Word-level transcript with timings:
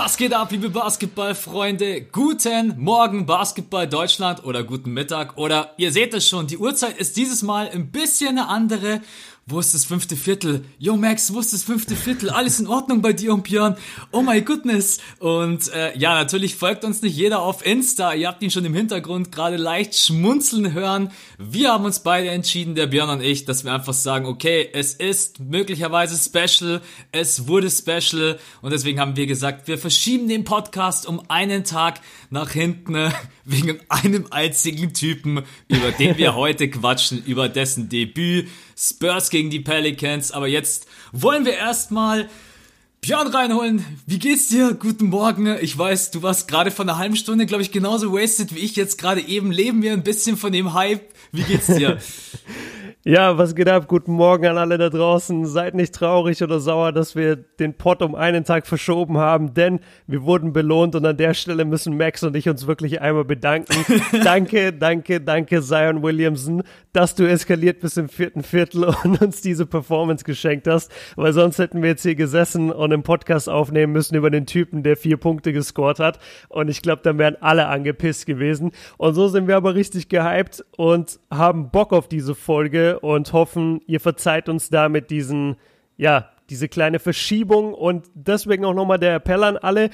Was 0.00 0.16
geht 0.16 0.32
ab, 0.32 0.52
liebe 0.52 0.70
Basketballfreunde? 0.70 2.02
Guten 2.12 2.74
Morgen, 2.78 3.26
Basketball 3.26 3.88
Deutschland 3.88 4.44
oder 4.44 4.62
guten 4.62 4.92
Mittag 4.92 5.36
oder 5.36 5.74
ihr 5.76 5.90
seht 5.90 6.14
es 6.14 6.28
schon, 6.28 6.46
die 6.46 6.56
Uhrzeit 6.56 6.96
ist 6.98 7.16
dieses 7.16 7.42
Mal 7.42 7.68
ein 7.68 7.90
bisschen 7.90 8.38
eine 8.38 8.46
andere 8.46 9.00
wo 9.50 9.60
ist 9.60 9.72
das 9.72 9.86
fünfte 9.86 10.14
Viertel? 10.14 10.62
Yo 10.78 10.98
Max, 10.98 11.32
wo 11.32 11.40
ist 11.40 11.54
das 11.54 11.62
fünfte 11.62 11.96
Viertel? 11.96 12.28
Alles 12.28 12.60
in 12.60 12.66
Ordnung 12.66 13.00
bei 13.00 13.14
dir 13.14 13.32
und 13.32 13.44
Björn? 13.44 13.78
Oh 14.12 14.20
my 14.20 14.42
goodness. 14.42 14.98
Und 15.20 15.72
äh, 15.72 15.96
ja, 15.96 16.12
natürlich 16.14 16.54
folgt 16.54 16.84
uns 16.84 17.00
nicht 17.00 17.16
jeder 17.16 17.40
auf 17.40 17.64
Insta. 17.64 18.12
Ihr 18.12 18.28
habt 18.28 18.42
ihn 18.42 18.50
schon 18.50 18.66
im 18.66 18.74
Hintergrund 18.74 19.32
gerade 19.32 19.56
leicht 19.56 19.94
schmunzeln 19.94 20.74
hören. 20.74 21.12
Wir 21.38 21.72
haben 21.72 21.86
uns 21.86 22.00
beide 22.00 22.28
entschieden, 22.28 22.74
der 22.74 22.88
Björn 22.88 23.08
und 23.08 23.22
ich, 23.22 23.46
dass 23.46 23.64
wir 23.64 23.72
einfach 23.72 23.94
sagen, 23.94 24.26
okay, 24.26 24.68
es 24.70 24.92
ist 24.92 25.40
möglicherweise 25.40 26.18
special, 26.22 26.82
es 27.12 27.48
wurde 27.48 27.70
special 27.70 28.38
und 28.60 28.72
deswegen 28.72 29.00
haben 29.00 29.16
wir 29.16 29.26
gesagt, 29.26 29.66
wir 29.66 29.78
verschieben 29.78 30.28
den 30.28 30.44
Podcast 30.44 31.06
um 31.06 31.22
einen 31.28 31.64
Tag 31.64 32.02
nach 32.28 32.50
hinten 32.50 33.10
wegen 33.46 33.80
einem 33.88 34.26
einzigen 34.30 34.92
Typen, 34.92 35.42
über 35.68 35.90
den 35.92 36.18
wir 36.18 36.34
heute 36.34 36.68
quatschen, 36.68 37.24
über 37.24 37.48
dessen 37.48 37.88
Debüt 37.88 38.48
Spurs 38.78 39.30
gegen 39.30 39.50
die 39.50 39.60
Pelicans. 39.60 40.30
Aber 40.30 40.46
jetzt 40.46 40.86
wollen 41.12 41.44
wir 41.44 41.54
erstmal 41.54 42.28
Björn 43.00 43.26
reinholen. 43.26 43.84
Wie 44.06 44.18
geht's 44.18 44.48
dir? 44.48 44.74
Guten 44.74 45.06
Morgen. 45.06 45.56
Ich 45.60 45.76
weiß, 45.76 46.12
du 46.12 46.22
warst 46.22 46.46
gerade 46.46 46.70
vor 46.70 46.84
einer 46.84 46.98
halben 46.98 47.16
Stunde, 47.16 47.46
glaube 47.46 47.62
ich, 47.62 47.72
genauso 47.72 48.12
wasted 48.12 48.54
wie 48.54 48.60
ich 48.60 48.76
jetzt 48.76 48.98
gerade 48.98 49.20
eben. 49.20 49.50
Leben 49.50 49.82
wir 49.82 49.92
ein 49.92 50.04
bisschen 50.04 50.36
von 50.36 50.52
dem 50.52 50.74
Hype. 50.74 51.02
Wie 51.32 51.42
geht's 51.42 51.66
dir? 51.66 51.98
Ja, 53.04 53.38
was 53.38 53.54
geht 53.54 53.70
ab? 53.70 53.88
Guten 53.88 54.12
Morgen 54.12 54.44
an 54.44 54.58
alle 54.58 54.76
da 54.76 54.90
draußen. 54.90 55.46
Seid 55.46 55.74
nicht 55.74 55.94
traurig 55.94 56.42
oder 56.42 56.60
sauer, 56.60 56.92
dass 56.92 57.16
wir 57.16 57.36
den 57.36 57.72
Pod 57.72 58.02
um 58.02 58.14
einen 58.14 58.44
Tag 58.44 58.66
verschoben 58.66 59.16
haben, 59.16 59.54
denn 59.54 59.80
wir 60.06 60.24
wurden 60.24 60.52
belohnt 60.52 60.94
und 60.94 61.06
an 61.06 61.16
der 61.16 61.32
Stelle 61.32 61.64
müssen 61.64 61.96
Max 61.96 62.22
und 62.22 62.36
ich 62.36 62.50
uns 62.50 62.66
wirklich 62.66 63.00
einmal 63.00 63.24
bedanken. 63.24 63.72
danke, 64.24 64.74
danke, 64.74 65.22
danke, 65.22 65.62
Zion 65.62 66.02
Williamson, 66.02 66.62
dass 66.98 67.14
du 67.14 67.28
eskaliert 67.28 67.78
bist 67.78 67.96
im 67.96 68.08
vierten 68.08 68.42
Viertel 68.42 68.82
und 68.82 69.22
uns 69.22 69.40
diese 69.40 69.66
Performance 69.66 70.24
geschenkt 70.24 70.66
hast, 70.66 70.90
weil 71.14 71.32
sonst 71.32 71.60
hätten 71.60 71.80
wir 71.80 71.90
jetzt 71.90 72.02
hier 72.02 72.16
gesessen 72.16 72.72
und 72.72 72.92
einen 72.92 73.04
Podcast 73.04 73.48
aufnehmen 73.48 73.92
müssen 73.92 74.16
über 74.16 74.30
den 74.30 74.46
Typen, 74.46 74.82
der 74.82 74.96
vier 74.96 75.16
Punkte 75.16 75.52
gescored 75.52 76.00
hat 76.00 76.18
und 76.48 76.66
ich 76.68 76.82
glaube, 76.82 77.02
dann 77.04 77.16
wären 77.16 77.36
alle 77.40 77.68
angepisst 77.68 78.26
gewesen. 78.26 78.72
Und 78.96 79.14
so 79.14 79.28
sind 79.28 79.46
wir 79.46 79.54
aber 79.54 79.76
richtig 79.76 80.08
gehypt 80.08 80.64
und 80.76 81.20
haben 81.30 81.70
Bock 81.70 81.92
auf 81.92 82.08
diese 82.08 82.34
Folge 82.34 82.98
und 82.98 83.32
hoffen, 83.32 83.80
ihr 83.86 84.00
verzeiht 84.00 84.48
uns 84.48 84.68
damit 84.68 85.12
diesen, 85.12 85.54
ja, 85.98 86.30
diese 86.50 86.66
kleine 86.66 86.98
Verschiebung 86.98 87.74
und 87.74 88.06
deswegen 88.14 88.64
auch 88.64 88.74
nochmal 88.74 88.98
der 88.98 89.14
Appell 89.14 89.44
an 89.44 89.56
alle, 89.56 89.90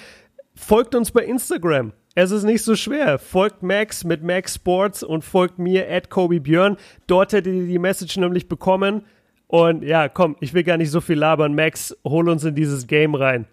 folgt 0.54 0.94
uns 0.94 1.10
bei 1.10 1.22
Instagram. 1.22 1.92
Es 2.16 2.30
ist 2.30 2.44
nicht 2.44 2.62
so 2.62 2.76
schwer. 2.76 3.18
Folgt 3.18 3.62
Max 3.62 4.04
mit 4.04 4.22
Max 4.22 4.54
Sports 4.54 5.02
und 5.02 5.24
folgt 5.24 5.58
mir 5.58 5.90
at 5.90 6.10
Kobe 6.10 6.40
Björn. 6.40 6.76
Dort 7.08 7.32
hättet 7.32 7.52
ihr 7.54 7.66
die 7.66 7.78
Message 7.78 8.16
nämlich 8.16 8.48
bekommen. 8.48 9.04
Und 9.48 9.82
ja, 9.82 10.08
komm, 10.08 10.36
ich 10.40 10.54
will 10.54 10.62
gar 10.62 10.76
nicht 10.76 10.90
so 10.90 11.00
viel 11.00 11.18
labern. 11.18 11.54
Max, 11.54 11.96
hol 12.04 12.28
uns 12.28 12.44
in 12.44 12.54
dieses 12.54 12.86
Game 12.86 13.16
rein. 13.16 13.46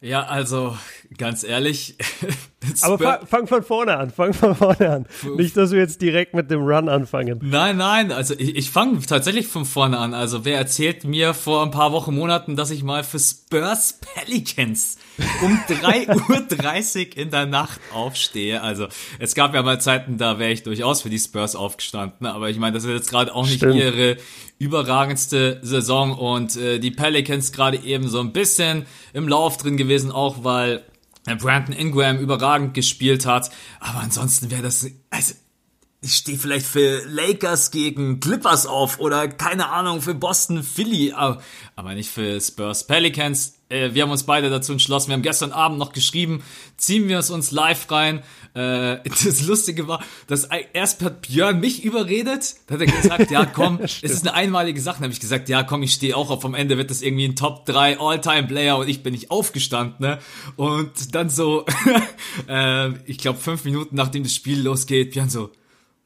Ja, 0.00 0.24
also 0.24 0.76
ganz 1.16 1.44
ehrlich. 1.44 1.96
Aber 2.82 2.98
fang, 2.98 3.26
fang, 3.26 3.46
von 3.46 3.62
vorne 3.62 3.96
an, 3.96 4.10
fang 4.10 4.34
von 4.34 4.54
vorne 4.54 4.90
an. 4.90 5.06
Nicht, 5.36 5.56
dass 5.56 5.70
wir 5.70 5.78
jetzt 5.78 6.02
direkt 6.02 6.34
mit 6.34 6.50
dem 6.50 6.62
Run 6.62 6.88
anfangen. 6.88 7.38
Nein, 7.40 7.76
nein, 7.76 8.10
also 8.10 8.34
ich, 8.36 8.56
ich 8.56 8.70
fange 8.70 8.98
tatsächlich 9.00 9.46
von 9.46 9.64
vorne 9.64 9.96
an. 9.96 10.12
Also 10.12 10.44
wer 10.44 10.58
erzählt 10.58 11.04
mir 11.04 11.34
vor 11.34 11.62
ein 11.62 11.70
paar 11.70 11.92
Wochen, 11.92 12.14
Monaten, 12.14 12.56
dass 12.56 12.72
ich 12.72 12.82
mal 12.82 13.04
für 13.04 13.20
Spurs 13.20 14.00
Pelicans 14.00 14.98
um 15.40 15.52
3.30 15.68 17.10
Uhr 17.10 17.16
in 17.16 17.30
der 17.30 17.46
Nacht 17.46 17.80
aufstehe? 17.94 18.60
Also 18.60 18.88
es 19.20 19.36
gab 19.36 19.54
ja 19.54 19.62
mal 19.62 19.80
Zeiten, 19.80 20.18
da 20.18 20.40
wäre 20.40 20.50
ich 20.50 20.64
durchaus 20.64 21.02
für 21.02 21.10
die 21.10 21.18
Spurs 21.20 21.54
aufgestanden. 21.54 22.26
Aber 22.26 22.50
ich 22.50 22.58
meine, 22.58 22.74
das 22.74 22.82
ist 22.82 22.90
jetzt 22.90 23.10
gerade 23.10 23.34
auch 23.34 23.44
nicht 23.46 23.58
Stimmt. 23.58 23.76
ihre 23.76 24.16
überragendste 24.58 25.60
Saison 25.62 26.18
und 26.18 26.56
äh, 26.56 26.80
die 26.80 26.90
Pelicans 26.90 27.52
gerade 27.52 27.78
eben 27.78 28.08
so 28.08 28.18
ein 28.18 28.32
bisschen 28.32 28.86
im 29.12 29.28
Lauf 29.28 29.56
drin 29.56 29.76
gewesen, 29.76 30.10
auch 30.10 30.42
weil 30.42 30.82
Brandon 31.36 31.74
Ingram 31.74 32.18
überragend 32.18 32.74
gespielt 32.74 33.26
hat. 33.26 33.50
Aber 33.80 34.00
ansonsten 34.00 34.50
wäre 34.50 34.62
das, 34.62 34.86
also 35.10 35.34
ich 36.00 36.14
stehe 36.14 36.38
vielleicht 36.38 36.66
für 36.66 37.02
Lakers 37.06 37.70
gegen 37.70 38.20
Clippers 38.20 38.66
auf 38.66 39.00
oder 39.00 39.28
keine 39.28 39.68
Ahnung 39.70 40.00
für 40.00 40.14
Boston 40.14 40.62
Philly, 40.62 41.12
aber 41.12 41.94
nicht 41.94 42.10
für 42.10 42.40
Spurs 42.40 42.86
Pelicans. 42.86 43.57
Äh, 43.68 43.94
wir 43.94 44.02
haben 44.02 44.10
uns 44.10 44.24
beide 44.24 44.50
dazu 44.50 44.72
entschlossen. 44.72 45.08
Wir 45.08 45.14
haben 45.14 45.22
gestern 45.22 45.52
Abend 45.52 45.78
noch 45.78 45.92
geschrieben, 45.92 46.42
ziehen 46.76 47.08
wir 47.08 47.18
es 47.18 47.30
uns 47.30 47.50
live 47.50 47.90
rein. 47.90 48.22
Äh, 48.54 48.98
das 49.04 49.46
Lustige 49.46 49.88
war, 49.88 50.02
dass 50.26 50.48
erst 50.72 51.02
hat 51.02 51.22
Björn 51.22 51.60
mich 51.60 51.84
überredet. 51.84 52.56
Da 52.66 52.74
hat 52.74 52.80
er 52.80 52.86
gesagt, 52.86 53.30
ja 53.30 53.44
komm, 53.44 53.80
es 53.82 54.02
ist 54.02 54.26
eine 54.26 54.34
einmalige 54.34 54.80
Sache. 54.80 54.96
Dann 54.96 55.04
habe 55.04 55.12
ich 55.12 55.20
gesagt, 55.20 55.48
ja 55.48 55.62
komm, 55.62 55.82
ich 55.82 55.92
stehe 55.92 56.16
auch 56.16 56.30
auf. 56.30 56.44
Am 56.44 56.54
Ende 56.54 56.78
wird 56.78 56.90
das 56.90 57.02
irgendwie 57.02 57.26
ein 57.26 57.36
Top 57.36 57.66
3 57.66 58.00
All-Time-Player 58.00 58.78
und 58.78 58.88
ich 58.88 59.02
bin 59.02 59.12
nicht 59.12 59.30
aufgestanden. 59.30 59.96
Ne? 59.98 60.18
Und 60.56 61.14
dann 61.14 61.28
so, 61.28 61.66
äh, 62.48 62.90
ich 63.04 63.18
glaube 63.18 63.38
fünf 63.38 63.64
Minuten 63.64 63.96
nachdem 63.96 64.22
das 64.22 64.34
Spiel 64.34 64.60
losgeht, 64.60 65.12
Björn 65.12 65.28
so, 65.28 65.50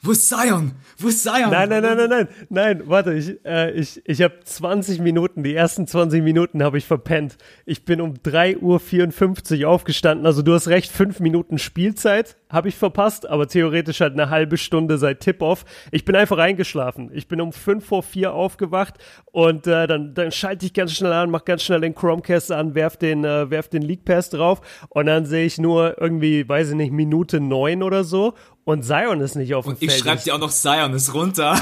wo 0.05 0.11
ist 0.11 0.29
Zion? 0.29 0.73
Wo 0.99 1.09
ist 1.09 1.23
Zion? 1.23 1.51
Nein, 1.51 1.69
nein, 1.69 1.83
nein, 1.83 1.97
nein, 1.97 2.09
nein, 2.09 2.29
nein, 2.49 2.83
warte, 2.87 3.15
ich, 3.15 3.39
äh, 3.45 3.71
ich, 3.71 4.03
ich 4.05 4.21
habe 4.21 4.41
20 4.43 5.01
Minuten, 5.01 5.45
die 5.45 5.55
ersten 5.55 5.87
20 5.87 6.25
Minuten 6.25 6.65
habe 6.65 6.77
ich 6.79 6.87
verpennt. 6.87 7.39
Ich 7.67 7.85
bin 7.85 8.01
um 8.01 8.15
3.54 8.15 9.63
Uhr 9.63 9.69
aufgestanden, 9.71 10.27
also 10.27 10.43
du 10.43 10.55
hast 10.55 10.67
recht, 10.67 10.91
fünf 10.91 11.21
Minuten 11.21 11.59
Spielzeit 11.59 12.37
habe 12.53 12.69
ich 12.69 12.77
verpasst, 12.77 13.29
aber 13.29 13.49
theoretisch 13.49 14.01
halt 14.01 14.13
eine 14.13 14.29
halbe 14.29 14.59
Stunde 14.59 14.99
seit 14.99 15.21
Tip-Off. 15.21 15.65
Ich 15.91 16.05
bin 16.05 16.15
einfach 16.15 16.37
eingeschlafen. 16.37 17.11
Ich 17.15 17.27
bin 17.27 17.41
um 17.41 17.51
5 17.51 17.85
vor 17.85 18.03
4 18.03 18.35
aufgewacht 18.35 18.97
und 19.33 19.67
äh, 19.67 19.87
dann, 19.87 20.15
dann 20.15 20.31
schalte 20.31 20.67
ich 20.67 20.75
ganz 20.75 20.93
schnell 20.93 21.15
an, 21.15 21.31
mach 21.31 21.47
ganz 21.47 21.63
schnell 21.63 21.81
den 21.81 21.95
Chromecast 21.95 22.53
an, 22.53 22.75
werf 22.75 22.99
den, 22.99 23.25
äh, 23.25 23.51
werf 23.51 23.69
den 23.69 23.83
League 23.83 24.05
Pass 24.05 24.29
drauf 24.29 24.61
und 24.91 25.07
dann 25.07 25.25
sehe 25.25 25.47
ich 25.47 25.59
nur 25.59 25.99
irgendwie, 25.99 26.47
weiß 26.47 26.71
ich 26.71 26.75
nicht, 26.75 26.93
Minute 26.93 27.41
9 27.41 27.83
oder 27.83 28.05
so 28.05 28.35
und 28.65 28.85
Zion 28.85 29.21
ist 29.21 29.35
nicht 29.35 29.55
auf 29.55 29.65
dem 29.65 29.73
und 29.73 29.79
Feld. 29.79 29.91
Ich 29.91 29.99
schreibe 29.99 30.23
dir 30.23 30.35
auch 30.35 30.39
noch 30.39 30.51
Zion 30.51 30.95
ist 30.95 31.13
runter. 31.15 31.61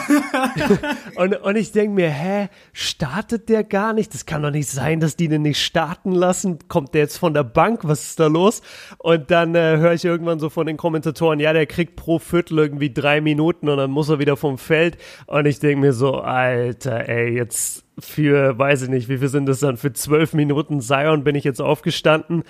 und, 1.17 1.35
und 1.35 1.57
ich 1.57 1.73
denke 1.73 1.95
mir, 1.95 2.11
hä, 2.11 2.49
startet 2.75 3.49
der 3.49 3.65
gar 3.65 3.95
nicht? 3.95 4.13
Das 4.13 4.27
kann 4.27 4.43
doch 4.43 4.51
nicht 4.51 4.69
sein, 4.69 5.01
dass 5.01 5.17
die 5.17 5.29
den 5.29 5.43
nicht 5.43 5.65
starten 5.65 6.13
lassen. 6.13 6.59
Kommt 6.69 6.93
der 6.93 7.03
jetzt 7.03 7.17
von 7.17 7.33
der 7.33 7.45
Bank? 7.45 7.81
Was 7.85 8.05
ist 8.05 8.21
da 8.21 8.27
los? 8.27 8.61
Und 8.99 9.31
dann 9.31 9.55
äh, 9.55 9.79
höre 9.79 9.95
ich 9.95 10.05
irgendwann 10.05 10.41
so 10.41 10.51
von 10.51 10.67
den 10.67 10.77
Kommentatoren, 10.77 11.41
ja, 11.41 11.55
der 11.55 11.67
kriegt 11.67 11.97
pro 11.97 12.19
Viertel 12.19 12.59
irgendwie 12.59 12.93
drei 12.93 13.23
Minuten 13.23 13.71
und 13.71 13.79
dann 13.79 13.91
muss 13.91 14.11
er 14.11 14.19
wieder 14.19 14.37
vom 14.37 14.59
Feld. 14.59 14.99
Und 15.27 15.47
ich 15.47 15.59
denke 15.59 15.81
mir 15.81 15.93
so, 15.95 16.17
Alter, 16.17 17.09
ey, 17.09 17.35
jetzt 17.35 17.85
für, 17.99 18.59
weiß 18.59 18.83
ich 18.83 18.89
nicht, 18.91 19.09
wie 19.09 19.19
viel 19.19 19.29
sind 19.29 19.47
das 19.47 19.61
dann? 19.61 19.79
Für 19.79 19.93
zwölf 19.93 20.35
Minuten 20.35 20.81
Zion 20.81 21.25
bin 21.25 21.35
ich 21.35 21.45
jetzt 21.45 21.61
aufgestanden. 21.63 22.45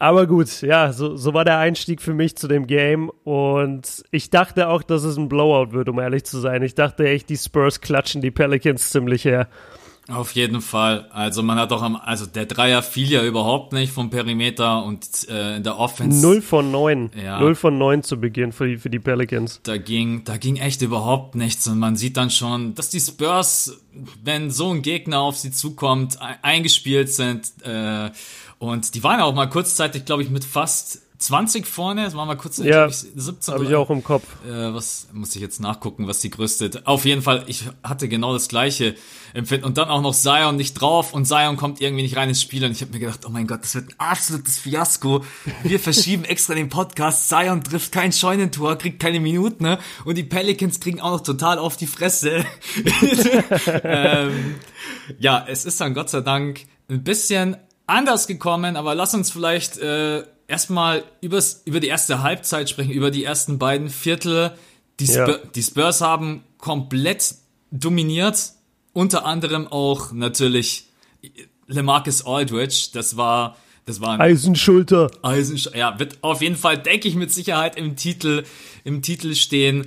Aber 0.00 0.28
gut, 0.28 0.62
ja, 0.62 0.92
so, 0.92 1.16
so 1.16 1.34
war 1.34 1.44
der 1.44 1.58
Einstieg 1.58 2.00
für 2.00 2.14
mich 2.14 2.36
zu 2.36 2.46
dem 2.46 2.68
Game 2.68 3.10
und 3.24 4.04
ich 4.12 4.30
dachte 4.30 4.68
auch, 4.68 4.84
dass 4.84 5.02
es 5.02 5.16
ein 5.16 5.28
Blowout 5.28 5.72
wird, 5.72 5.88
um 5.88 5.98
ehrlich 5.98 6.24
zu 6.24 6.38
sein. 6.38 6.62
Ich 6.62 6.76
dachte 6.76 7.08
echt, 7.08 7.28
die 7.28 7.36
Spurs 7.36 7.80
klatschen 7.80 8.22
die 8.22 8.30
Pelicans 8.30 8.90
ziemlich 8.90 9.24
her. 9.24 9.48
Auf 10.08 10.32
jeden 10.32 10.62
Fall. 10.62 11.06
Also 11.10 11.42
man 11.42 11.58
hat 11.58 11.70
auch 11.70 11.82
am, 11.82 11.96
also 11.96 12.24
der 12.24 12.46
Dreier 12.46 12.82
fiel 12.82 13.10
ja 13.10 13.22
überhaupt 13.24 13.74
nicht 13.74 13.92
vom 13.92 14.08
Perimeter 14.08 14.82
und 14.82 15.06
äh, 15.28 15.56
in 15.56 15.62
der 15.64 15.78
Offense. 15.78 16.22
Null 16.22 16.40
von 16.40 16.70
neun. 16.70 17.10
Ja. 17.22 17.38
Null 17.40 17.54
von 17.54 17.76
neun 17.76 18.02
zu 18.02 18.18
Beginn 18.18 18.52
für 18.52 18.68
die, 18.68 18.78
für 18.78 18.88
die 18.88 19.00
Pelicans. 19.00 19.60
Da 19.64 19.76
ging, 19.76 20.24
da 20.24 20.38
ging 20.38 20.56
echt 20.56 20.80
überhaupt 20.80 21.34
nichts 21.34 21.68
und 21.68 21.78
man 21.78 21.96
sieht 21.96 22.16
dann 22.16 22.30
schon, 22.30 22.74
dass 22.74 22.88
die 22.88 23.00
Spurs, 23.00 23.82
wenn 24.24 24.50
so 24.50 24.70
ein 24.70 24.80
Gegner 24.80 25.20
auf 25.20 25.36
sie 25.36 25.50
zukommt, 25.50 26.18
eingespielt 26.40 27.12
sind, 27.12 27.52
äh, 27.64 28.10
und 28.58 28.94
die 28.94 29.04
waren 29.04 29.20
auch 29.20 29.34
mal 29.34 29.48
kurzzeitig, 29.48 30.04
glaube 30.04 30.22
ich, 30.22 30.30
mit 30.30 30.44
fast 30.44 31.00
20 31.18 31.66
vorne, 31.66 32.04
das 32.04 32.14
waren 32.14 32.28
mal 32.28 32.36
kurz 32.36 32.58
ja, 32.58 32.88
17. 32.88 33.54
Habe 33.54 33.64
ich 33.64 33.74
auch 33.74 33.90
im 33.90 34.04
Kopf. 34.04 34.24
Äh, 34.46 34.72
was 34.72 35.08
muss 35.12 35.34
ich 35.34 35.42
jetzt 35.42 35.60
nachgucken, 35.60 36.06
was 36.06 36.20
die 36.20 36.30
größte. 36.30 36.82
Auf 36.84 37.04
jeden 37.04 37.22
Fall, 37.22 37.42
ich 37.48 37.64
hatte 37.82 38.08
genau 38.08 38.32
das 38.32 38.46
gleiche 38.48 38.94
Empfinden. 39.34 39.66
Und 39.66 39.78
dann 39.78 39.88
auch 39.88 40.00
noch 40.00 40.14
Zion 40.14 40.54
nicht 40.54 40.74
drauf 40.74 41.12
und 41.12 41.26
Zion 41.26 41.56
kommt 41.56 41.80
irgendwie 41.80 42.02
nicht 42.02 42.16
rein 42.16 42.28
ins 42.28 42.40
Spiel. 42.40 42.64
Und 42.64 42.70
ich 42.70 42.82
habe 42.82 42.92
mir 42.92 43.00
gedacht, 43.00 43.26
oh 43.26 43.30
mein 43.30 43.48
Gott, 43.48 43.62
das 43.62 43.74
wird 43.74 43.88
ein 43.88 43.94
absolutes 43.98 44.58
Fiasko. 44.58 45.24
Wir 45.64 45.80
verschieben 45.80 46.24
extra 46.24 46.54
den 46.54 46.68
Podcast. 46.68 47.28
Zion 47.28 47.64
trifft 47.64 47.90
kein 47.90 48.12
Scheunentor, 48.12 48.76
kriegt 48.76 49.00
keine 49.00 49.18
Minuten, 49.18 49.64
ne? 49.64 49.78
Und 50.04 50.16
die 50.16 50.24
Pelicans 50.24 50.78
kriegen 50.78 51.00
auch 51.00 51.10
noch 51.10 51.22
total 51.22 51.58
auf 51.58 51.76
die 51.76 51.88
Fresse. 51.88 52.44
ähm, 53.82 54.54
ja, 55.18 55.44
es 55.48 55.64
ist 55.64 55.80
dann 55.80 55.94
Gott 55.94 56.10
sei 56.10 56.20
Dank 56.20 56.60
ein 56.88 57.02
bisschen 57.02 57.56
anders 57.88 58.26
gekommen, 58.26 58.76
aber 58.76 58.94
lass 58.94 59.14
uns 59.14 59.30
vielleicht 59.30 59.78
äh, 59.78 60.24
erstmal 60.46 61.04
übers, 61.20 61.62
über 61.64 61.80
die 61.80 61.88
erste 61.88 62.22
Halbzeit 62.22 62.70
sprechen, 62.70 62.92
über 62.92 63.10
die 63.10 63.24
ersten 63.24 63.58
beiden 63.58 63.88
Viertel. 63.88 64.52
Die, 65.00 65.06
Spur, 65.06 65.28
ja. 65.28 65.38
die 65.54 65.62
Spurs 65.62 66.00
haben 66.00 66.44
komplett 66.58 67.34
dominiert, 67.70 68.52
unter 68.92 69.24
anderem 69.24 69.66
auch 69.68 70.12
natürlich 70.12 70.88
LeMarcus 71.66 72.24
Aldridge. 72.26 72.88
Das 72.92 73.16
war 73.16 73.56
Das 73.86 74.00
war 74.00 74.10
ein 74.10 74.20
Eisenschulter. 74.20 75.10
Eisenschulter. 75.22 75.78
Ja, 75.78 75.98
wird 75.98 76.18
auf 76.22 76.42
jeden 76.42 76.56
Fall, 76.56 76.78
denke 76.78 77.08
ich, 77.08 77.14
mit 77.14 77.32
Sicherheit 77.32 77.76
im 77.76 77.96
Titel, 77.96 78.44
im 78.84 79.02
Titel 79.02 79.34
stehen. 79.34 79.86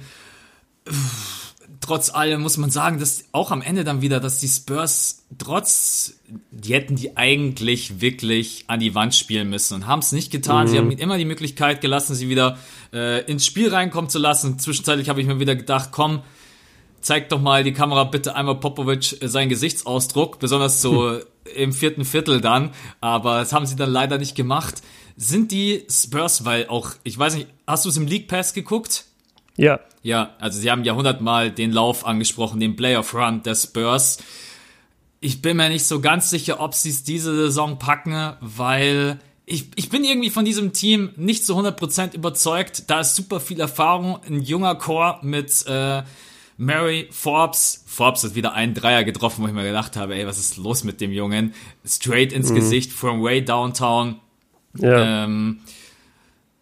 Trotz 1.82 2.14
allem 2.14 2.42
muss 2.42 2.58
man 2.58 2.70
sagen, 2.70 3.00
dass 3.00 3.26
auch 3.32 3.50
am 3.50 3.64
Ende 3.64 3.84
dann 3.84 4.02
wieder, 4.02 4.20
dass 4.20 4.38
die 4.38 4.48
Spurs 4.48 5.24
trotz, 5.40 6.14
die 6.52 6.76
hätten 6.76 6.96
die 6.96 7.18
eigentlich 7.18 8.00
wirklich 8.00 8.66
an 8.68 8.80
die 8.80 8.94
Wand 8.94 9.16
spielen 9.16 9.50
müssen 9.50 9.74
und 9.74 9.88
haben 9.88 10.00
es 10.00 10.12
nicht 10.12 10.32
getan. 10.32 10.68
Mhm. 10.68 10.70
Sie 10.70 10.78
haben 10.78 10.92
immer 10.92 11.18
die 11.18 11.26
Möglichkeit 11.26 11.82
gelassen, 11.82 12.14
sie 12.14 12.30
wieder 12.30 12.60
äh, 12.94 13.26
ins 13.26 13.48
Spiel 13.48 13.74
reinkommen 13.74 14.12
zu 14.12 14.20
lassen. 14.20 14.60
Zwischenzeitlich 14.60 15.10
habe 15.10 15.22
ich 15.22 15.28
mir 15.28 15.40
wieder 15.40 15.56
gedacht, 15.56 15.90
komm, 15.92 16.22
zeig 17.02 17.30
doch 17.30 17.42
mal 17.42 17.64
die 17.64 17.74
Kamera 17.74 18.04
bitte 18.04 18.36
einmal 18.36 18.60
Popovic 18.60 19.20
äh, 19.20 19.28
seinen 19.28 19.50
Gesichtsausdruck, 19.50 20.38
besonders 20.40 20.84
so 20.84 21.10
hm. 21.10 21.22
im 21.56 21.74
vierten 21.74 22.06
Viertel 22.06 22.42
dann. 22.42 22.72
Aber 23.02 23.40
das 23.40 23.54
haben 23.54 23.66
sie 23.66 23.76
dann 23.76 23.90
leider 23.90 24.20
nicht 24.20 24.36
gemacht. 24.36 24.84
Sind 25.18 25.52
die 25.52 25.86
Spurs, 25.90 26.46
weil 26.46 26.68
auch, 26.68 26.92
ich 27.04 27.18
weiß 27.18 27.36
nicht, 27.36 27.48
hast 27.66 27.86
du 27.86 27.90
es 27.90 27.98
im 27.98 28.06
League 28.06 28.28
Pass 28.28 28.54
geguckt? 28.54 29.06
Ja. 29.58 29.80
Ja, 30.04 30.36
also 30.40 30.60
sie 30.60 30.72
haben 30.72 30.84
ja 30.84 30.96
hundertmal 30.96 31.52
den 31.52 31.72
Lauf 31.72 32.06
angesprochen, 32.06 32.60
den 32.60 32.76
Playoff 32.76 33.14
Run 33.14 33.44
der 33.44 33.56
Spurs. 33.56 34.18
Ich 35.20 35.42
bin 35.42 35.58
mir 35.58 35.70
nicht 35.70 35.86
so 35.86 36.02
ganz 36.02 36.30
sicher, 36.30 36.60
ob 36.60 36.74
sie 36.74 36.90
es 36.90 37.04
diese 37.04 37.36
Saison 37.36 37.78
packen, 37.78 38.34
weil 38.40 39.20
ich, 39.46 39.68
ich 39.76 39.90
bin 39.90 40.04
irgendwie 40.04 40.30
von 40.30 40.46
diesem 40.46 40.74
Team 40.74 41.12
nicht 41.18 41.46
zu 41.46 41.58
100% 41.58 42.16
überzeugt. 42.16 42.90
Da 42.90 43.02
ist 43.02 43.16
super 43.16 43.40
viel 43.40 43.60
Erfahrung, 43.60 44.20
ein 44.28 44.42
junger 44.42 44.76
Core 44.76 45.20
mit 45.22 45.66
äh, 45.68 46.02
Mary 46.58 47.08
Forbes. 47.12 47.84
Forbes 47.86 48.24
hat 48.24 48.36
wieder 48.36 48.54
einen 48.54 48.74
Dreier 48.74 49.04
getroffen, 49.04 49.44
wo 49.44 49.48
ich 49.48 49.54
mir 49.54 49.64
gedacht 49.64 49.96
habe, 49.98 50.16
ey, 50.16 50.26
was 50.26 50.40
ist 50.40 50.58
los 50.58 50.84
mit 50.84 51.02
dem 51.02 51.12
Jungen? 51.12 51.54
Straight 51.86 52.34
ins 52.34 52.50
mhm. 52.50 52.56
Gesicht, 52.56 52.92
from 52.92 53.22
way 53.22 53.44
downtown. 53.44 54.20
Ja. 54.78 55.26
Ähm, 55.26 55.60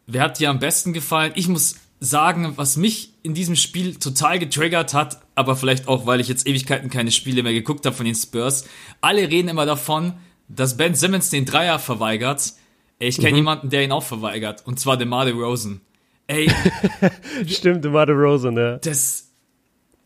wer 0.08 0.24
hat 0.24 0.40
dir 0.40 0.50
am 0.50 0.60
besten 0.60 0.92
gefallen? 0.92 1.34
Ich 1.36 1.48
muss 1.48 1.76
sagen, 2.00 2.54
was 2.56 2.76
mich 2.78 3.09
in 3.22 3.34
diesem 3.34 3.56
Spiel 3.56 3.96
total 3.96 4.40
getriggert 4.40 4.94
hat, 4.94 5.22
aber 5.36 5.56
vielleicht 5.56 5.88
auch, 5.88 6.06
weil 6.06 6.20
ich 6.20 6.28
jetzt 6.28 6.48
Ewigkeiten 6.48 6.90
keine 6.90 7.12
Spiele 7.12 7.44
mehr 7.44 7.54
geguckt 7.54 7.86
habe 7.86 7.96
von 7.96 8.06
den 8.06 8.16
Spurs. 8.16 8.66
Alle 9.02 9.30
reden 9.30 9.50
immer 9.50 9.66
davon, 9.66 10.14
dass 10.48 10.78
Ben 10.78 10.96
Simmons 10.96 11.30
den 11.30 11.46
Dreier 11.46 11.80
verweigert. 11.80 12.54
Ey, 13.00 13.10
ich 13.10 13.18
kenne 13.18 13.32
mhm. 13.32 13.38
jemanden, 13.38 13.70
der 13.70 13.84
ihn 13.84 13.92
auch 13.92 14.04
verweigert, 14.04 14.66
und 14.66 14.80
zwar 14.80 14.98
DeMar 14.98 15.26
DeRozan. 15.26 15.82
Ey. 16.28 16.52
Stimmt, 17.48 17.84
DeMar 17.84 18.06
DeRozan, 18.06 18.58
ja. 18.58 18.78
Das, 18.78 19.30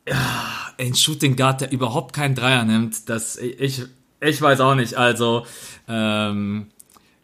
ja, 0.07 0.74
ein 0.77 0.95
Shooting 0.95 1.36
Guard, 1.36 1.62
der 1.62 1.71
überhaupt 1.71 2.13
keinen 2.13 2.36
Dreier 2.36 2.66
nimmt, 2.66 3.09
das, 3.09 3.38
ich, 3.38 3.83
ich 4.21 4.42
weiß 4.42 4.59
auch 4.59 4.75
nicht, 4.75 4.95
also, 4.95 5.45
ähm, 5.88 6.68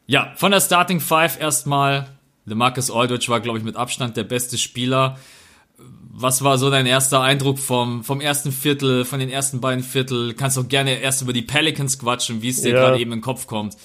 ja, 0.07 0.33
von 0.35 0.51
der 0.51 0.61
Starting 0.61 0.99
Five 0.99 1.39
erstmal 1.39 2.07
Marcus 2.55 2.91
Aldridge 2.91 3.27
war, 3.29 3.39
glaube 3.39 3.59
ich, 3.59 3.63
mit 3.63 3.75
Abstand 3.75 4.17
der 4.17 4.23
beste 4.23 4.57
Spieler. 4.57 5.17
Was 6.21 6.43
war 6.43 6.57
so 6.57 6.69
dein 6.69 6.85
erster 6.85 7.21
Eindruck 7.21 7.59
vom, 7.59 8.03
vom 8.03 8.19
ersten 8.19 8.51
Viertel, 8.51 9.05
von 9.05 9.21
den 9.21 9.29
ersten 9.29 9.61
beiden 9.61 9.85
Viertel? 9.85 10.33
Kannst 10.33 10.57
auch 10.59 10.67
gerne 10.67 10.99
erst 10.99 11.21
über 11.21 11.31
die 11.31 11.41
Pelicans 11.41 11.97
quatschen, 11.97 12.41
wie 12.41 12.49
es 12.49 12.61
dir 12.61 12.73
ja. 12.73 12.79
gerade 12.81 12.99
eben 12.99 13.13
in 13.13 13.19
den 13.19 13.23
Kopf 13.23 13.47
kommt. 13.47 13.77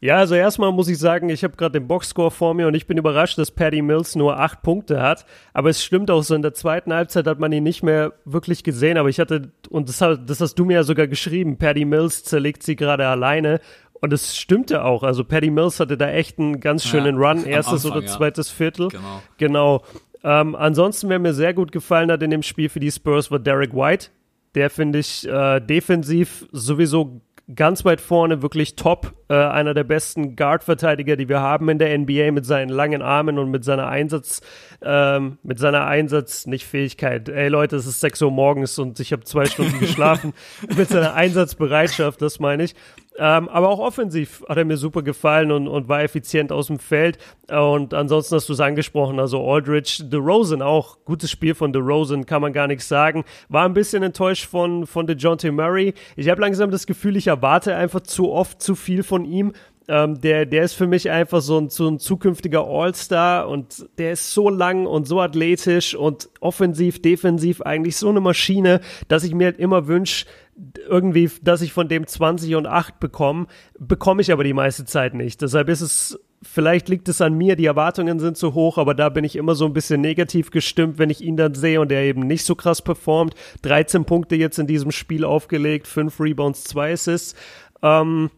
Ja, 0.00 0.18
also 0.18 0.36
erstmal 0.36 0.70
muss 0.70 0.86
ich 0.86 0.98
sagen, 0.98 1.28
ich 1.28 1.42
habe 1.42 1.56
gerade 1.56 1.80
den 1.80 1.88
Boxscore 1.88 2.30
vor 2.30 2.54
mir 2.54 2.68
und 2.68 2.74
ich 2.74 2.86
bin 2.86 2.98
überrascht, 2.98 3.36
dass 3.38 3.50
Paddy 3.50 3.82
Mills 3.82 4.14
nur 4.14 4.38
acht 4.38 4.62
Punkte 4.62 5.02
hat. 5.02 5.26
Aber 5.54 5.68
es 5.68 5.82
stimmt 5.82 6.08
auch 6.08 6.22
so, 6.22 6.36
in 6.36 6.42
der 6.42 6.54
zweiten 6.54 6.92
Halbzeit 6.92 7.26
hat 7.26 7.40
man 7.40 7.50
ihn 7.50 7.64
nicht 7.64 7.82
mehr 7.82 8.12
wirklich 8.24 8.62
gesehen. 8.62 8.96
Aber 8.96 9.08
ich 9.08 9.18
hatte, 9.18 9.50
und 9.68 9.88
das, 9.88 9.98
das 9.98 10.40
hast 10.40 10.54
du 10.54 10.64
mir 10.66 10.74
ja 10.74 10.82
sogar 10.84 11.08
geschrieben, 11.08 11.56
Paddy 11.56 11.84
Mills 11.84 12.22
zerlegt 12.22 12.62
sie 12.62 12.76
gerade 12.76 13.08
alleine. 13.08 13.60
Und 14.00 14.12
es 14.12 14.36
stimmte 14.36 14.84
auch. 14.84 15.02
Also 15.02 15.24
Paddy 15.24 15.50
Mills 15.50 15.80
hatte 15.80 15.96
da 15.96 16.10
echt 16.10 16.38
einen 16.38 16.60
ganz 16.60 16.84
schönen 16.84 17.20
ja, 17.20 17.28
Run, 17.28 17.44
erstes 17.44 17.86
Anfang, 17.86 18.02
oder 18.02 18.06
zweites 18.06 18.50
ja. 18.50 18.54
Viertel. 18.54 18.88
Genau. 18.88 19.22
genau. 19.38 19.82
Ähm, 20.26 20.56
ansonsten, 20.56 21.08
wer 21.08 21.20
mir 21.20 21.32
sehr 21.32 21.54
gut 21.54 21.70
gefallen 21.70 22.10
hat 22.10 22.20
in 22.20 22.32
dem 22.32 22.42
Spiel 22.42 22.68
für 22.68 22.80
die 22.80 22.90
Spurs, 22.90 23.30
war 23.30 23.38
Derek 23.38 23.72
White. 23.74 24.08
Der 24.56 24.70
finde 24.70 24.98
ich 24.98 25.26
äh, 25.28 25.60
defensiv 25.60 26.48
sowieso 26.50 27.20
ganz 27.54 27.84
weit 27.84 28.00
vorne, 28.00 28.42
wirklich 28.42 28.74
top. 28.74 29.14
Äh, 29.28 29.34
einer 29.34 29.72
der 29.72 29.84
besten 29.84 30.34
Guard-Verteidiger, 30.34 31.16
die 31.16 31.28
wir 31.28 31.40
haben 31.40 31.68
in 31.68 31.78
der 31.78 31.96
NBA 31.96 32.32
mit 32.32 32.44
seinen 32.44 32.70
langen 32.70 33.02
Armen 33.02 33.38
und 33.38 33.52
mit 33.52 33.64
seiner 33.64 33.86
Einsatz, 33.86 34.40
ähm, 34.82 35.38
mit 35.44 35.60
seiner 35.60 35.86
Einsatz, 35.86 36.46
nicht 36.46 36.66
Fähigkeit. 36.66 37.28
Ey 37.28 37.48
Leute, 37.48 37.76
es 37.76 37.86
ist 37.86 38.00
6 38.00 38.22
Uhr 38.22 38.32
morgens 38.32 38.80
und 38.80 38.98
ich 38.98 39.12
habe 39.12 39.22
zwei 39.22 39.44
Stunden 39.44 39.78
geschlafen. 39.80 40.32
mit 40.76 40.88
seiner 40.88 41.14
Einsatzbereitschaft, 41.14 42.20
das 42.20 42.40
meine 42.40 42.64
ich. 42.64 42.74
Ähm, 43.18 43.48
aber 43.48 43.68
auch 43.68 43.78
offensiv 43.78 44.44
hat 44.48 44.58
er 44.58 44.64
mir 44.64 44.76
super 44.76 45.02
gefallen 45.02 45.50
und, 45.50 45.68
und 45.68 45.88
war 45.88 46.02
effizient 46.02 46.52
aus 46.52 46.66
dem 46.66 46.78
Feld. 46.78 47.18
Und 47.48 47.94
ansonsten 47.94 48.34
hast 48.34 48.48
du 48.48 48.52
es 48.52 48.60
angesprochen, 48.60 49.18
also 49.18 49.42
Aldridge, 49.48 50.04
DeRozan 50.04 50.62
auch, 50.62 50.98
gutes 51.04 51.30
Spiel 51.30 51.54
von 51.54 51.72
DeRozan, 51.72 52.26
kann 52.26 52.42
man 52.42 52.52
gar 52.52 52.66
nichts 52.66 52.88
sagen. 52.88 53.24
War 53.48 53.64
ein 53.64 53.74
bisschen 53.74 54.02
enttäuscht 54.02 54.46
von, 54.46 54.86
von 54.86 55.06
DeJounte 55.06 55.50
Murray. 55.52 55.94
Ich 56.16 56.28
habe 56.28 56.40
langsam 56.40 56.70
das 56.70 56.86
Gefühl, 56.86 57.16
ich 57.16 57.28
erwarte 57.28 57.74
einfach 57.74 58.00
zu 58.00 58.32
oft 58.32 58.60
zu 58.60 58.74
viel 58.74 59.02
von 59.02 59.24
ihm. 59.24 59.52
Ähm, 59.88 60.20
der, 60.20 60.46
der 60.46 60.64
ist 60.64 60.72
für 60.72 60.88
mich 60.88 61.10
einfach 61.10 61.40
so 61.40 61.58
ein, 61.58 61.68
so 61.68 61.86
ein 61.86 62.00
zukünftiger 62.00 62.66
All-Star 62.66 63.48
und 63.48 63.86
der 63.98 64.12
ist 64.12 64.34
so 64.34 64.50
lang 64.50 64.84
und 64.86 65.06
so 65.06 65.20
athletisch 65.20 65.94
und 65.94 66.28
offensiv, 66.40 67.00
defensiv 67.00 67.62
eigentlich 67.62 67.96
so 67.96 68.08
eine 68.08 68.20
Maschine, 68.20 68.80
dass 69.06 69.22
ich 69.22 69.32
mir 69.32 69.44
halt 69.44 69.58
immer 69.58 69.86
wünsche, 69.86 70.26
irgendwie, 70.88 71.30
dass 71.42 71.62
ich 71.62 71.72
von 71.72 71.88
dem 71.88 72.06
20 72.06 72.54
und 72.54 72.66
8 72.66 72.98
bekomme, 72.98 73.46
bekomme 73.78 74.22
ich 74.22 74.32
aber 74.32 74.44
die 74.44 74.54
meiste 74.54 74.84
Zeit 74.84 75.14
nicht. 75.14 75.42
Deshalb 75.42 75.68
ist 75.68 75.82
es, 75.82 76.18
vielleicht 76.42 76.88
liegt 76.88 77.08
es 77.08 77.20
an 77.20 77.34
mir, 77.34 77.56
die 77.56 77.66
Erwartungen 77.66 78.18
sind 78.18 78.36
zu 78.36 78.54
hoch, 78.54 78.78
aber 78.78 78.94
da 78.94 79.08
bin 79.10 79.24
ich 79.24 79.36
immer 79.36 79.54
so 79.54 79.66
ein 79.66 79.74
bisschen 79.74 80.00
negativ 80.00 80.50
gestimmt, 80.50 80.98
wenn 80.98 81.10
ich 81.10 81.20
ihn 81.20 81.36
dann 81.36 81.54
sehe 81.54 81.80
und 81.80 81.92
er 81.92 82.02
eben 82.02 82.22
nicht 82.22 82.44
so 82.44 82.54
krass 82.54 82.80
performt. 82.80 83.34
13 83.62 84.04
Punkte 84.06 84.36
jetzt 84.36 84.58
in 84.58 84.66
diesem 84.66 84.92
Spiel 84.92 85.24
aufgelegt, 85.24 85.86
5 85.86 86.20
Rebounds, 86.20 86.64
2 86.64 86.92
Assists. 86.92 87.34
Ähm, 87.82 88.30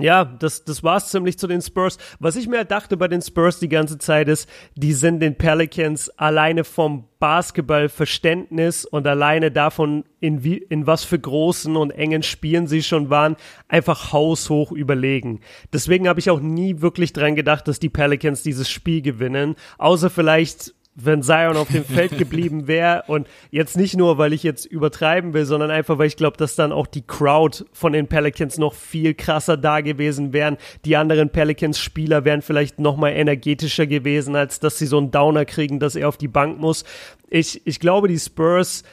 ja, 0.00 0.24
das, 0.24 0.64
das 0.64 0.82
war's 0.82 1.10
ziemlich 1.10 1.38
zu 1.38 1.46
den 1.46 1.62
Spurs. 1.62 1.98
Was 2.18 2.34
ich 2.34 2.48
mir 2.48 2.58
halt 2.58 2.72
dachte 2.72 2.96
bei 2.96 3.06
den 3.06 3.22
Spurs 3.22 3.60
die 3.60 3.68
ganze 3.68 3.96
Zeit 3.98 4.28
ist, 4.28 4.48
die 4.74 4.92
sind 4.92 5.20
den 5.20 5.36
Pelicans 5.36 6.10
alleine 6.10 6.64
vom 6.64 7.04
Basketballverständnis 7.20 8.86
und 8.86 9.06
alleine 9.06 9.52
davon, 9.52 10.04
in, 10.18 10.42
wie, 10.42 10.56
in 10.56 10.88
was 10.88 11.04
für 11.04 11.18
großen 11.18 11.76
und 11.76 11.92
engen 11.92 12.24
Spielen 12.24 12.66
sie 12.66 12.82
schon 12.82 13.08
waren, 13.08 13.36
einfach 13.68 14.12
haushoch 14.12 14.72
überlegen. 14.72 15.40
Deswegen 15.72 16.08
habe 16.08 16.18
ich 16.18 16.28
auch 16.28 16.40
nie 16.40 16.80
wirklich 16.80 17.12
dran 17.12 17.36
gedacht, 17.36 17.68
dass 17.68 17.78
die 17.78 17.88
Pelicans 17.88 18.42
dieses 18.42 18.68
Spiel 18.68 19.00
gewinnen, 19.00 19.54
außer 19.78 20.10
vielleicht 20.10 20.74
wenn 20.94 21.22
Zion 21.22 21.56
auf 21.56 21.68
dem 21.68 21.84
Feld 21.84 22.16
geblieben 22.18 22.66
wäre 22.68 23.04
und 23.08 23.26
jetzt 23.50 23.76
nicht 23.76 23.96
nur, 23.96 24.16
weil 24.18 24.32
ich 24.32 24.42
jetzt 24.42 24.64
übertreiben 24.64 25.32
will, 25.34 25.44
sondern 25.44 25.70
einfach, 25.70 25.98
weil 25.98 26.06
ich 26.06 26.16
glaube, 26.16 26.36
dass 26.36 26.54
dann 26.54 26.72
auch 26.72 26.86
die 26.86 27.02
Crowd 27.02 27.64
von 27.72 27.92
den 27.92 28.06
Pelicans 28.06 28.58
noch 28.58 28.74
viel 28.74 29.14
krasser 29.14 29.56
da 29.56 29.80
gewesen 29.80 30.32
wären. 30.32 30.56
Die 30.84 30.96
anderen 30.96 31.30
Pelicans-Spieler 31.30 32.24
wären 32.24 32.42
vielleicht 32.42 32.78
noch 32.78 32.96
mal 32.96 33.10
energetischer 33.10 33.86
gewesen, 33.86 34.36
als 34.36 34.60
dass 34.60 34.78
sie 34.78 34.86
so 34.86 34.98
einen 34.98 35.10
Downer 35.10 35.44
kriegen, 35.44 35.80
dass 35.80 35.96
er 35.96 36.08
auf 36.08 36.16
die 36.16 36.28
Bank 36.28 36.60
muss. 36.60 36.84
Ich, 37.28 37.66
ich 37.66 37.80
glaube, 37.80 38.06
die 38.06 38.18
Spurs 38.18 38.84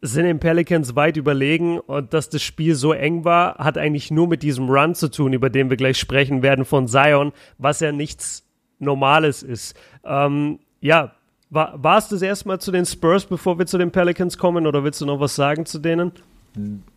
sind 0.00 0.24
den 0.24 0.38
Pelicans 0.38 0.94
weit 0.94 1.16
überlegen 1.16 1.80
und 1.80 2.14
dass 2.14 2.28
das 2.28 2.42
Spiel 2.42 2.76
so 2.76 2.92
eng 2.92 3.24
war, 3.24 3.56
hat 3.56 3.76
eigentlich 3.76 4.12
nur 4.12 4.28
mit 4.28 4.44
diesem 4.44 4.70
Run 4.70 4.94
zu 4.94 5.10
tun, 5.10 5.32
über 5.32 5.50
den 5.50 5.70
wir 5.70 5.76
gleich 5.76 5.98
sprechen 5.98 6.42
werden 6.42 6.64
von 6.64 6.86
Zion, 6.86 7.32
was 7.58 7.80
ja 7.80 7.90
nichts 7.90 8.44
Normales 8.78 9.42
ist. 9.42 9.76
Ähm, 10.04 10.60
ja, 10.80 11.12
war, 11.50 11.82
war 11.82 11.98
es 11.98 12.08
das 12.08 12.22
erstmal 12.22 12.60
zu 12.60 12.72
den 12.72 12.86
Spurs, 12.86 13.24
bevor 13.24 13.58
wir 13.58 13.66
zu 13.66 13.78
den 13.78 13.90
Pelicans 13.90 14.38
kommen, 14.38 14.66
oder 14.66 14.84
willst 14.84 15.00
du 15.00 15.06
noch 15.06 15.20
was 15.20 15.34
sagen 15.34 15.66
zu 15.66 15.78
denen? 15.78 16.12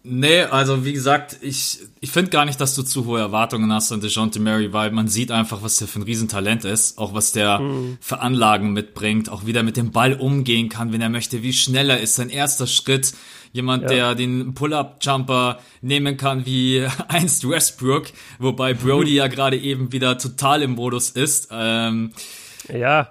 Nee, 0.03 0.41
also 0.43 0.85
wie 0.85 0.93
gesagt, 0.93 1.37
ich, 1.41 1.79
ich 1.99 2.09
finde 2.09 2.31
gar 2.31 2.45
nicht, 2.45 2.59
dass 2.59 2.73
du 2.73 2.81
zu 2.81 3.05
hohe 3.05 3.19
Erwartungen 3.19 3.71
hast 3.71 3.91
an 3.91 4.01
DeJounte 4.01 4.39
Murray, 4.39 4.73
weil 4.73 4.91
man 4.91 5.07
sieht 5.07 5.29
einfach, 5.29 5.61
was 5.61 5.77
der 5.77 5.87
für 5.87 5.99
ein 5.99 6.03
Riesentalent 6.03 6.65
ist, 6.65 6.97
auch 6.97 7.13
was 7.13 7.31
der 7.31 7.59
mhm. 7.59 7.97
für 8.01 8.21
Anlagen 8.21 8.73
mitbringt, 8.73 9.29
auch 9.29 9.45
wie 9.45 9.53
der 9.53 9.61
mit 9.61 9.77
dem 9.77 9.91
Ball 9.91 10.13
umgehen 10.13 10.69
kann, 10.69 10.91
wenn 10.93 11.01
er 11.01 11.09
möchte, 11.09 11.43
wie 11.43 11.53
schnell 11.53 11.91
er 11.91 11.99
ist, 11.99 12.15
sein 12.15 12.29
erster 12.29 12.65
Schritt, 12.65 13.13
jemand, 13.51 13.83
ja. 13.83 13.89
der 13.89 14.15
den 14.15 14.55
Pull-Up-Jumper 14.55 15.59
nehmen 15.81 16.17
kann 16.17 16.45
wie 16.45 16.87
einst 17.07 17.47
Westbrook, 17.47 18.07
wobei 18.39 18.73
Brody 18.73 19.15
ja 19.15 19.27
gerade 19.27 19.57
eben 19.57 19.91
wieder 19.91 20.17
total 20.17 20.63
im 20.63 20.71
Modus 20.71 21.11
ist. 21.11 21.49
Ähm, 21.51 22.13
ja, 22.67 23.09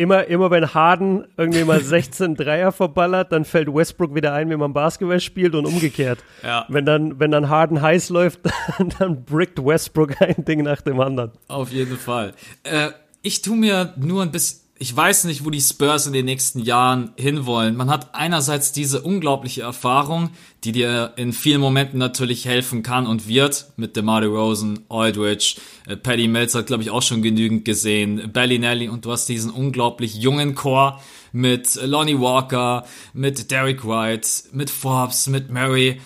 immer, 0.00 0.26
immer 0.26 0.50
wenn 0.50 0.72
Harden 0.72 1.26
irgendwie 1.36 1.64
mal 1.64 1.80
16 1.84 2.34
Dreier 2.34 2.72
verballert, 2.72 3.32
dann 3.32 3.44
fällt 3.44 3.72
Westbrook 3.72 4.14
wieder 4.14 4.32
ein, 4.32 4.48
wie 4.50 4.56
man 4.56 4.72
Basketball 4.72 5.20
spielt 5.20 5.54
und 5.54 5.66
umgekehrt. 5.66 6.24
Ja. 6.42 6.64
Wenn 6.68 6.86
dann, 6.86 7.20
wenn 7.20 7.30
dann 7.30 7.48
Harden 7.48 7.82
heiß 7.82 8.08
läuft, 8.08 8.40
dann, 8.78 8.92
dann 8.98 9.24
brickt 9.24 9.64
Westbrook 9.64 10.20
ein 10.22 10.44
Ding 10.44 10.62
nach 10.62 10.80
dem 10.80 11.00
anderen. 11.00 11.32
Auf 11.48 11.70
jeden 11.70 11.98
Fall. 11.98 12.32
Äh, 12.62 12.90
ich 13.22 13.42
tue 13.42 13.56
mir 13.56 13.92
nur 13.96 14.22
ein 14.22 14.30
bisschen, 14.30 14.59
ich 14.82 14.96
weiß 14.96 15.24
nicht, 15.24 15.44
wo 15.44 15.50
die 15.50 15.60
Spurs 15.60 16.06
in 16.06 16.14
den 16.14 16.24
nächsten 16.24 16.58
Jahren 16.58 17.12
hinwollen. 17.16 17.76
Man 17.76 17.90
hat 17.90 18.14
einerseits 18.14 18.72
diese 18.72 19.02
unglaubliche 19.02 19.60
Erfahrung, 19.60 20.30
die 20.64 20.72
dir 20.72 21.12
in 21.16 21.34
vielen 21.34 21.60
Momenten 21.60 21.98
natürlich 21.98 22.46
helfen 22.46 22.82
kann 22.82 23.06
und 23.06 23.28
wird, 23.28 23.66
mit 23.76 23.94
DeMar 23.94 24.24
Rosen, 24.24 24.86
Aldridge, 24.88 25.56
äh, 25.86 25.98
Paddy 25.98 26.28
Mills 26.28 26.54
hat, 26.54 26.66
glaube 26.66 26.82
ich, 26.82 26.88
auch 26.88 27.02
schon 27.02 27.20
genügend 27.20 27.66
gesehen, 27.66 28.32
Bellinelli 28.32 28.88
und 28.88 29.04
du 29.04 29.12
hast 29.12 29.26
diesen 29.26 29.50
unglaublich 29.50 30.14
jungen 30.14 30.54
Chor 30.54 30.98
mit 31.30 31.78
Lonnie 31.84 32.18
Walker, 32.18 32.86
mit 33.12 33.50
Derek 33.50 33.86
White, 33.86 34.28
mit 34.52 34.70
Forbes, 34.70 35.26
mit 35.26 35.50
Murray. 35.50 36.00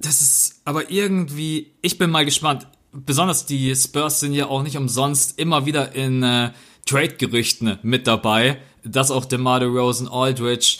Das 0.00 0.20
ist 0.20 0.60
aber 0.64 0.90
irgendwie, 0.90 1.70
ich 1.82 1.98
bin 1.98 2.10
mal 2.10 2.24
gespannt. 2.24 2.66
Besonders 2.92 3.46
die 3.46 3.76
Spurs 3.76 4.18
sind 4.18 4.32
ja 4.32 4.46
auch 4.48 4.64
nicht 4.64 4.76
umsonst 4.76 5.38
immer 5.38 5.66
wieder 5.66 5.94
in 5.94 6.24
äh, 6.24 6.50
Trade-Gerüchten 6.86 7.78
mit 7.82 8.06
dabei, 8.06 8.58
dass 8.84 9.10
auch 9.10 9.24
DeMar 9.24 9.62
Rosen, 9.62 10.08
Aldridge, 10.08 10.78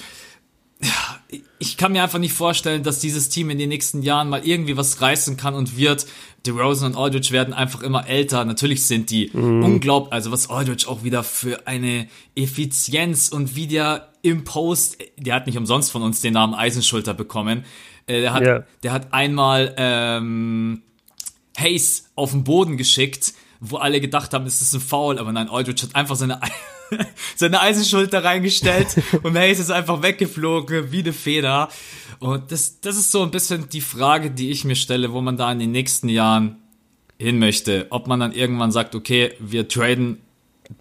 ich 1.58 1.76
kann 1.76 1.92
mir 1.92 2.02
einfach 2.02 2.18
nicht 2.18 2.34
vorstellen, 2.34 2.82
dass 2.82 2.98
dieses 2.98 3.28
Team 3.28 3.50
in 3.50 3.58
den 3.58 3.68
nächsten 3.68 4.02
Jahren 4.02 4.28
mal 4.28 4.46
irgendwie 4.46 4.76
was 4.76 5.00
reißen 5.00 5.36
kann 5.36 5.54
und 5.54 5.76
wird. 5.76 6.06
DeRozan 6.46 6.92
und 6.92 6.98
Aldridge 6.98 7.32
werden 7.32 7.54
einfach 7.54 7.82
immer 7.82 8.06
älter. 8.06 8.44
Natürlich 8.44 8.84
sind 8.84 9.10
die 9.10 9.30
mm. 9.32 9.64
unglaublich, 9.64 10.12
also 10.12 10.30
was 10.30 10.48
Aldridge 10.48 10.86
auch 10.86 11.02
wieder 11.02 11.24
für 11.24 11.66
eine 11.66 12.08
Effizienz 12.36 13.28
und 13.28 13.56
wie 13.56 13.66
der 13.66 14.12
im 14.22 14.44
Post, 14.44 14.98
der 15.16 15.34
hat 15.34 15.46
nicht 15.46 15.56
umsonst 15.56 15.90
von 15.90 16.02
uns 16.02 16.20
den 16.20 16.34
Namen 16.34 16.54
Eisenschulter 16.54 17.14
bekommen. 17.14 17.64
Äh, 18.06 18.20
der 18.20 18.32
hat, 18.32 18.42
yeah. 18.42 18.66
der 18.82 18.92
hat 18.92 19.12
einmal 19.12 19.74
ähm, 19.76 20.82
Hayes 21.56 22.10
auf 22.14 22.32
den 22.32 22.44
Boden 22.44 22.76
geschickt 22.76 23.32
wo 23.70 23.76
alle 23.76 24.00
gedacht 24.00 24.32
haben, 24.32 24.46
es 24.46 24.60
ist 24.62 24.74
ein 24.74 24.80
Foul, 24.80 25.18
aber 25.18 25.32
nein, 25.32 25.48
Aldridge 25.48 25.82
hat 25.82 25.94
einfach 25.94 26.16
seine, 26.16 26.40
seine 27.36 27.60
Eisenschulter 27.60 28.24
reingestellt 28.24 28.88
und 29.22 29.36
Hayes 29.36 29.58
ist 29.58 29.70
einfach 29.70 30.02
weggeflogen 30.02 30.92
wie 30.92 31.00
eine 31.00 31.12
Feder. 31.12 31.68
Und 32.18 32.50
das, 32.52 32.80
das 32.80 32.96
ist 32.96 33.12
so 33.12 33.22
ein 33.22 33.30
bisschen 33.30 33.68
die 33.68 33.80
Frage, 33.80 34.30
die 34.30 34.50
ich 34.50 34.64
mir 34.64 34.76
stelle, 34.76 35.12
wo 35.12 35.20
man 35.20 35.36
da 35.36 35.52
in 35.52 35.58
den 35.58 35.72
nächsten 35.72 36.08
Jahren 36.08 36.56
hin 37.18 37.38
möchte. 37.38 37.86
Ob 37.90 38.06
man 38.06 38.20
dann 38.20 38.32
irgendwann 38.32 38.72
sagt, 38.72 38.94
okay, 38.94 39.32
wir 39.38 39.68
traden 39.68 40.18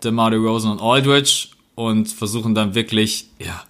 DeMar 0.04 0.34
Rosen 0.34 0.72
und 0.72 0.82
Aldridge 0.82 1.50
und 1.76 2.08
versuchen 2.12 2.56
dann 2.56 2.76
wirklich, 2.76 3.30
ja, 3.40 3.64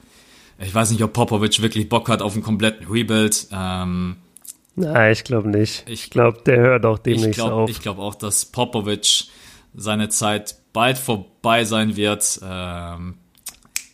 ich 0.60 0.74
weiß 0.74 0.92
nicht, 0.92 1.04
ob 1.04 1.14
Popovic 1.14 1.62
wirklich 1.62 1.90
Bock 1.90 2.08
hat 2.08 2.22
auf 2.22 2.34
einen 2.34 2.44
kompletten 2.44 2.88
Rebuild. 2.88 3.48
Ähm, 3.52 4.18
Nein, 4.76 5.14
ich 5.14 5.24
glaube 5.24 5.50
nicht. 5.50 5.86
Ich 5.88 6.10
glaube, 6.10 6.42
der 6.46 6.58
hört 6.58 6.86
auch 6.86 7.00
demnächst 7.00 7.36
glaub, 7.36 7.52
auf. 7.52 7.70
Ich 7.70 7.82
glaube 7.82 8.02
auch, 8.02 8.16
dass 8.16 8.46
Popovic 8.46 9.26
seine 9.74 10.10
Zeit 10.10 10.56
bald 10.74 10.98
vorbei 10.98 11.64
sein 11.64 11.96
wird. 11.96 12.40
Ähm, 12.44 13.16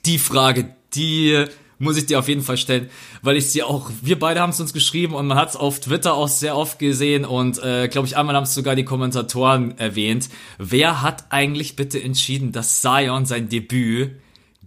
die 0.05 0.17
Frage, 0.17 0.75
die 0.93 1.45
muss 1.81 1.97
ich 1.97 2.05
dir 2.05 2.19
auf 2.19 2.27
jeden 2.27 2.43
Fall 2.43 2.57
stellen, 2.57 2.89
weil 3.21 3.37
ich 3.37 3.49
sie 3.51 3.63
auch, 3.63 3.89
wir 4.01 4.19
beide 4.19 4.39
haben 4.39 4.51
es 4.51 4.59
uns 4.59 4.71
geschrieben 4.71 5.15
und 5.15 5.25
man 5.27 5.37
hat 5.37 5.49
es 5.49 5.55
auf 5.55 5.79
Twitter 5.79 6.13
auch 6.13 6.27
sehr 6.27 6.55
oft 6.55 6.77
gesehen 6.77 7.25
und 7.25 7.61
äh, 7.63 7.87
glaube 7.87 8.07
ich 8.07 8.15
einmal 8.17 8.35
haben 8.35 8.43
es 8.43 8.53
sogar 8.53 8.75
die 8.75 8.85
Kommentatoren 8.85 9.77
erwähnt. 9.79 10.29
Wer 10.59 11.01
hat 11.01 11.25
eigentlich 11.29 11.75
bitte 11.75 12.01
entschieden, 12.01 12.51
dass 12.51 12.81
Zion 12.81 13.25
sein 13.25 13.49
Debüt 13.49 14.11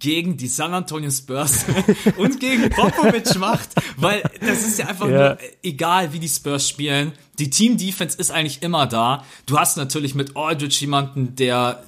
gegen 0.04 0.37
die 0.37 0.49
San 0.49 0.75
Antonio 0.75 1.11
Spurs 1.11 1.64
und 2.18 2.38
gegen 2.38 2.68
Popovic 2.68 3.37
macht, 3.37 3.70
weil 3.96 4.23
das 4.38 4.62
ist 4.66 4.78
ja 4.78 4.87
einfach 4.87 5.08
ja. 5.08 5.16
nur 5.30 5.38
egal, 5.62 6.12
wie 6.12 6.18
die 6.18 6.28
Spurs 6.28 6.68
spielen. 6.68 7.12
Die 7.38 7.49
Team 7.49 7.78
Defense 7.78 8.18
ist 8.18 8.30
eigentlich 8.30 8.62
immer 8.62 8.87
da. 8.87 9.25
Du 9.46 9.58
hast 9.58 9.78
natürlich 9.78 10.14
mit 10.14 10.37
Aldridge 10.37 10.76
jemanden, 10.80 11.37
der 11.37 11.82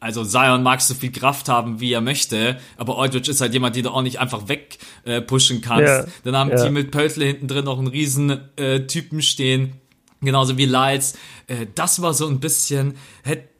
also 0.00 0.24
Zion 0.24 0.62
mag 0.62 0.80
so 0.80 0.94
viel 0.94 1.12
Kraft 1.12 1.50
haben, 1.50 1.80
wie 1.80 1.92
er 1.92 2.00
möchte, 2.00 2.58
aber 2.78 2.98
Aldridge 2.98 3.30
ist 3.30 3.42
halt 3.42 3.52
jemand, 3.52 3.76
den 3.76 3.84
du 3.84 3.90
auch 3.90 4.02
nicht 4.02 4.20
einfach 4.20 4.48
wegpushen 4.48 5.58
äh, 5.58 5.60
kannst. 5.60 5.86
Ja. 5.86 6.06
Dann 6.24 6.36
haben 6.36 6.50
ja. 6.50 6.64
die 6.64 6.70
mit 6.70 6.92
Pöltle 6.92 7.26
hinten 7.26 7.46
drin 7.46 7.66
noch 7.66 7.78
einen 7.78 7.88
riesen 7.88 8.40
äh, 8.56 8.86
Typen 8.86 9.20
stehen, 9.20 9.74
genauso 10.22 10.56
wie 10.56 10.64
Lyles. 10.64 11.14
Äh, 11.46 11.66
das 11.74 12.00
war 12.00 12.14
so 12.14 12.26
ein 12.26 12.40
bisschen, 12.40 12.94
hätte 13.22 13.53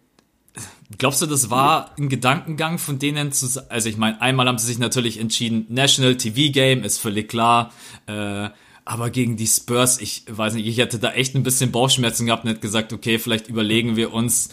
Glaubst 0.99 1.23
du, 1.23 1.27
das 1.27 1.51
war 1.51 1.91
ein 1.99 2.09
Gedankengang 2.09 2.79
von 2.79 2.99
denen 2.99 3.33
zu, 3.33 3.47
also 3.69 3.89
ich 3.89 3.97
meine, 3.97 4.21
einmal 4.21 4.47
haben 4.47 4.59
sie 4.59 4.67
sich 4.67 4.79
natürlich 4.79 5.19
entschieden, 5.19 5.67
National 5.69 6.17
TV 6.17 6.53
Game 6.53 6.85
ist 6.85 6.99
völlig 6.99 7.29
klar, 7.29 7.73
äh, 8.07 8.49
aber 8.85 9.11
gegen 9.11 9.37
die 9.37 9.47
Spurs, 9.47 10.01
ich 10.01 10.25
weiß 10.29 10.55
nicht, 10.55 10.67
ich 10.67 10.79
hätte 10.79 10.99
da 10.99 11.13
echt 11.13 11.35
ein 11.35 11.43
bisschen 11.43 11.73
Bauchschmerzen 11.73 12.27
gehabt 12.27 12.45
und 12.45 12.51
hätte 12.51 12.61
gesagt, 12.61 12.93
okay, 12.93 13.19
vielleicht 13.19 13.49
überlegen 13.49 13.97
wir 13.97 14.13
uns, 14.13 14.51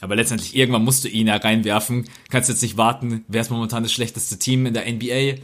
aber 0.00 0.16
letztendlich 0.16 0.56
irgendwann 0.56 0.84
musst 0.84 1.04
du 1.04 1.08
ihn 1.08 1.28
ja 1.28 1.36
reinwerfen, 1.36 2.08
kannst 2.28 2.48
jetzt 2.48 2.62
nicht 2.62 2.76
warten, 2.76 3.24
wer 3.28 3.40
ist 3.40 3.50
momentan 3.50 3.84
das 3.84 3.92
schlechteste 3.92 4.38
Team 4.38 4.66
in 4.66 4.74
der 4.74 4.90
NBA? 4.90 5.38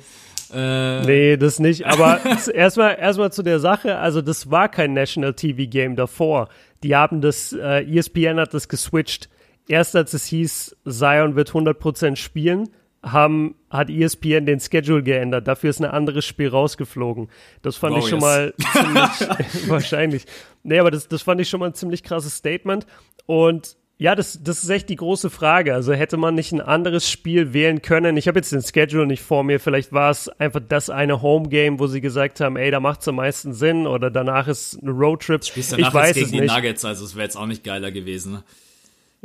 Äh 0.53 1.05
nee, 1.05 1.37
das 1.37 1.59
nicht. 1.59 1.87
Aber 1.87 2.21
erstmal 2.55 2.99
erstmal 2.99 3.31
zu 3.33 3.43
der 3.43 3.61
Sache. 3.61 3.99
Also 3.99 4.23
das 4.23 4.51
war 4.51 4.69
kein 4.69 4.95
National 4.95 5.35
TV 5.35 5.69
Game 5.69 5.95
davor. 5.95 6.49
Die 6.83 6.97
haben 6.97 7.21
das, 7.21 7.53
äh, 7.53 7.85
ESPN 7.85 8.41
hat 8.41 8.55
das 8.55 8.69
geswitcht. 8.69 9.29
Erst 9.69 9.95
als 9.95 10.15
es 10.15 10.25
hieß, 10.27 10.77
Zion 10.89 11.37
wird 11.37 11.51
100% 11.51 12.17
spielen, 12.17 12.71
haben, 13.03 13.55
hat 13.71 13.91
ESPN 13.91 14.47
den 14.47 14.61
Schedule 14.61 15.03
geändert. 15.03 15.47
Dafür 15.47 15.71
ist 15.71 15.81
ein 15.81 15.91
anderes 15.91 16.25
Spiel 16.25 16.49
rausgeflogen. 16.49 17.29
Das 17.63 17.77
fand 17.77 17.95
oh, 17.95 17.99
ich 17.99 18.09
schon 18.09 18.21
yes. 18.21 18.23
mal 18.23 18.55
ziemlich, 18.73 19.69
wahrscheinlich. 19.69 20.25
Nee, 20.63 20.79
aber 20.79 20.91
das, 20.91 21.07
das 21.07 21.23
fand 21.23 21.41
ich 21.41 21.49
schon 21.49 21.61
mal 21.61 21.67
ein 21.67 21.75
ziemlich 21.75 22.03
krasses 22.03 22.35
Statement. 22.35 22.87
Und 23.27 23.77
ja, 24.01 24.15
das, 24.15 24.43
das 24.43 24.63
ist 24.63 24.71
echt 24.71 24.89
die 24.89 24.97
große 24.97 25.29
Frage. 25.29 25.75
Also 25.75 25.93
hätte 25.93 26.17
man 26.17 26.35
nicht 26.35 26.53
ein 26.53 26.61
anderes 26.61 27.11
Spiel 27.11 27.53
wählen 27.53 27.83
können? 27.83 28.17
Ich 28.17 28.29
habe 28.29 28.39
jetzt 28.39 28.53
den 28.53 28.63
Schedule 28.63 29.07
nicht 29.07 29.23
vor 29.23 29.43
mir. 29.43 29.61
Vielleicht 29.61 29.93
war 29.93 30.11
es 30.11 30.29
einfach 30.29 30.61
das 30.67 30.89
eine 30.89 31.21
Home-Game, 31.21 31.81
wo 31.81 31.89
sie 31.89 32.01
gesagt 32.01 32.41
haben, 32.41 32.57
ey, 32.57 32.71
da 32.71 32.81
macht 32.81 33.01
es 33.01 33.09
am 33.09 33.17
meisten 33.17 33.53
Sinn 33.53 33.87
oder 33.87 34.11
danach 34.11 34.47
ist 34.49 34.81
ein 34.83 34.89
Roadtrip. 34.89 35.43
Ich 35.45 35.73
weiß 35.73 36.15
gegen 36.15 36.27
es 36.27 36.33
nicht. 36.33 36.43
die 36.45 36.47
Nuggets, 36.47 36.85
also 36.85 37.05
es 37.05 37.17
wäre 37.17 37.25
jetzt 37.25 37.37
auch 37.37 37.47
nicht 37.47 37.65
geiler 37.65 37.91
gewesen. 37.91 38.43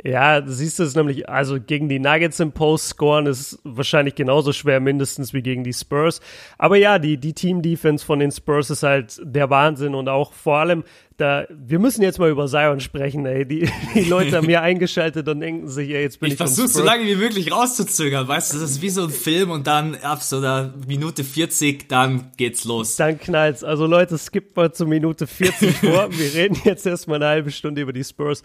Ja, 0.02 0.42
siehst 0.44 0.80
du 0.80 0.82
es 0.82 0.96
nämlich, 0.96 1.28
also 1.28 1.60
gegen 1.60 1.88
die 1.88 2.00
Nuggets 2.00 2.40
im 2.40 2.50
Post 2.50 2.88
scoren 2.88 3.26
ist 3.26 3.60
wahrscheinlich 3.62 4.16
genauso 4.16 4.52
schwer, 4.52 4.80
mindestens 4.80 5.32
wie 5.32 5.40
gegen 5.40 5.62
die 5.62 5.72
Spurs. 5.72 6.20
Aber 6.58 6.76
ja, 6.76 6.98
die, 6.98 7.16
die 7.16 7.32
Team-Defense 7.32 8.04
von 8.04 8.18
den 8.18 8.32
Spurs 8.32 8.70
ist 8.70 8.82
halt 8.82 9.20
der 9.22 9.50
Wahnsinn 9.50 9.94
und 9.94 10.08
auch 10.08 10.32
vor 10.32 10.58
allem, 10.58 10.82
da, 11.16 11.46
wir 11.48 11.78
müssen 11.78 12.02
jetzt 12.02 12.18
mal 12.18 12.28
über 12.28 12.48
Zion 12.48 12.80
sprechen, 12.80 13.24
ey. 13.24 13.46
Die, 13.46 13.70
die 13.94 14.04
Leute 14.04 14.36
haben 14.36 14.46
hier 14.48 14.62
eingeschaltet 14.62 15.28
und 15.28 15.38
denken 15.38 15.68
sich, 15.68 15.90
ey, 15.90 16.02
jetzt 16.02 16.18
bin 16.18 16.26
ich. 16.26 16.32
Ich 16.32 16.38
versuche 16.38 16.66
so 16.66 16.82
lange 16.82 17.04
wie 17.04 17.14
möglich 17.14 17.52
rauszuzögern, 17.52 18.26
weißt 18.26 18.54
du, 18.54 18.58
das 18.58 18.72
ist 18.72 18.82
wie 18.82 18.90
so 18.90 19.04
ein 19.04 19.10
Film 19.10 19.52
und 19.52 19.68
dann 19.68 19.94
ab 19.94 20.24
so 20.24 20.38
einer 20.38 20.74
Minute 20.88 21.22
40, 21.22 21.88
dann 21.88 22.32
geht's 22.36 22.64
los. 22.64 22.96
Dann 22.96 23.20
knallt's. 23.20 23.62
Also 23.62 23.86
Leute, 23.86 24.18
skippt 24.18 24.56
mal 24.56 24.72
zur 24.72 24.88
Minute 24.88 25.28
40 25.28 25.76
vor. 25.76 26.08
Wir 26.10 26.34
reden 26.34 26.60
jetzt 26.64 26.84
erstmal 26.84 27.22
eine 27.22 27.26
halbe 27.26 27.52
Stunde 27.52 27.80
über 27.82 27.92
die 27.92 28.02
Spurs. 28.02 28.42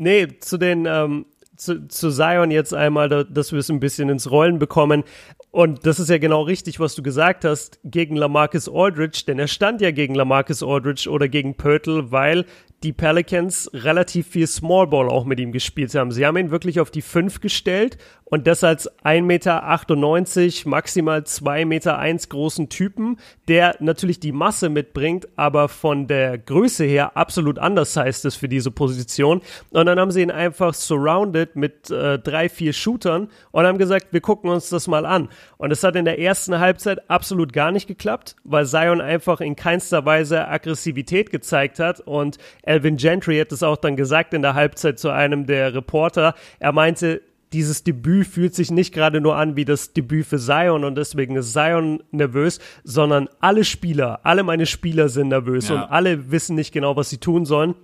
Nee, 0.00 0.28
zu 0.40 0.56
den, 0.56 0.86
ähm, 0.86 1.26
zu, 1.56 1.86
zu 1.88 2.10
Zion 2.10 2.50
jetzt 2.50 2.72
einmal, 2.72 3.10
da, 3.10 3.22
dass 3.22 3.52
wir 3.52 3.58
es 3.58 3.70
ein 3.70 3.80
bisschen 3.80 4.08
ins 4.08 4.30
Rollen 4.30 4.58
bekommen. 4.58 5.04
Und 5.50 5.84
das 5.84 6.00
ist 6.00 6.08
ja 6.08 6.16
genau 6.16 6.40
richtig, 6.40 6.80
was 6.80 6.94
du 6.94 7.02
gesagt 7.02 7.44
hast, 7.44 7.78
gegen 7.84 8.16
Lamarcus 8.16 8.66
Aldridge, 8.66 9.24
denn 9.26 9.38
er 9.38 9.46
stand 9.46 9.82
ja 9.82 9.90
gegen 9.90 10.14
Lamarcus 10.14 10.62
Aldridge 10.62 11.10
oder 11.10 11.28
gegen 11.28 11.54
Pörtl, 11.54 12.10
weil 12.10 12.46
die 12.82 12.92
Pelicans 12.92 13.70
relativ 13.74 14.28
viel 14.28 14.46
Small 14.46 14.86
Ball 14.86 15.08
auch 15.08 15.24
mit 15.24 15.38
ihm 15.38 15.52
gespielt 15.52 15.94
haben. 15.94 16.12
Sie 16.12 16.24
haben 16.24 16.36
ihn 16.38 16.50
wirklich 16.50 16.80
auf 16.80 16.90
die 16.90 17.02
5 17.02 17.40
gestellt 17.40 17.98
und 18.30 18.46
das 18.46 18.62
als 18.62 18.88
1,98 19.02 19.22
Meter, 19.22 20.68
maximal 20.68 21.24
2 21.24 21.64
Meter 21.64 22.00
großen 22.28 22.68
Typen, 22.68 23.18
der 23.48 23.76
natürlich 23.80 24.20
die 24.20 24.30
Masse 24.30 24.68
mitbringt, 24.68 25.28
aber 25.34 25.68
von 25.68 26.06
der 26.06 26.38
Größe 26.38 26.84
her 26.84 27.16
absolut 27.16 27.58
anders 27.58 27.96
heißt 27.96 28.24
es 28.24 28.36
für 28.36 28.48
diese 28.48 28.70
Position. 28.70 29.42
Und 29.70 29.86
dann 29.86 29.98
haben 29.98 30.12
sie 30.12 30.22
ihn 30.22 30.30
einfach 30.30 30.74
surrounded 30.74 31.56
mit 31.56 31.90
äh, 31.90 32.20
drei, 32.20 32.48
vier 32.48 32.72
Shootern 32.72 33.28
und 33.50 33.66
haben 33.66 33.78
gesagt, 33.78 34.12
wir 34.12 34.20
gucken 34.20 34.48
uns 34.48 34.68
das 34.68 34.86
mal 34.86 35.04
an. 35.04 35.28
Und 35.58 35.72
es 35.72 35.82
hat 35.82 35.96
in 35.96 36.04
der 36.04 36.20
ersten 36.20 36.60
Halbzeit 36.60 37.10
absolut 37.10 37.52
gar 37.52 37.72
nicht 37.72 37.88
geklappt, 37.88 38.36
weil 38.44 38.64
Zion 38.64 39.00
einfach 39.00 39.40
in 39.40 39.56
keinster 39.56 40.06
Weise 40.06 40.46
Aggressivität 40.46 41.30
gezeigt 41.30 41.80
hat 41.80 42.00
und 42.00 42.38
Alvin 42.70 42.96
Gentry 42.96 43.38
hat 43.38 43.50
es 43.50 43.62
auch 43.62 43.76
dann 43.76 43.96
gesagt 43.96 44.32
in 44.32 44.42
der 44.42 44.54
Halbzeit 44.54 44.98
zu 44.98 45.10
einem 45.10 45.46
der 45.46 45.74
Reporter. 45.74 46.34
Er 46.60 46.72
meinte, 46.72 47.20
dieses 47.52 47.82
Debüt 47.82 48.28
fühlt 48.28 48.54
sich 48.54 48.70
nicht 48.70 48.94
gerade 48.94 49.20
nur 49.20 49.36
an 49.36 49.56
wie 49.56 49.64
das 49.64 49.92
Debüt 49.92 50.26
für 50.26 50.38
Zion 50.38 50.84
und 50.84 50.94
deswegen 50.94 51.34
ist 51.34 51.52
Zion 51.52 52.00
nervös, 52.12 52.60
sondern 52.84 53.28
alle 53.40 53.64
Spieler, 53.64 54.20
alle 54.22 54.44
meine 54.44 54.66
Spieler 54.66 55.08
sind 55.08 55.28
nervös 55.28 55.68
ja. 55.68 55.74
und 55.74 55.90
alle 55.90 56.30
wissen 56.30 56.54
nicht 56.54 56.72
genau, 56.72 56.94
was 56.94 57.10
sie 57.10 57.18
tun 57.18 57.44
sollen. 57.44 57.74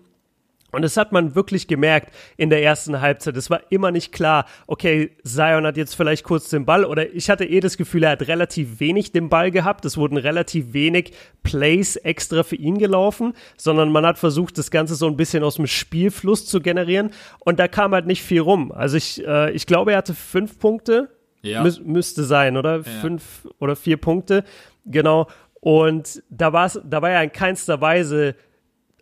Und 0.76 0.82
das 0.82 0.98
hat 0.98 1.10
man 1.10 1.34
wirklich 1.34 1.68
gemerkt 1.68 2.14
in 2.36 2.50
der 2.50 2.62
ersten 2.62 3.00
Halbzeit. 3.00 3.34
Es 3.38 3.48
war 3.48 3.62
immer 3.70 3.90
nicht 3.90 4.12
klar, 4.12 4.44
okay, 4.66 5.10
Zion 5.24 5.64
hat 5.64 5.78
jetzt 5.78 5.94
vielleicht 5.94 6.22
kurz 6.22 6.50
den 6.50 6.66
Ball 6.66 6.84
oder 6.84 7.10
ich 7.14 7.30
hatte 7.30 7.46
eh 7.46 7.60
das 7.60 7.78
Gefühl, 7.78 8.02
er 8.02 8.10
hat 8.10 8.28
relativ 8.28 8.78
wenig 8.78 9.10
den 9.10 9.30
Ball 9.30 9.50
gehabt. 9.50 9.86
Es 9.86 9.96
wurden 9.96 10.18
relativ 10.18 10.74
wenig 10.74 11.14
Plays 11.42 11.96
extra 11.96 12.42
für 12.42 12.56
ihn 12.56 12.76
gelaufen, 12.76 13.32
sondern 13.56 13.90
man 13.90 14.04
hat 14.04 14.18
versucht, 14.18 14.58
das 14.58 14.70
Ganze 14.70 14.96
so 14.96 15.06
ein 15.06 15.16
bisschen 15.16 15.42
aus 15.42 15.56
dem 15.56 15.66
Spielfluss 15.66 16.44
zu 16.44 16.60
generieren 16.60 17.10
und 17.38 17.58
da 17.58 17.68
kam 17.68 17.92
halt 17.92 18.06
nicht 18.06 18.22
viel 18.22 18.42
rum. 18.42 18.70
Also 18.70 18.98
ich, 18.98 19.26
äh, 19.26 19.52
ich 19.52 19.66
glaube, 19.66 19.92
er 19.92 19.96
hatte 19.98 20.12
fünf 20.12 20.58
Punkte. 20.58 21.08
Ja. 21.40 21.62
Mü 21.62 21.70
müsste 21.84 22.24
sein, 22.24 22.58
oder? 22.58 22.76
Ja. 22.76 22.82
Fünf 22.82 23.48
oder 23.60 23.76
vier 23.76 23.96
Punkte. 23.96 24.44
Genau. 24.84 25.26
Und 25.60 26.22
da, 26.28 26.52
war's, 26.52 26.78
da 26.84 27.00
war 27.00 27.12
ja 27.12 27.22
in 27.22 27.32
keinster 27.32 27.80
Weise 27.80 28.34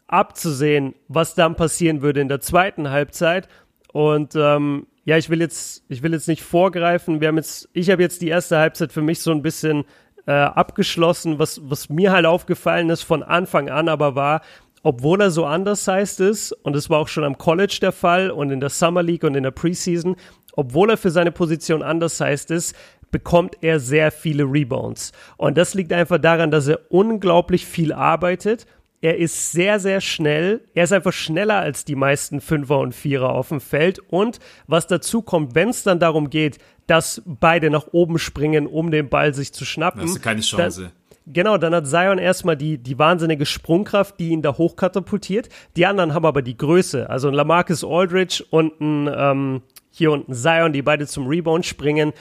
abzusehen, 0.06 0.94
was 1.08 1.34
dann 1.34 1.56
passieren 1.56 2.02
würde 2.02 2.20
in 2.20 2.28
der 2.28 2.40
zweiten 2.40 2.90
Halbzeit. 2.90 3.48
Und 3.92 4.34
ähm, 4.36 4.86
ja, 5.04 5.16
ich 5.16 5.30
will 5.30 5.40
jetzt, 5.40 5.84
ich 5.88 6.02
will 6.02 6.12
jetzt 6.12 6.28
nicht 6.28 6.42
vorgreifen. 6.42 7.20
Wir 7.20 7.28
haben 7.28 7.36
jetzt, 7.36 7.68
ich 7.72 7.90
habe 7.90 8.02
jetzt 8.02 8.22
die 8.22 8.28
erste 8.28 8.58
Halbzeit 8.58 8.92
für 8.92 9.02
mich 9.02 9.20
so 9.20 9.30
ein 9.30 9.42
bisschen 9.42 9.84
äh, 10.26 10.32
abgeschlossen. 10.32 11.38
Was, 11.38 11.60
was 11.64 11.88
mir 11.88 12.12
halt 12.12 12.26
aufgefallen 12.26 12.90
ist 12.90 13.02
von 13.02 13.22
Anfang 13.22 13.68
an, 13.68 13.88
aber 13.88 14.14
war, 14.14 14.40
obwohl 14.82 15.20
er 15.20 15.30
so 15.30 15.46
undersized 15.46 16.20
ist, 16.20 16.52
und 16.52 16.76
es 16.76 16.90
war 16.90 16.98
auch 16.98 17.08
schon 17.08 17.24
am 17.24 17.38
College 17.38 17.78
der 17.80 17.92
Fall 17.92 18.30
und 18.30 18.50
in 18.50 18.60
der 18.60 18.70
Summer 18.70 19.02
League 19.02 19.24
und 19.24 19.34
in 19.34 19.42
der 19.42 19.50
Preseason, 19.50 20.16
obwohl 20.52 20.90
er 20.90 20.96
für 20.96 21.10
seine 21.10 21.32
Position 21.32 21.82
undersized 21.82 22.50
ist, 22.50 22.76
bekommt 23.10 23.56
er 23.60 23.80
sehr 23.80 24.10
viele 24.10 24.44
Rebounds. 24.44 25.12
Und 25.36 25.56
das 25.56 25.74
liegt 25.74 25.92
einfach 25.92 26.18
daran, 26.18 26.50
dass 26.50 26.66
er 26.66 26.80
unglaublich 26.90 27.64
viel 27.64 27.92
arbeitet 27.92 28.66
er 29.04 29.18
ist 29.18 29.52
sehr, 29.52 29.80
sehr 29.80 30.00
schnell. 30.00 30.62
Er 30.72 30.84
ist 30.84 30.92
einfach 30.92 31.12
schneller 31.12 31.56
als 31.56 31.84
die 31.84 31.94
meisten 31.94 32.40
Fünfer 32.40 32.78
und 32.78 32.94
Vierer 32.94 33.32
auf 33.32 33.50
dem 33.50 33.60
Feld. 33.60 33.98
Und 34.08 34.38
was 34.66 34.86
dazu 34.86 35.20
kommt, 35.20 35.54
wenn 35.54 35.68
es 35.68 35.82
dann 35.82 36.00
darum 36.00 36.30
geht, 36.30 36.56
dass 36.86 37.20
beide 37.26 37.68
nach 37.68 37.88
oben 37.92 38.18
springen, 38.18 38.66
um 38.66 38.90
den 38.90 39.10
Ball 39.10 39.34
sich 39.34 39.52
zu 39.52 39.66
schnappen. 39.66 40.00
Hast 40.00 40.16
du 40.16 40.20
keine 40.20 40.40
Chance. 40.40 40.90
Genau, 41.26 41.58
dann 41.58 41.74
hat 41.74 41.86
Zion 41.86 42.16
erstmal 42.16 42.56
die, 42.56 42.78
die 42.78 42.98
wahnsinnige 42.98 43.44
Sprungkraft, 43.44 44.18
die 44.18 44.30
ihn 44.30 44.40
da 44.40 44.56
hochkatapultiert. 44.56 45.50
Die 45.76 45.84
anderen 45.84 46.14
haben 46.14 46.24
aber 46.24 46.40
die 46.40 46.56
Größe. 46.56 47.10
Also 47.10 47.28
ein 47.28 47.34
Lamarcus 47.34 47.84
Aldridge 47.84 48.42
und 48.48 48.80
ein, 48.80 49.10
ähm, 49.14 49.62
hier 49.90 50.12
unten 50.12 50.32
Zion, 50.32 50.72
die 50.72 50.80
beide 50.80 51.06
zum 51.06 51.26
Rebound 51.26 51.66
springen. 51.66 52.14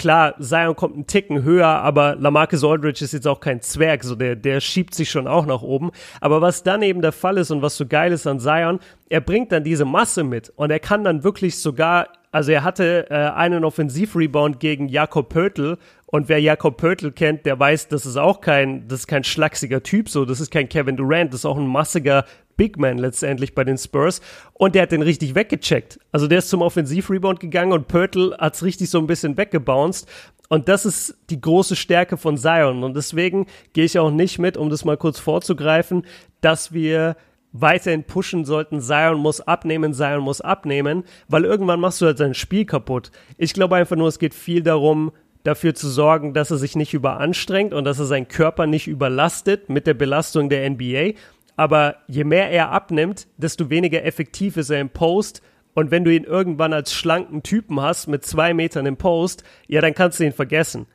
Klar, 0.00 0.34
Zion 0.40 0.76
kommt 0.76 0.94
einen 0.94 1.06
Ticken 1.06 1.42
höher, 1.42 1.66
aber 1.66 2.16
Lamarcus 2.16 2.64
Aldridge 2.64 3.04
ist 3.04 3.12
jetzt 3.12 3.28
auch 3.28 3.38
kein 3.38 3.60
Zwerg, 3.60 4.02
so 4.02 4.14
der, 4.14 4.34
der 4.34 4.62
schiebt 4.62 4.94
sich 4.94 5.10
schon 5.10 5.28
auch 5.28 5.44
nach 5.44 5.60
oben. 5.60 5.90
Aber 6.22 6.40
was 6.40 6.62
dann 6.62 6.80
eben 6.80 7.02
der 7.02 7.12
Fall 7.12 7.36
ist 7.36 7.50
und 7.50 7.60
was 7.60 7.76
so 7.76 7.84
geil 7.84 8.10
ist 8.10 8.26
an 8.26 8.40
Zion, 8.40 8.80
er 9.10 9.20
bringt 9.20 9.52
dann 9.52 9.62
diese 9.62 9.84
Masse 9.84 10.24
mit 10.24 10.54
und 10.56 10.70
er 10.70 10.78
kann 10.78 11.04
dann 11.04 11.22
wirklich 11.22 11.58
sogar, 11.58 12.08
also 12.32 12.50
er 12.50 12.64
hatte 12.64 13.10
äh, 13.10 13.14
einen 13.14 13.62
Offensivrebound 13.62 14.58
gegen 14.58 14.88
Jakob 14.88 15.28
Pöttl 15.28 15.76
und 16.06 16.30
wer 16.30 16.40
Jakob 16.40 16.78
Pöttl 16.78 17.12
kennt, 17.12 17.44
der 17.44 17.60
weiß, 17.60 17.88
das 17.88 18.06
ist 18.06 18.16
auch 18.16 18.40
kein, 18.40 18.88
das 18.88 19.00
ist 19.00 19.06
kein 19.06 19.22
schlachsiger 19.22 19.82
Typ 19.82 20.08
so, 20.08 20.24
das 20.24 20.40
ist 20.40 20.50
kein 20.50 20.70
Kevin 20.70 20.96
Durant, 20.96 21.34
das 21.34 21.40
ist 21.40 21.44
auch 21.44 21.58
ein 21.58 21.66
massiger 21.66 22.24
Big 22.60 22.76
Man 22.76 22.98
letztendlich 22.98 23.54
bei 23.54 23.64
den 23.64 23.78
Spurs 23.78 24.20
und 24.52 24.74
der 24.74 24.82
hat 24.82 24.92
den 24.92 25.00
richtig 25.00 25.34
weggecheckt. 25.34 25.98
Also 26.12 26.26
der 26.26 26.40
ist 26.40 26.50
zum 26.50 26.60
Offensivrebound 26.60 27.40
gegangen 27.40 27.72
und 27.72 27.88
Pörtl 27.88 28.36
hat 28.38 28.54
es 28.54 28.62
richtig 28.62 28.90
so 28.90 28.98
ein 28.98 29.06
bisschen 29.06 29.38
weggebounced 29.38 30.06
und 30.50 30.68
das 30.68 30.84
ist 30.84 31.16
die 31.30 31.40
große 31.40 31.74
Stärke 31.74 32.18
von 32.18 32.36
Zion 32.36 32.84
und 32.84 32.94
deswegen 32.94 33.46
gehe 33.72 33.86
ich 33.86 33.98
auch 33.98 34.10
nicht 34.10 34.38
mit, 34.38 34.58
um 34.58 34.68
das 34.68 34.84
mal 34.84 34.98
kurz 34.98 35.18
vorzugreifen, 35.18 36.04
dass 36.42 36.70
wir 36.74 37.16
weiterhin 37.52 38.04
pushen 38.04 38.44
sollten, 38.44 38.82
Zion 38.82 39.20
muss 39.20 39.40
abnehmen, 39.40 39.94
Zion 39.94 40.20
muss 40.20 40.42
abnehmen, 40.42 41.04
weil 41.28 41.46
irgendwann 41.46 41.80
machst 41.80 42.02
du 42.02 42.04
halt 42.04 42.18
sein 42.18 42.34
Spiel 42.34 42.66
kaputt. 42.66 43.10
Ich 43.38 43.54
glaube 43.54 43.76
einfach 43.76 43.96
nur, 43.96 44.08
es 44.08 44.18
geht 44.18 44.34
viel 44.34 44.62
darum, 44.62 45.12
dafür 45.44 45.74
zu 45.74 45.88
sorgen, 45.88 46.34
dass 46.34 46.50
er 46.50 46.58
sich 46.58 46.76
nicht 46.76 46.92
überanstrengt 46.92 47.72
und 47.72 47.84
dass 47.84 47.98
er 47.98 48.04
seinen 48.04 48.28
Körper 48.28 48.66
nicht 48.66 48.86
überlastet 48.86 49.70
mit 49.70 49.86
der 49.86 49.94
Belastung 49.94 50.50
der 50.50 50.68
NBA 50.68 51.12
aber 51.60 51.96
je 52.06 52.24
mehr 52.24 52.50
er 52.50 52.70
abnimmt, 52.70 53.26
desto 53.36 53.68
weniger 53.68 54.02
effektiv 54.02 54.56
ist 54.56 54.70
er 54.70 54.80
im 54.80 54.88
Post. 54.88 55.42
Und 55.74 55.90
wenn 55.90 56.04
du 56.04 56.10
ihn 56.10 56.24
irgendwann 56.24 56.72
als 56.72 56.94
schlanken 56.94 57.42
Typen 57.42 57.82
hast 57.82 58.06
mit 58.06 58.24
zwei 58.24 58.54
Metern 58.54 58.86
im 58.86 58.96
Post, 58.96 59.44
ja, 59.68 59.82
dann 59.82 59.92
kannst 59.92 60.18
du 60.18 60.24
ihn 60.24 60.32
vergessen. 60.32 60.86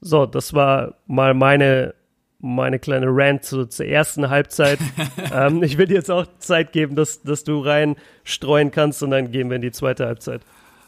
So, 0.00 0.24
das 0.24 0.54
war 0.54 0.94
mal 1.08 1.34
meine, 1.34 1.96
meine 2.38 2.78
kleine 2.78 3.06
Rant 3.08 3.42
zu, 3.42 3.66
zur 3.66 3.86
ersten 3.86 4.30
Halbzeit. 4.30 4.78
ähm, 5.34 5.64
ich 5.64 5.78
will 5.78 5.88
dir 5.88 5.94
jetzt 5.94 6.12
auch 6.12 6.26
Zeit 6.38 6.70
geben, 6.70 6.94
dass, 6.94 7.22
dass 7.22 7.42
du 7.42 7.58
reinstreuen 7.58 8.70
kannst 8.70 9.02
und 9.02 9.10
dann 9.10 9.32
gehen 9.32 9.48
wir 9.50 9.56
in 9.56 9.62
die 9.62 9.72
zweite 9.72 10.06
Halbzeit. 10.06 10.42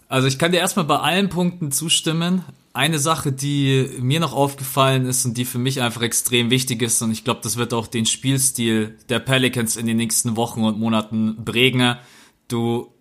Also 0.06 0.28
ich 0.28 0.38
kann 0.38 0.52
dir 0.52 0.60
erstmal 0.60 0.84
bei 0.84 0.98
allen 0.98 1.30
Punkten 1.30 1.72
zustimmen. 1.72 2.44
Eine 2.76 2.98
Sache, 2.98 3.32
die 3.32 3.88
mir 4.00 4.20
noch 4.20 4.34
aufgefallen 4.34 5.06
ist 5.06 5.24
und 5.24 5.38
die 5.38 5.46
für 5.46 5.58
mich 5.58 5.80
einfach 5.80 6.02
extrem 6.02 6.50
wichtig 6.50 6.82
ist, 6.82 7.00
und 7.00 7.10
ich 7.10 7.24
glaube, 7.24 7.40
das 7.42 7.56
wird 7.56 7.72
auch 7.72 7.86
den 7.86 8.04
Spielstil 8.04 8.98
der 9.08 9.18
Pelicans 9.18 9.76
in 9.76 9.86
den 9.86 9.96
nächsten 9.96 10.36
Wochen 10.36 10.62
und 10.62 10.78
Monaten 10.78 11.42
prägen. 11.42 11.96
Du 12.48 12.92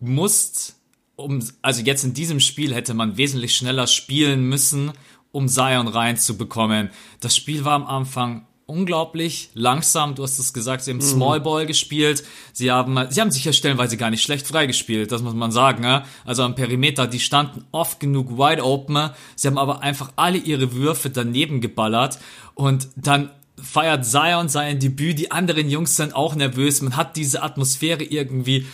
musst, 0.00 0.80
um, 1.14 1.48
also 1.62 1.80
jetzt 1.82 2.02
in 2.02 2.12
diesem 2.12 2.40
Spiel 2.40 2.74
hätte 2.74 2.92
man 2.92 3.16
wesentlich 3.16 3.56
schneller 3.56 3.86
spielen 3.86 4.48
müssen, 4.48 4.90
um 5.30 5.46
Zion 5.46 5.86
reinzubekommen. 5.86 6.90
Das 7.20 7.36
Spiel 7.36 7.64
war 7.64 7.74
am 7.74 7.86
Anfang 7.86 8.48
unglaublich 8.72 9.50
langsam. 9.54 10.14
Du 10.14 10.22
hast 10.22 10.38
es 10.38 10.52
gesagt, 10.52 10.82
sie 10.82 10.90
haben 10.90 10.98
mhm. 10.98 11.02
Small 11.02 11.40
Ball 11.40 11.66
gespielt. 11.66 12.24
Sie 12.52 12.70
haben, 12.70 12.98
sie 13.10 13.20
haben 13.20 13.30
sich 13.30 13.44
ja 13.44 13.52
stellenweise 13.52 13.96
gar 13.96 14.10
nicht 14.10 14.22
schlecht 14.22 14.46
freigespielt, 14.46 15.12
das 15.12 15.22
muss 15.22 15.34
man 15.34 15.52
sagen. 15.52 15.84
Ja? 15.84 16.04
Also 16.24 16.42
am 16.42 16.54
Perimeter, 16.54 17.06
die 17.06 17.20
standen 17.20 17.64
oft 17.70 18.00
genug 18.00 18.38
wide 18.38 18.64
open. 18.64 19.10
Sie 19.36 19.48
haben 19.48 19.58
aber 19.58 19.82
einfach 19.82 20.12
alle 20.16 20.38
ihre 20.38 20.72
Würfe 20.72 21.10
daneben 21.10 21.60
geballert 21.60 22.18
und 22.54 22.88
dann 22.96 23.30
feiert 23.62 24.06
Zion 24.06 24.48
sein 24.48 24.80
Debüt. 24.80 25.18
Die 25.18 25.30
anderen 25.30 25.68
Jungs 25.68 25.96
sind 25.96 26.14
auch 26.14 26.34
nervös. 26.34 26.80
Man 26.82 26.96
hat 26.96 27.16
diese 27.16 27.42
Atmosphäre 27.42 28.02
irgendwie 28.02 28.66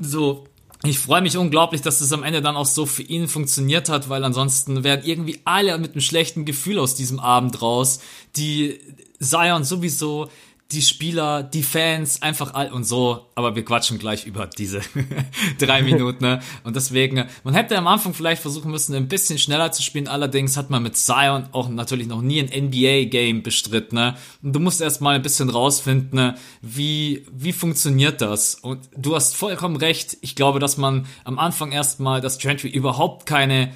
so 0.00 0.44
ich 0.84 0.98
freue 0.98 1.22
mich 1.22 1.36
unglaublich, 1.36 1.80
dass 1.80 2.00
das 2.00 2.12
am 2.12 2.22
Ende 2.22 2.42
dann 2.42 2.56
auch 2.56 2.66
so 2.66 2.86
für 2.86 3.02
ihn 3.02 3.28
funktioniert 3.28 3.88
hat, 3.88 4.08
weil 4.08 4.22
ansonsten 4.24 4.84
wären 4.84 5.02
irgendwie 5.04 5.40
alle 5.44 5.76
mit 5.78 5.92
einem 5.92 6.00
schlechten 6.00 6.44
Gefühl 6.44 6.78
aus 6.78 6.94
diesem 6.94 7.20
Abend 7.20 7.62
raus. 7.62 8.00
Die 8.36 8.78
Zion 9.20 9.64
sowieso, 9.64 10.28
die 10.74 10.82
Spieler, 10.82 11.42
die 11.42 11.62
Fans, 11.62 12.20
einfach 12.20 12.54
all 12.54 12.72
und 12.72 12.84
so, 12.84 13.26
aber 13.36 13.54
wir 13.54 13.64
quatschen 13.64 13.98
gleich 13.98 14.26
über 14.26 14.46
diese 14.46 14.80
drei 15.58 15.82
Minuten. 15.84 16.24
Ne? 16.24 16.40
Und 16.64 16.74
deswegen, 16.76 17.24
man 17.44 17.54
hätte 17.54 17.78
am 17.78 17.86
Anfang 17.86 18.12
vielleicht 18.12 18.42
versuchen 18.42 18.70
müssen, 18.70 18.94
ein 18.94 19.08
bisschen 19.08 19.38
schneller 19.38 19.70
zu 19.72 19.82
spielen. 19.82 20.08
Allerdings 20.08 20.56
hat 20.56 20.70
man 20.70 20.82
mit 20.82 20.96
Zion 20.96 21.48
auch 21.52 21.68
natürlich 21.68 22.08
noch 22.08 22.22
nie 22.22 22.40
ein 22.40 22.66
NBA-Game 22.66 23.42
bestritten. 23.42 23.96
Ne? 23.96 24.16
Und 24.42 24.52
du 24.52 24.60
musst 24.60 24.80
erst 24.80 25.00
mal 25.00 25.14
ein 25.14 25.22
bisschen 25.22 25.48
rausfinden, 25.48 26.16
ne? 26.16 26.34
wie, 26.60 27.24
wie 27.32 27.52
funktioniert 27.52 28.20
das? 28.20 28.56
Und 28.56 28.88
du 28.96 29.14
hast 29.14 29.36
vollkommen 29.36 29.76
recht. 29.76 30.16
Ich 30.22 30.34
glaube, 30.34 30.58
dass 30.58 30.76
man 30.76 31.06
am 31.24 31.38
Anfang 31.38 31.70
erstmal, 31.72 32.20
dass 32.20 32.38
Gentry 32.38 32.68
überhaupt 32.68 33.26
keine 33.26 33.72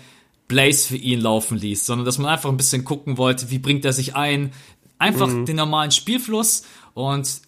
Blaze 0.49 0.89
für 0.89 0.97
ihn 0.97 1.21
laufen 1.21 1.59
ließ, 1.59 1.87
sondern 1.87 2.07
dass 2.07 2.19
man 2.19 2.33
einfach 2.33 2.49
ein 2.49 2.57
bisschen 2.57 2.85
gucken 2.85 3.19
wollte, 3.19 3.51
wie 3.51 3.59
bringt 3.59 3.85
er 3.85 3.93
sich 3.93 4.17
ein, 4.17 4.51
Einfach 5.01 5.29
mhm. 5.29 5.47
den 5.47 5.57
normalen 5.57 5.93
Spielfluss 5.93 6.65
und 6.99 7.43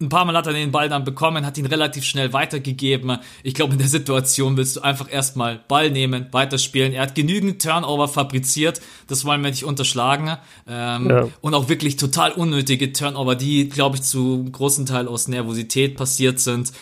ein 0.00 0.08
paar 0.08 0.24
Mal 0.24 0.36
hat 0.36 0.46
er 0.46 0.52
den 0.52 0.72
Ball 0.72 0.88
dann 0.88 1.04
bekommen, 1.04 1.46
hat 1.46 1.56
ihn 1.56 1.66
relativ 1.66 2.04
schnell 2.04 2.32
weitergegeben. 2.32 3.18
Ich 3.42 3.54
glaube, 3.54 3.72
in 3.72 3.78
der 3.78 3.88
Situation 3.88 4.56
willst 4.56 4.76
du 4.76 4.80
einfach 4.82 5.10
erstmal 5.10 5.60
Ball 5.68 5.90
nehmen, 5.90 6.26
weiterspielen. 6.32 6.92
Er 6.92 7.02
hat 7.02 7.14
genügend 7.14 7.62
Turnover 7.62 8.08
fabriziert, 8.08 8.80
das 9.06 9.24
wollen 9.24 9.42
wir 9.42 9.50
nicht 9.50 9.64
unterschlagen. 9.64 10.36
Ähm, 10.66 11.10
ja. 11.10 11.28
Und 11.40 11.54
auch 11.54 11.68
wirklich 11.68 11.96
total 11.96 12.32
unnötige 12.32 12.92
Turnover, 12.92 13.36
die, 13.36 13.68
glaube 13.68 13.96
ich, 13.96 14.02
zu 14.02 14.44
großen 14.50 14.84
Teil 14.84 15.08
aus 15.08 15.28
Nervosität 15.28 15.96
passiert 15.96 16.40
sind. 16.40 16.72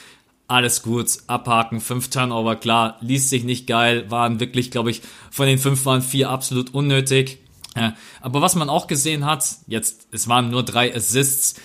Alles 0.49 0.83
gut, 0.83 1.19
abhaken, 1.27 1.81
fünf 1.81 2.11
Turnover, 2.11 2.57
klar, 2.57 2.99
liest 3.01 3.31
sich 3.31 3.45
nicht 3.45 3.67
geil, 3.67 4.11
waren 4.11 4.41
wirklich, 4.41 4.71
glaube 4.71 4.91
ich, 4.91 5.03
von 5.31 5.47
den 5.47 5.59
fünf 5.59 5.85
waren 5.87 6.03
vier 6.03 6.31
absolut 6.31 6.75
unnötig. 6.75 7.39
Aber 8.21 8.41
was 8.41 8.55
man 8.55 8.69
auch 8.69 8.87
gesehen 8.87 9.25
hat, 9.25 9.45
jetzt, 9.67 10.07
es 10.13 10.29
waren 10.29 10.51
nur 10.51 10.63
drei 10.63 10.95
Assists, 10.95 11.61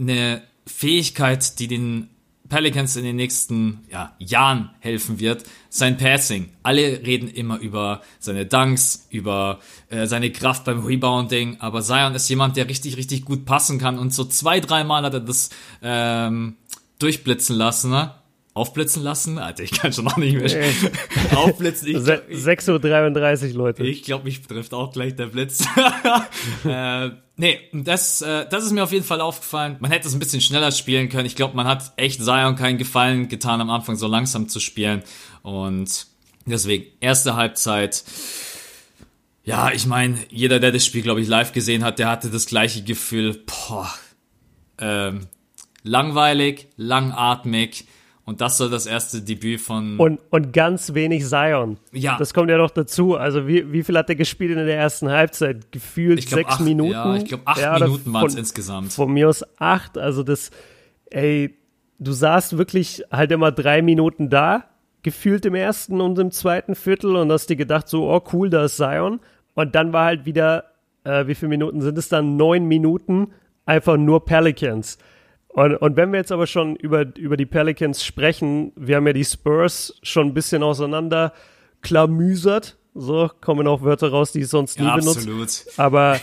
eine 0.00 0.42
Fähigkeit, 0.66 1.58
die 1.58 1.68
den 1.68 2.08
Pelicans 2.48 2.96
in 2.96 3.04
den 3.04 3.16
nächsten 3.16 3.84
ja, 3.90 4.14
Jahren 4.18 4.70
helfen 4.80 5.20
wird, 5.20 5.44
sein 5.68 5.96
Passing. 5.96 6.50
Alle 6.62 6.82
reden 7.06 7.28
immer 7.28 7.58
über 7.58 8.02
seine 8.18 8.44
Dunks, 8.44 9.06
über 9.10 9.60
äh, 9.88 10.06
seine 10.06 10.30
Kraft 10.32 10.64
beim 10.64 10.84
Rebounding, 10.84 11.60
aber 11.60 11.80
Zion 11.80 12.14
ist 12.14 12.28
jemand, 12.28 12.56
der 12.56 12.68
richtig, 12.68 12.96
richtig 12.96 13.24
gut 13.24 13.46
passen 13.46 13.78
kann 13.78 13.98
und 13.98 14.12
so 14.12 14.24
zwei, 14.24 14.60
dreimal 14.60 15.04
hat 15.04 15.14
er 15.14 15.20
das 15.20 15.50
ähm, 15.80 16.56
durchblitzen 16.98 17.56
lassen. 17.56 17.90
Ne? 17.90 18.14
aufblitzen 18.52 19.02
lassen. 19.02 19.38
Alter, 19.38 19.62
ich 19.62 19.70
kann 19.70 19.92
schon 19.92 20.04
noch 20.04 20.16
nicht 20.16 20.36
mehr 20.36 20.72
aufblitzen. 21.36 21.88
Ich, 21.88 21.96
6.33 21.96 23.52
Uhr, 23.52 23.56
Leute. 23.56 23.84
Ich 23.84 24.02
glaube, 24.02 24.24
mich 24.24 24.42
trifft 24.42 24.74
auch 24.74 24.92
gleich 24.92 25.14
der 25.16 25.26
Blitz. 25.26 25.64
äh, 26.64 27.10
nee, 27.40 27.58
das, 27.72 28.20
äh, 28.22 28.46
das 28.48 28.64
ist 28.64 28.72
mir 28.72 28.84
auf 28.84 28.92
jeden 28.92 29.04
Fall 29.04 29.20
aufgefallen. 29.20 29.76
Man 29.80 29.90
hätte 29.90 30.06
es 30.06 30.14
ein 30.14 30.20
bisschen 30.20 30.42
schneller 30.42 30.70
spielen 30.70 31.08
können. 31.08 31.26
Ich 31.26 31.36
glaube, 31.36 31.56
man 31.56 31.66
hat 31.66 31.92
echt 31.96 32.22
Zion 32.22 32.54
keinen 32.54 32.78
Gefallen 32.78 33.28
getan, 33.28 33.60
am 33.60 33.70
Anfang 33.70 33.96
so 33.96 34.06
langsam 34.06 34.48
zu 34.48 34.60
spielen. 34.60 35.02
Und 35.42 36.06
deswegen, 36.44 36.86
erste 37.00 37.36
Halbzeit. 37.36 38.04
Ja, 39.42 39.72
ich 39.72 39.86
meine, 39.86 40.18
jeder, 40.28 40.60
der 40.60 40.70
das 40.70 40.84
Spiel, 40.84 41.02
glaube 41.02 41.22
ich, 41.22 41.28
live 41.28 41.52
gesehen 41.52 41.82
hat, 41.82 41.98
der 41.98 42.08
hatte 42.08 42.28
das 42.28 42.46
gleiche 42.46 42.84
Gefühl. 42.84 43.42
Boah, 43.46 43.90
ähm, 44.78 45.26
langweilig, 45.82 46.68
langatmig 46.76 47.86
und 48.30 48.40
das 48.40 48.58
soll 48.58 48.70
das 48.70 48.86
erste 48.86 49.20
Debüt 49.20 49.60
von. 49.60 49.98
Und, 49.98 50.20
und 50.30 50.52
ganz 50.52 50.94
wenig 50.94 51.26
Zion. 51.26 51.78
Ja. 51.90 52.16
Das 52.16 52.32
kommt 52.32 52.48
ja 52.48 52.58
noch 52.58 52.70
dazu. 52.70 53.16
Also, 53.16 53.48
wie, 53.48 53.72
wie 53.72 53.82
viel 53.82 53.98
hat 53.98 54.08
er 54.08 54.14
gespielt 54.14 54.52
in 54.52 54.64
der 54.64 54.76
ersten 54.76 55.10
Halbzeit? 55.10 55.72
Gefühlt 55.72 56.24
glaub, 56.26 56.38
sechs 56.38 56.52
acht, 56.52 56.60
Minuten. 56.60 56.92
Ja, 56.92 57.16
ich 57.16 57.24
glaube, 57.24 57.42
acht 57.44 57.60
ja, 57.60 57.76
Minuten 57.76 58.12
waren 58.12 58.26
es 58.28 58.36
insgesamt. 58.36 58.92
Von 58.92 59.12
mir 59.12 59.28
aus 59.28 59.44
acht. 59.58 59.98
Also, 59.98 60.22
das, 60.22 60.52
ey, 61.06 61.58
du 61.98 62.12
saßt 62.12 62.56
wirklich 62.56 63.02
halt 63.10 63.32
immer 63.32 63.50
drei 63.50 63.82
Minuten 63.82 64.30
da, 64.30 64.62
gefühlt 65.02 65.44
im 65.44 65.56
ersten 65.56 66.00
und 66.00 66.16
im 66.20 66.30
zweiten 66.30 66.76
Viertel 66.76 67.16
und 67.16 67.32
hast 67.32 67.50
dir 67.50 67.56
gedacht, 67.56 67.88
so, 67.88 68.08
oh 68.12 68.22
cool, 68.32 68.48
da 68.48 68.66
ist 68.66 68.76
Zion. 68.76 69.18
Und 69.54 69.74
dann 69.74 69.92
war 69.92 70.04
halt 70.04 70.24
wieder, 70.24 70.66
äh, 71.02 71.26
wie 71.26 71.34
viele 71.34 71.48
Minuten 71.48 71.80
sind 71.80 71.98
es 71.98 72.08
dann? 72.08 72.36
Neun 72.36 72.66
Minuten, 72.66 73.32
einfach 73.66 73.96
nur 73.96 74.24
Pelicans. 74.24 74.98
Und, 75.52 75.76
und 75.76 75.96
wenn 75.96 76.12
wir 76.12 76.18
jetzt 76.18 76.32
aber 76.32 76.46
schon 76.46 76.76
über, 76.76 77.04
über 77.16 77.36
die 77.36 77.46
Pelicans 77.46 78.04
sprechen, 78.04 78.72
wir 78.76 78.96
haben 78.96 79.06
ja 79.06 79.12
die 79.12 79.24
Spurs 79.24 79.98
schon 80.02 80.28
ein 80.28 80.34
bisschen 80.34 80.62
auseinander 80.62 81.32
klamüsert. 81.82 82.76
So 82.94 83.30
kommen 83.40 83.66
auch 83.66 83.82
Wörter 83.82 84.10
raus, 84.10 84.32
die 84.32 84.40
ich 84.40 84.48
sonst 84.48 84.78
nie 84.78 84.86
ja, 84.86 84.96
benutzt. 84.96 85.18
Absolut. 85.18 85.64
Aber, 85.76 86.20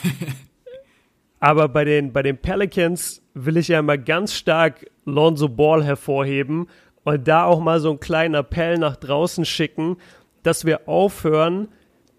aber 1.40 1.68
bei 1.68 1.84
den, 1.84 2.14
bei 2.14 2.24
den 2.24 2.38
Pelicans 2.38 3.22
will 3.34 3.58
ich 3.58 3.68
ja 3.68 3.82
mal 3.82 3.98
ganz 3.98 4.34
stark 4.34 4.86
Lonzo 5.06 5.50
Ball 5.50 5.84
hervorheben 5.84 6.68
und 7.04 7.28
da 7.28 7.46
auch 7.46 7.60
mal 7.60 7.80
so 7.80 7.90
einen 7.90 8.00
kleinen 8.00 8.36
Appell 8.36 8.78
nach 8.78 8.96
draußen 8.96 9.46
schicken, 9.46 9.98
dass 10.44 10.66
wir 10.66 10.88
aufhören, 10.88 11.70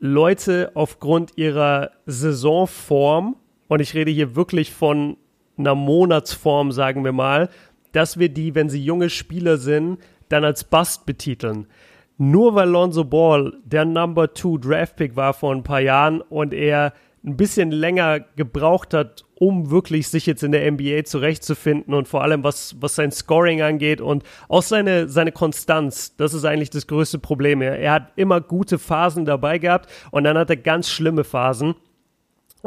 Leute 0.01 0.71
aufgrund 0.75 1.37
ihrer 1.37 1.91
Saisonform, 2.07 3.37
und 3.67 3.81
ich 3.81 3.95
rede 3.95 4.11
hier 4.11 4.35
wirklich 4.35 4.73
von 4.73 5.19
einer 5.59 5.75
Monatsform, 5.75 6.73
sagen 6.73 7.05
wir 7.05 7.13
mal, 7.13 7.49
dass 7.93 8.19
wir 8.19 8.29
die, 8.29 8.55
wenn 8.55 8.69
sie 8.69 8.83
junge 8.83 9.11
Spieler 9.11 9.59
sind, 9.59 9.99
dann 10.29 10.45
als 10.45 10.65
Bust 10.65 11.07
betiteln. 11.07 11.67
Nur 12.19 12.55
weil 12.55 12.69
Lonzo 12.69 13.05
Ball 13.05 13.55
der 13.65 13.85
Number 13.85 14.35
Two 14.35 14.59
Draftpick 14.59 15.17
war 15.17 15.33
vor 15.33 15.55
ein 15.55 15.63
paar 15.63 15.81
Jahren 15.81 16.21
und 16.21 16.53
er 16.53 16.93
ein 17.25 17.37
bisschen 17.37 17.71
länger 17.71 18.21
gebraucht 18.37 18.95
hat, 18.95 19.25
um 19.35 19.71
wirklich 19.71 20.09
sich 20.09 20.27
jetzt 20.27 20.43
in 20.43 20.53
der 20.53 20.71
NBA 20.71 21.05
zurechtzufinden 21.05 21.95
und 21.95 22.09
vor 22.09 22.23
allem 22.23 22.43
was, 22.43 22.77
was 22.81 22.95
sein 22.95 23.13
Scoring 23.13 23.63
angeht 23.63 24.01
und 24.01 24.25
auch 24.49 24.63
seine, 24.63 25.09
seine 25.09 25.33
Konstanz. 25.33 26.17
Das 26.17 26.35
ist 26.35 26.45
eigentlich 26.45 26.71
das 26.71 26.87
größte 26.87 27.19
Problem. 27.19 27.63
Er 27.63 27.93
hat 27.93 28.13
immer 28.17 28.41
gute 28.41 28.79
Phasen 28.79 29.25
dabei 29.25 29.59
gehabt 29.59 29.89
und 30.11 30.25
dann 30.25 30.39
hat 30.39 30.51
er 30.51 30.57
ganz 30.57 30.89
schlimme 30.89 31.25
Phasen. 31.25 31.75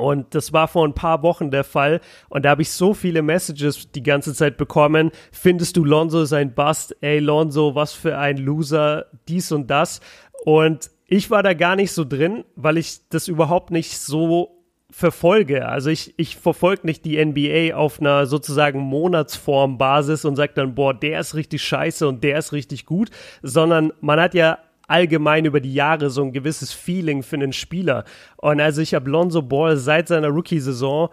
Und 0.01 0.35
das 0.35 0.51
war 0.51 0.67
vor 0.67 0.87
ein 0.87 0.93
paar 0.93 1.23
Wochen 1.23 1.51
der 1.51 1.63
Fall. 1.63 2.01
Und 2.29 2.43
da 2.43 2.49
habe 2.49 2.61
ich 2.61 2.71
so 2.71 2.93
viele 2.93 3.21
Messages 3.21 3.91
die 3.91 4.03
ganze 4.03 4.33
Zeit 4.33 4.57
bekommen. 4.57 5.11
Findest 5.31 5.77
du 5.77 5.85
Lonzo 5.85 6.21
ist 6.21 6.33
ein 6.33 6.53
Bust? 6.53 6.95
Ey, 7.01 7.19
Lonzo, 7.19 7.75
was 7.75 7.93
für 7.93 8.17
ein 8.17 8.37
Loser, 8.37 9.05
dies 9.27 9.51
und 9.51 9.69
das. 9.69 10.01
Und 10.43 10.89
ich 11.07 11.29
war 11.29 11.43
da 11.43 11.53
gar 11.53 11.75
nicht 11.75 11.91
so 11.91 12.05
drin, 12.05 12.45
weil 12.55 12.77
ich 12.77 13.07
das 13.09 13.27
überhaupt 13.27 13.69
nicht 13.71 13.97
so 13.97 14.61
verfolge. 14.91 15.67
Also 15.67 15.89
ich, 15.89 16.13
ich 16.17 16.35
verfolge 16.35 16.85
nicht 16.85 17.05
die 17.05 17.23
NBA 17.23 17.75
auf 17.75 17.99
einer 17.99 18.25
sozusagen 18.25 18.79
Monatsformbasis 18.79 20.25
und 20.25 20.35
sage 20.35 20.53
dann, 20.55 20.75
boah, 20.75 20.93
der 20.93 21.19
ist 21.19 21.35
richtig 21.35 21.63
scheiße 21.63 22.07
und 22.07 22.23
der 22.23 22.37
ist 22.37 22.51
richtig 22.51 22.85
gut, 22.85 23.09
sondern 23.41 23.93
man 24.01 24.19
hat 24.19 24.33
ja 24.33 24.59
allgemein 24.91 25.45
über 25.45 25.59
die 25.59 25.73
Jahre 25.73 26.09
so 26.09 26.21
ein 26.21 26.33
gewisses 26.33 26.73
Feeling 26.73 27.23
für 27.23 27.37
einen 27.37 27.53
Spieler. 27.53 28.03
Und 28.37 28.59
also 28.59 28.81
ich 28.81 28.93
habe 28.93 29.09
Lonzo 29.09 29.41
Ball 29.41 29.77
seit 29.77 30.07
seiner 30.07 30.27
Rookie-Saison, 30.27 31.09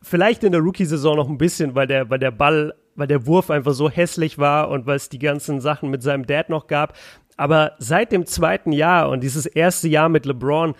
vielleicht 0.00 0.44
in 0.44 0.52
der 0.52 0.60
Rookie-Saison 0.60 1.16
noch 1.16 1.28
ein 1.28 1.38
bisschen, 1.38 1.74
weil 1.74 1.86
der, 1.86 2.08
weil 2.08 2.18
der 2.18 2.30
Ball, 2.30 2.74
weil 2.94 3.08
der 3.08 3.26
Wurf 3.26 3.50
einfach 3.50 3.74
so 3.74 3.90
hässlich 3.90 4.38
war 4.38 4.70
und 4.70 4.86
weil 4.86 4.96
es 4.96 5.08
die 5.08 5.18
ganzen 5.18 5.60
Sachen 5.60 5.90
mit 5.90 6.02
seinem 6.02 6.26
Dad 6.26 6.48
noch 6.48 6.68
gab. 6.68 6.96
Aber 7.36 7.72
seit 7.78 8.12
dem 8.12 8.26
zweiten 8.26 8.72
Jahr 8.72 9.10
und 9.10 9.20
dieses 9.20 9.46
erste 9.46 9.88
Jahr 9.88 10.08
mit 10.08 10.24
LeBron, 10.24 10.74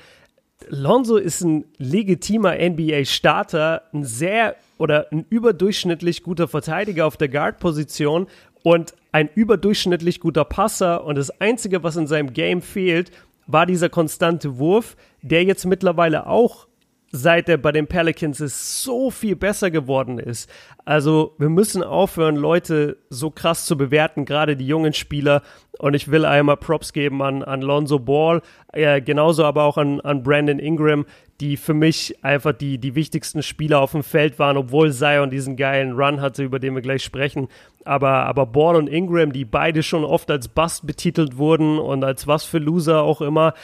Lonzo 0.69 1.17
ist 1.17 1.43
ein 1.43 1.67
legitimer 1.77 2.57
NBA-Starter, 2.57 3.83
ein 3.93 4.05
sehr 4.05 4.57
oder 4.77 5.07
ein 5.13 5.25
überdurchschnittlich 5.29 6.23
guter 6.23 6.49
Verteidiger 6.49 7.07
auf 7.07 7.17
der 7.17 7.29
Guard-Position 7.29 8.27
und 8.69 8.93
ein 9.13 9.31
überdurchschnittlich 9.35 10.21
guter 10.21 10.45
Passer 10.45 11.03
und 11.05 11.17
das 11.17 11.31
Einzige, 11.41 11.83
was 11.83 11.97
in 11.97 12.07
seinem 12.07 12.35
Game 12.35 12.61
fehlt, 12.61 13.11
war 13.47 13.65
dieser 13.65 13.89
konstante 13.89 14.59
Wurf, 14.59 14.95
der 15.23 15.43
jetzt 15.45 15.65
mittlerweile 15.65 16.27
auch 16.27 16.69
seit 17.11 17.49
er 17.49 17.57
bei 17.57 17.73
den 17.73 17.87
Pelicans 17.87 18.43
ist, 18.43 18.83
so 18.83 19.11
viel 19.11 19.35
besser 19.35 19.71
geworden 19.71 20.19
ist. 20.19 20.51
Also 20.85 21.35
wir 21.39 21.49
müssen 21.49 21.83
aufhören, 21.83 22.37
Leute 22.37 22.99
so 23.09 23.31
krass 23.31 23.65
zu 23.65 23.79
bewerten, 23.79 24.27
gerade 24.27 24.55
die 24.55 24.67
jungen 24.67 24.93
Spieler. 24.93 25.41
Und 25.79 25.95
ich 25.95 26.11
will 26.11 26.27
einmal 26.27 26.59
Props 26.59 26.93
geben 26.93 27.23
an, 27.23 27.43
an 27.43 27.63
Lonzo 27.63 27.99
Ball, 27.99 28.43
äh, 28.75 29.01
genauso 29.01 29.45
aber 29.45 29.63
auch 29.63 29.79
an, 29.79 30.03
an 30.03 30.23
Brandon 30.23 30.59
Ingram, 30.59 31.07
die 31.41 31.57
für 31.57 31.75
mich 31.75 32.25
einfach 32.25 32.53
die, 32.53 32.79
die 32.79 32.95
wichtigsten 32.95 33.43
Spieler 33.43 33.81
auf 33.81 33.93
dem 33.93 34.03
Feld 34.03 34.39
waren, 34.39 34.57
obwohl 34.57 34.93
Zion 34.93 35.31
diesen 35.31 35.57
geilen 35.57 35.93
Run 35.93 36.21
hatte, 36.21 36.43
über 36.43 36.59
den 36.59 36.75
wir 36.75 36.83
gleich 36.83 37.05
sprechen. 37.05 37.49
Aber, 37.85 38.27
aber 38.27 38.47
Ball 38.47 38.77
und 38.77 38.89
Ingram, 38.89 39.33
die 39.33 39.45
beide 39.45 39.83
schon 39.83 40.05
oft 40.05 40.31
als 40.31 40.49
Bust 40.49 40.87
betitelt 40.87 41.37
wurden 41.37 41.79
und 41.79 42.03
als 42.03 42.27
was 42.27 42.45
für 42.45 42.59
Loser 42.59 43.03
auch 43.03 43.21
immer, 43.21 43.55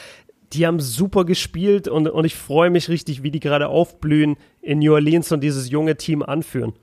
die 0.53 0.65
haben 0.65 0.79
super 0.79 1.25
gespielt 1.25 1.87
und, 1.87 2.07
und 2.07 2.23
ich 2.23 2.35
freue 2.35 2.69
mich 2.69 2.87
richtig, 2.87 3.23
wie 3.23 3.31
die 3.31 3.39
gerade 3.39 3.67
aufblühen 3.67 4.37
in 4.61 4.79
New 4.79 4.93
Orleans 4.93 5.31
und 5.31 5.41
dieses 5.41 5.69
junge 5.69 5.97
Team 5.97 6.23
anführen. 6.23 6.73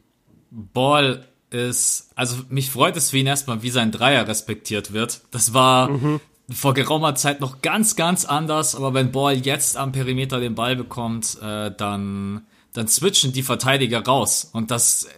Ball 0.51 1.25
ist, 1.51 2.11
also 2.15 2.37
mich 2.51 2.71
freut 2.71 2.97
es 2.97 3.11
für 3.11 3.19
ihn 3.19 3.27
erstmal, 3.27 3.63
wie 3.63 3.71
sein 3.71 3.93
Dreier 3.93 4.27
respektiert 4.29 4.93
wird. 4.93 5.23
Das 5.31 5.55
war 5.55 5.91
mhm. 5.91 6.21
Vor 6.51 6.75
geraumer 6.75 7.15
Zeit 7.15 7.41
noch 7.41 7.63
ganz, 7.63 7.97
ganz 7.97 8.25
anders, 8.25 8.75
aber 8.75 8.95
wenn 8.95 9.13
Ball 9.13 9.37
jetzt 9.37 9.77
am 9.77 9.93
Perimeter 9.93 10.41
den 10.41 10.55
Ball 10.55 10.77
bekommt, 10.77 11.39
äh, 11.43 11.71
dann, 11.71 12.43
dann 12.73 12.89
switchen 12.89 13.33
die 13.33 13.43
Verteidiger 13.43 14.05
raus 14.05 14.51
und 14.53 14.71
das 14.71 15.09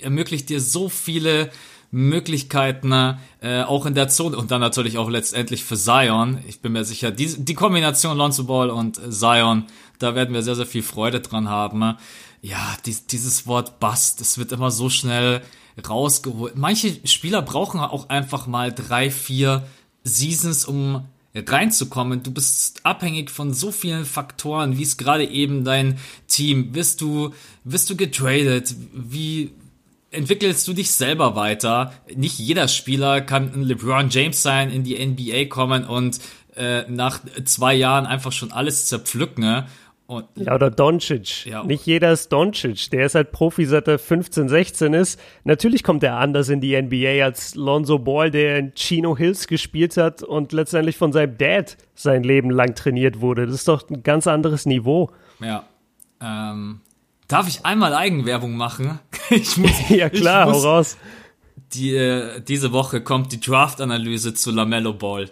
ermöglicht 0.00 0.48
dir 0.48 0.60
so 0.60 0.88
viele 0.88 1.50
Möglichkeiten, 1.92 2.92
äh, 3.40 3.62
auch 3.62 3.84
in 3.84 3.94
der 3.94 4.08
Zone 4.08 4.36
und 4.36 4.50
dann 4.50 4.60
natürlich 4.60 4.96
auch 4.96 5.10
letztendlich 5.10 5.62
für 5.62 5.76
Zion. 5.76 6.38
Ich 6.48 6.60
bin 6.60 6.72
mir 6.72 6.84
sicher, 6.84 7.10
die, 7.10 7.44
die 7.44 7.54
Kombination 7.54 8.16
Lonzo 8.16 8.44
Ball 8.44 8.70
und 8.70 8.98
Zion, 9.12 9.66
da 9.98 10.14
werden 10.14 10.34
wir 10.34 10.42
sehr, 10.42 10.56
sehr 10.56 10.66
viel 10.66 10.82
Freude 10.82 11.20
dran 11.20 11.48
haben. 11.48 11.96
Ja, 12.40 12.76
die, 12.86 12.96
dieses 13.10 13.46
Wort 13.46 13.78
Bust, 13.78 14.20
das 14.20 14.38
wird 14.38 14.52
immer 14.52 14.70
so 14.70 14.88
schnell 14.88 15.42
rausgeholt. 15.86 16.56
Manche 16.56 16.98
Spieler 17.06 17.42
brauchen 17.42 17.78
auch 17.78 18.08
einfach 18.08 18.46
mal 18.46 18.72
drei, 18.72 19.10
vier 19.10 19.64
Seasons, 20.04 20.64
um 20.64 21.04
reinzukommen. 21.34 22.22
Du 22.22 22.30
bist 22.30 22.84
abhängig 22.84 23.30
von 23.30 23.54
so 23.54 23.72
vielen 23.72 24.04
Faktoren, 24.04 24.76
wie 24.78 24.82
es 24.82 24.96
gerade 24.96 25.24
eben 25.24 25.64
dein 25.64 25.98
Team, 26.28 26.74
wirst 26.74 27.00
du, 27.00 27.32
wirst 27.64 27.88
du 27.88 27.96
getradet, 27.96 28.74
wie 28.92 29.52
entwickelst 30.10 30.68
du 30.68 30.74
dich 30.74 30.90
selber 30.90 31.34
weiter. 31.34 31.92
Nicht 32.14 32.38
jeder 32.38 32.68
Spieler 32.68 33.22
kann 33.22 33.52
ein 33.54 33.62
LeBron 33.62 34.10
James 34.10 34.42
sein, 34.42 34.70
in 34.70 34.84
die 34.84 35.04
NBA 35.04 35.46
kommen 35.46 35.84
und 35.84 36.20
äh, 36.54 36.82
nach 36.90 37.20
zwei 37.44 37.74
Jahren 37.74 38.04
einfach 38.04 38.32
schon 38.32 38.52
alles 38.52 38.86
zerpflücken. 38.86 39.42
Ne? 39.42 39.66
Und, 40.12 40.26
ja, 40.34 40.54
oder 40.54 40.70
Doncic. 40.70 41.46
Ja. 41.46 41.64
Nicht 41.64 41.86
jeder 41.86 42.12
ist 42.12 42.30
Doncic. 42.30 42.90
Der 42.90 43.06
ist 43.06 43.14
halt 43.14 43.32
Profi, 43.32 43.64
seit 43.64 43.88
er 43.88 43.98
15, 43.98 44.46
16 44.46 44.92
ist. 44.92 45.18
Natürlich 45.44 45.82
kommt 45.82 46.02
er 46.02 46.18
anders 46.18 46.50
in 46.50 46.60
die 46.60 46.80
NBA 46.80 47.24
als 47.24 47.54
Lonzo 47.54 47.98
Ball, 47.98 48.30
der 48.30 48.58
in 48.58 48.74
Chino 48.74 49.16
Hills 49.16 49.46
gespielt 49.46 49.96
hat 49.96 50.22
und 50.22 50.52
letztendlich 50.52 50.98
von 50.98 51.12
seinem 51.12 51.38
Dad 51.38 51.78
sein 51.94 52.24
Leben 52.24 52.50
lang 52.50 52.74
trainiert 52.74 53.22
wurde. 53.22 53.46
Das 53.46 53.54
ist 53.54 53.68
doch 53.68 53.88
ein 53.88 54.02
ganz 54.02 54.26
anderes 54.26 54.66
Niveau. 54.66 55.10
Ja. 55.40 55.64
Ähm, 56.20 56.80
Darf 57.26 57.48
ich 57.48 57.64
einmal 57.64 57.94
Eigenwerbung 57.94 58.54
machen? 58.56 58.98
Ich 59.30 59.56
muss, 59.56 59.70
ja 59.88 60.10
klar, 60.10 60.46
muss, 60.46 60.62
hau 60.62 60.74
raus. 60.74 60.98
Die, 61.72 61.94
äh, 61.94 62.42
diese 62.42 62.72
Woche 62.72 63.00
kommt 63.00 63.32
die 63.32 63.40
Draft-Analyse 63.40 64.34
zu 64.34 64.50
LaMelo 64.50 64.92
Ball. 64.92 65.30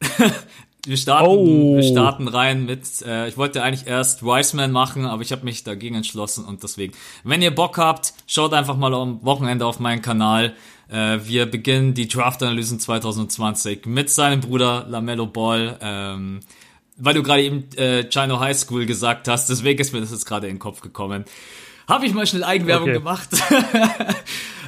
Wir 0.86 0.96
starten, 0.96 1.26
oh. 1.26 1.76
wir 1.76 1.82
starten 1.82 2.28
rein 2.28 2.64
mit, 2.64 2.84
äh, 3.02 3.28
ich 3.28 3.36
wollte 3.36 3.62
eigentlich 3.62 3.86
erst 3.86 4.22
Wiseman 4.22 4.72
machen, 4.72 5.04
aber 5.04 5.22
ich 5.22 5.30
habe 5.32 5.44
mich 5.44 5.62
dagegen 5.62 5.94
entschlossen 5.94 6.44
und 6.44 6.62
deswegen, 6.62 6.94
wenn 7.22 7.42
ihr 7.42 7.54
Bock 7.54 7.76
habt, 7.76 8.14
schaut 8.26 8.54
einfach 8.54 8.76
mal 8.76 8.94
am 8.94 9.22
Wochenende 9.22 9.66
auf 9.66 9.78
meinen 9.78 10.00
Kanal. 10.00 10.54
Äh, 10.88 11.18
wir 11.24 11.46
beginnen 11.46 11.94
die 11.94 12.08
Draft-Analysen 12.08 12.80
2020 12.80 13.86
mit 13.86 14.08
seinem 14.10 14.40
Bruder 14.40 14.86
Lamello 14.88 15.26
Ball. 15.26 15.78
Ähm, 15.82 16.40
weil 17.00 17.14
du 17.14 17.22
gerade 17.22 17.42
eben 17.42 17.64
äh, 17.76 18.08
Chino 18.08 18.40
High 18.40 18.56
School 18.56 18.86
gesagt 18.86 19.26
hast, 19.26 19.48
deswegen 19.48 19.80
ist 19.80 19.92
mir 19.92 20.00
das 20.00 20.10
jetzt 20.10 20.26
gerade 20.26 20.46
in 20.46 20.54
den 20.54 20.58
Kopf 20.58 20.80
gekommen. 20.80 21.24
Habe 21.88 22.06
ich 22.06 22.14
mal 22.14 22.26
schnell 22.26 22.44
Eigenwerbung 22.44 22.90
okay. 22.90 22.98
gemacht. 22.98 23.28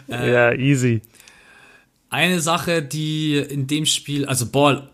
äh, 0.08 0.32
ja, 0.32 0.52
easy. 0.52 1.02
Eine 2.10 2.40
Sache, 2.40 2.82
die 2.82 3.36
in 3.36 3.66
dem 3.66 3.86
Spiel, 3.86 4.26
also 4.26 4.46
Ball 4.46 4.91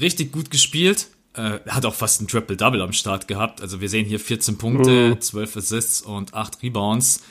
richtig 0.00 0.32
gut 0.32 0.50
gespielt. 0.50 1.08
Äh, 1.34 1.60
hat 1.68 1.86
auch 1.86 1.94
fast 1.94 2.20
ein 2.20 2.28
Triple-Double 2.28 2.82
am 2.82 2.92
Start 2.92 3.26
gehabt. 3.26 3.62
Also 3.62 3.80
wir 3.80 3.88
sehen 3.88 4.04
hier 4.04 4.20
14 4.20 4.58
Punkte, 4.58 5.18
12 5.18 5.56
Assists 5.56 6.02
und 6.02 6.34
8 6.34 6.62
Rebounds. 6.62 7.22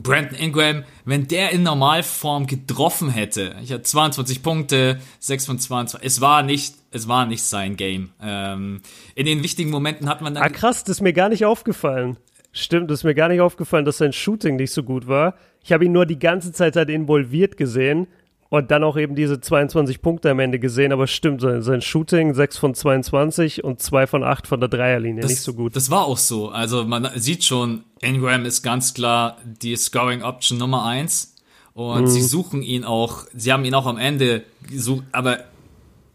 Brandon 0.00 0.38
Ingram, 0.38 0.84
wenn 1.04 1.26
der 1.26 1.50
in 1.50 1.64
Normalform 1.64 2.46
getroffen 2.46 3.10
hätte, 3.10 3.56
ich 3.62 3.72
hatte 3.72 3.82
22 3.82 4.44
Punkte, 4.44 5.00
6 5.18 5.46
von 5.46 5.58
22, 5.58 6.06
es 6.06 6.20
war 6.20 6.44
nicht, 6.44 6.76
es 6.92 7.08
war 7.08 7.26
nicht 7.26 7.42
sein 7.42 7.76
Game. 7.76 8.10
Ähm, 8.22 8.80
in 9.16 9.26
den 9.26 9.42
wichtigen 9.42 9.70
Momenten 9.70 10.08
hat 10.08 10.22
man 10.22 10.34
dann. 10.34 10.44
Ah, 10.44 10.48
krass, 10.50 10.84
das 10.84 10.98
ist 10.98 11.02
mir 11.02 11.12
gar 11.12 11.28
nicht 11.28 11.44
aufgefallen. 11.44 12.16
Stimmt, 12.52 12.90
das 12.90 13.00
ist 13.00 13.04
mir 13.04 13.14
gar 13.14 13.28
nicht 13.28 13.40
aufgefallen, 13.40 13.84
dass 13.84 13.98
sein 13.98 14.12
Shooting 14.12 14.56
nicht 14.56 14.70
so 14.70 14.84
gut 14.84 15.08
war. 15.08 15.34
Ich 15.64 15.72
habe 15.72 15.84
ihn 15.84 15.92
nur 15.92 16.06
die 16.06 16.18
ganze 16.18 16.52
Zeit 16.52 16.76
halt 16.76 16.90
involviert 16.90 17.56
gesehen 17.56 18.06
und 18.50 18.70
dann 18.70 18.82
auch 18.82 18.96
eben 18.96 19.14
diese 19.14 19.40
22 19.40 20.00
Punkte 20.00 20.30
am 20.30 20.38
Ende 20.38 20.58
gesehen, 20.58 20.92
aber 20.92 21.06
stimmt, 21.06 21.40
sein, 21.40 21.62
sein 21.62 21.82
Shooting 21.82 22.34
6 22.34 22.56
von 22.56 22.74
22 22.74 23.62
und 23.62 23.80
2 23.80 24.06
von 24.06 24.24
8 24.24 24.46
von 24.46 24.60
der 24.60 24.68
Dreierlinie, 24.68 25.22
das, 25.22 25.30
nicht 25.30 25.42
so 25.42 25.54
gut. 25.54 25.76
Das 25.76 25.90
war 25.90 26.06
auch 26.06 26.18
so. 26.18 26.48
Also 26.48 26.84
man 26.84 27.08
sieht 27.16 27.44
schon, 27.44 27.84
Ingram 28.00 28.44
ist 28.46 28.62
ganz 28.62 28.94
klar 28.94 29.36
die 29.44 29.76
Scoring 29.76 30.22
Option 30.22 30.58
Nummer 30.58 30.84
1 30.86 31.34
und 31.74 32.02
mhm. 32.02 32.06
sie 32.06 32.22
suchen 32.22 32.62
ihn 32.62 32.84
auch, 32.84 33.24
sie 33.34 33.52
haben 33.52 33.64
ihn 33.64 33.74
auch 33.74 33.86
am 33.86 33.98
Ende 33.98 34.44
gesucht, 34.68 35.04
aber 35.12 35.40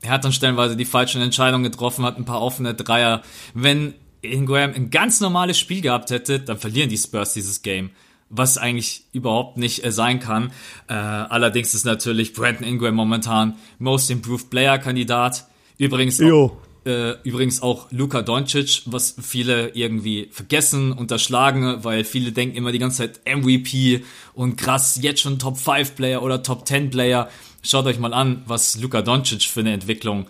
er 0.02 0.12
hat 0.12 0.26
dann 0.26 0.34
stellenweise 0.34 0.76
die 0.76 0.86
falschen 0.86 1.22
Entscheidungen 1.22 1.64
getroffen, 1.64 2.04
hat 2.04 2.18
ein 2.18 2.26
paar 2.26 2.42
offene 2.42 2.74
Dreier. 2.74 3.22
Wenn 3.54 3.94
Ingram 4.22 4.74
ein 4.74 4.90
ganz 4.90 5.22
normales 5.22 5.58
Spiel 5.60 5.82
gehabt 5.82 6.10
hätte, 6.10 6.40
dann 6.40 6.58
verlieren 6.58 6.90
die 6.90 6.98
Spurs 6.98 7.34
dieses 7.34 7.62
Game 7.62 7.92
was 8.36 8.58
eigentlich 8.58 9.06
überhaupt 9.14 9.58
nicht 9.58 9.86
äh, 9.86 9.92
sein 9.92 10.20
kann. 10.20 10.52
Äh, 10.88 10.94
allerdings 10.94 11.74
ist 11.74 11.86
natürlich 11.86 12.34
Brandon 12.34 12.68
Ingram 12.68 12.96
momentan 12.96 13.56
Most 13.80 14.10
Improved 14.10 14.50
Player 14.50 14.80
Kandidat. 14.80 15.48
Übrigens 15.78 16.20
auch, 16.22 16.58
äh, 16.86 17.14
übrigens 17.24 17.62
auch 17.62 17.92
Luka 17.92 18.22
Doncic, 18.22 18.82
was 18.86 19.16
viele 19.22 19.70
irgendwie 19.70 20.30
vergessen, 20.32 20.92
unterschlagen, 20.92 21.84
weil 21.84 22.04
viele 22.04 22.32
denken 22.32 22.58
immer 22.58 22.72
die 22.72 22.80
ganze 22.80 22.98
Zeit 22.98 23.22
MVP 23.26 24.04
und 24.34 24.58
krass, 24.58 25.00
jetzt 25.02 25.22
schon 25.22 25.40
Top 25.40 25.58
5 25.58 25.96
Player 25.96 26.22
oder 26.24 26.42
Top 26.42 26.68
10 26.68 26.90
Player. 26.90 27.30
Schaut 27.62 27.86
euch 27.86 28.00
mal 28.00 28.14
an, 28.14 28.44
was 28.48 28.80
Luka 28.82 29.02
Doncic 29.02 29.44
für 29.44 29.62
eine 29.62 29.74
Entwicklung 29.74 30.28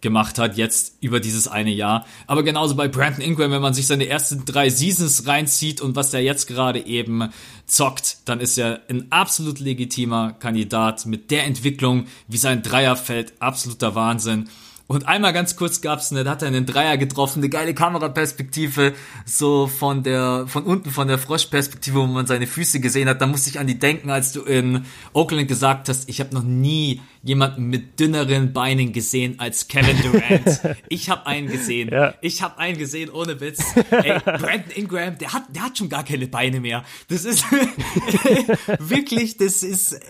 gemacht 0.00 0.38
hat, 0.38 0.56
jetzt 0.56 0.94
über 1.00 1.20
dieses 1.20 1.48
eine 1.48 1.70
Jahr. 1.70 2.06
Aber 2.26 2.42
genauso 2.42 2.74
bei 2.74 2.88
Brandon 2.88 3.22
Ingram, 3.22 3.50
wenn 3.50 3.62
man 3.62 3.74
sich 3.74 3.86
seine 3.86 4.08
ersten 4.08 4.44
drei 4.44 4.70
Seasons 4.70 5.26
reinzieht 5.26 5.80
und 5.80 5.96
was 5.96 6.14
er 6.14 6.20
jetzt 6.20 6.46
gerade 6.46 6.86
eben 6.86 7.30
zockt, 7.66 8.18
dann 8.24 8.40
ist 8.40 8.58
er 8.58 8.80
ein 8.88 9.10
absolut 9.10 9.60
legitimer 9.60 10.32
Kandidat 10.32 11.06
mit 11.06 11.30
der 11.30 11.44
Entwicklung, 11.44 12.06
wie 12.28 12.38
sein 12.38 12.62
Dreier 12.62 12.96
fällt, 12.96 13.34
absoluter 13.40 13.94
Wahnsinn. 13.94 14.48
Und 14.90 15.06
einmal 15.06 15.32
ganz 15.32 15.54
kurz 15.54 15.82
gab's 15.82 16.10
eine, 16.10 16.24
da 16.24 16.32
hat 16.32 16.42
er 16.42 16.48
einen 16.48 16.66
Dreier 16.66 16.96
getroffen, 16.96 17.38
eine 17.38 17.48
geile 17.48 17.74
Kameraperspektive, 17.74 18.92
so 19.24 19.68
von 19.68 20.02
der, 20.02 20.46
von 20.48 20.64
unten 20.64 20.90
von 20.90 21.06
der 21.06 21.16
Froschperspektive, 21.16 22.00
wo 22.00 22.06
man 22.06 22.26
seine 22.26 22.48
Füße 22.48 22.80
gesehen 22.80 23.08
hat. 23.08 23.20
Da 23.20 23.28
musste 23.28 23.50
ich 23.50 23.60
an 23.60 23.68
die 23.68 23.78
denken, 23.78 24.10
als 24.10 24.32
du 24.32 24.40
in 24.42 24.84
Oakland 25.12 25.46
gesagt 25.46 25.88
hast, 25.88 26.08
ich 26.08 26.18
habe 26.18 26.34
noch 26.34 26.42
nie 26.42 27.00
jemanden 27.22 27.64
mit 27.64 28.00
dünneren 28.00 28.52
Beinen 28.52 28.92
gesehen 28.92 29.34
als 29.38 29.68
Kevin 29.68 29.96
Durant. 30.00 30.76
ich 30.88 31.10
habe 31.10 31.26
einen 31.26 31.48
gesehen. 31.48 31.90
Ja. 31.90 32.14
Ich 32.22 32.42
habe 32.42 32.58
einen 32.58 32.78
gesehen, 32.78 33.10
ohne 33.10 33.40
Witz. 33.40 33.62
Ey, 33.90 34.18
Brandon 34.24 34.70
Ingram, 34.74 35.18
der 35.18 35.32
hat, 35.32 35.44
der 35.54 35.64
hat 35.64 35.76
schon 35.76 35.90
gar 35.90 36.02
keine 36.02 36.26
Beine 36.28 36.60
mehr. 36.60 36.82
Das 37.08 37.24
ist 37.24 37.44
wirklich, 38.78 39.36
das 39.36 39.62
ist 39.62 40.00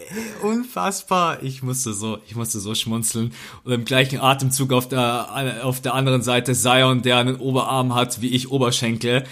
unfassbar. 0.43 1.43
Ich 1.43 1.63
musste 1.63 1.93
so, 1.93 2.19
ich 2.27 2.37
musste 2.37 2.61
so 2.61 2.75
schmunzeln. 2.75 3.33
Und 3.65 3.73
im 3.73 3.85
gleichen 3.85 4.21
Atemzug 4.21 4.73
auf 4.73 4.87
der, 4.87 5.65
auf 5.65 5.81
der 5.81 5.95
anderen 5.95 6.23
Seite 6.23 6.53
Zion, 6.53 7.03
der 7.03 7.17
einen 7.17 7.37
Oberarm 7.37 7.95
hat, 7.95 8.23
wie 8.23 8.29
ich 8.29 8.51
Oberschenkel. 8.51 9.25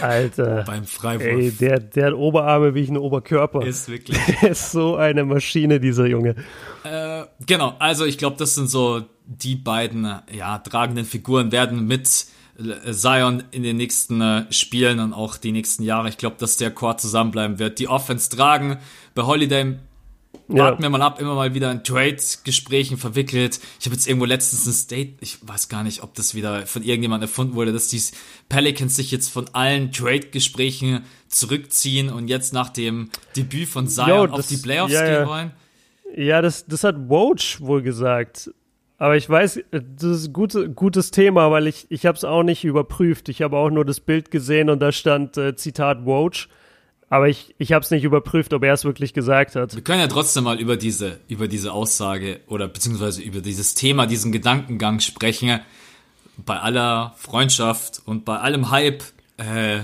Alter. 0.00 0.64
Beim 0.66 0.84
Freiwurf. 0.84 1.26
Ey, 1.26 1.50
der, 1.50 1.78
der 1.78 2.06
hat 2.06 2.14
Oberarme 2.14 2.74
wie 2.74 2.80
ich 2.80 2.88
einen 2.88 2.98
Oberkörper. 2.98 3.66
Ist 3.66 3.88
wirklich. 3.88 4.18
Der 4.40 4.52
ist 4.52 4.72
so 4.72 4.96
eine 4.96 5.24
Maschine, 5.24 5.78
dieser 5.78 6.06
Junge. 6.06 6.36
Äh, 6.84 7.24
genau, 7.46 7.76
also 7.78 8.04
ich 8.04 8.18
glaube, 8.18 8.36
das 8.36 8.54
sind 8.54 8.70
so 8.70 9.04
die 9.26 9.56
beiden 9.56 10.20
ja, 10.32 10.58
tragenden 10.58 11.04
Figuren 11.04 11.52
werden 11.52 11.86
mit 11.86 12.26
Zion 12.90 13.44
in 13.50 13.62
den 13.62 13.76
nächsten 13.76 14.20
äh, 14.20 14.52
Spielen 14.52 15.00
und 15.00 15.12
auch 15.12 15.36
die 15.36 15.52
nächsten 15.52 15.82
Jahre. 15.82 16.08
Ich 16.08 16.18
glaube, 16.18 16.36
dass 16.38 16.56
der 16.56 16.70
Chor 16.70 16.98
zusammenbleiben 16.98 17.58
wird. 17.58 17.78
Die 17.78 17.88
Offense 17.88 18.28
tragen. 18.28 18.78
Bei 19.14 19.22
Holiday 19.22 19.76
warten 20.48 20.82
ja. 20.82 20.86
wir 20.86 20.90
mal 20.90 21.02
ab, 21.02 21.20
immer 21.20 21.34
mal 21.34 21.54
wieder 21.54 21.70
in 21.70 21.82
Trade-Gesprächen 21.82 22.98
verwickelt. 22.98 23.58
Ich 23.80 23.86
habe 23.86 23.94
jetzt 23.94 24.06
irgendwo 24.06 24.26
letztens 24.26 24.66
ein 24.66 24.72
State, 24.72 25.14
ich 25.20 25.38
weiß 25.42 25.68
gar 25.68 25.82
nicht, 25.82 26.02
ob 26.02 26.14
das 26.14 26.34
wieder 26.34 26.66
von 26.66 26.82
irgendjemandem 26.82 27.28
erfunden 27.28 27.54
wurde, 27.54 27.72
dass 27.72 27.88
die 27.88 28.02
Pelicans 28.48 28.96
sich 28.96 29.10
jetzt 29.10 29.30
von 29.30 29.48
allen 29.54 29.92
Trade-Gesprächen 29.92 31.04
zurückziehen 31.28 32.10
und 32.10 32.28
jetzt 32.28 32.52
nach 32.52 32.68
dem 32.68 33.10
Debüt 33.36 33.68
von 33.68 33.88
Zion 33.88 34.08
Yo, 34.08 34.26
das, 34.26 34.40
auf 34.40 34.46
die 34.46 34.56
Playoffs 34.58 34.92
ja, 34.92 35.06
gehen 35.06 35.26
wollen. 35.28 35.52
Ja, 36.14 36.42
das, 36.42 36.66
das 36.66 36.84
hat 36.84 37.08
Woj 37.08 37.58
wohl 37.60 37.82
gesagt. 37.82 38.50
Aber 38.98 39.16
ich 39.16 39.28
weiß, 39.28 39.60
das 39.70 40.02
ist 40.04 40.28
ein 40.28 40.32
gute, 40.32 40.70
gutes 40.70 41.10
Thema, 41.10 41.50
weil 41.50 41.66
ich, 41.66 41.86
ich 41.88 42.06
habe 42.06 42.16
es 42.16 42.24
auch 42.24 42.44
nicht 42.44 42.64
überprüft. 42.64 43.28
Ich 43.28 43.42
habe 43.42 43.56
auch 43.56 43.70
nur 43.70 43.84
das 43.84 43.98
Bild 43.98 44.30
gesehen 44.30 44.70
und 44.70 44.80
da 44.80 44.92
stand 44.92 45.36
äh, 45.36 45.56
Zitat 45.56 46.04
Woj. 46.06 46.46
Aber 47.08 47.28
ich, 47.28 47.54
ich 47.58 47.72
habe 47.72 47.84
es 47.84 47.90
nicht 47.90 48.04
überprüft, 48.04 48.54
ob 48.54 48.62
er 48.62 48.72
es 48.72 48.84
wirklich 48.84 49.12
gesagt 49.12 49.56
hat. 49.56 49.74
Wir 49.74 49.82
können 49.82 50.00
ja 50.00 50.06
trotzdem 50.06 50.44
mal 50.44 50.60
über 50.60 50.76
diese, 50.76 51.18
über 51.28 51.48
diese 51.48 51.72
Aussage 51.72 52.40
oder 52.46 52.68
beziehungsweise 52.68 53.22
über 53.22 53.40
dieses 53.40 53.74
Thema, 53.74 54.06
diesen 54.06 54.32
Gedankengang 54.32 55.00
sprechen. 55.00 55.60
Bei 56.38 56.60
aller 56.60 57.12
Freundschaft 57.16 58.00
und 58.06 58.24
bei 58.24 58.38
allem 58.38 58.70
Hype 58.70 59.02
äh, 59.36 59.80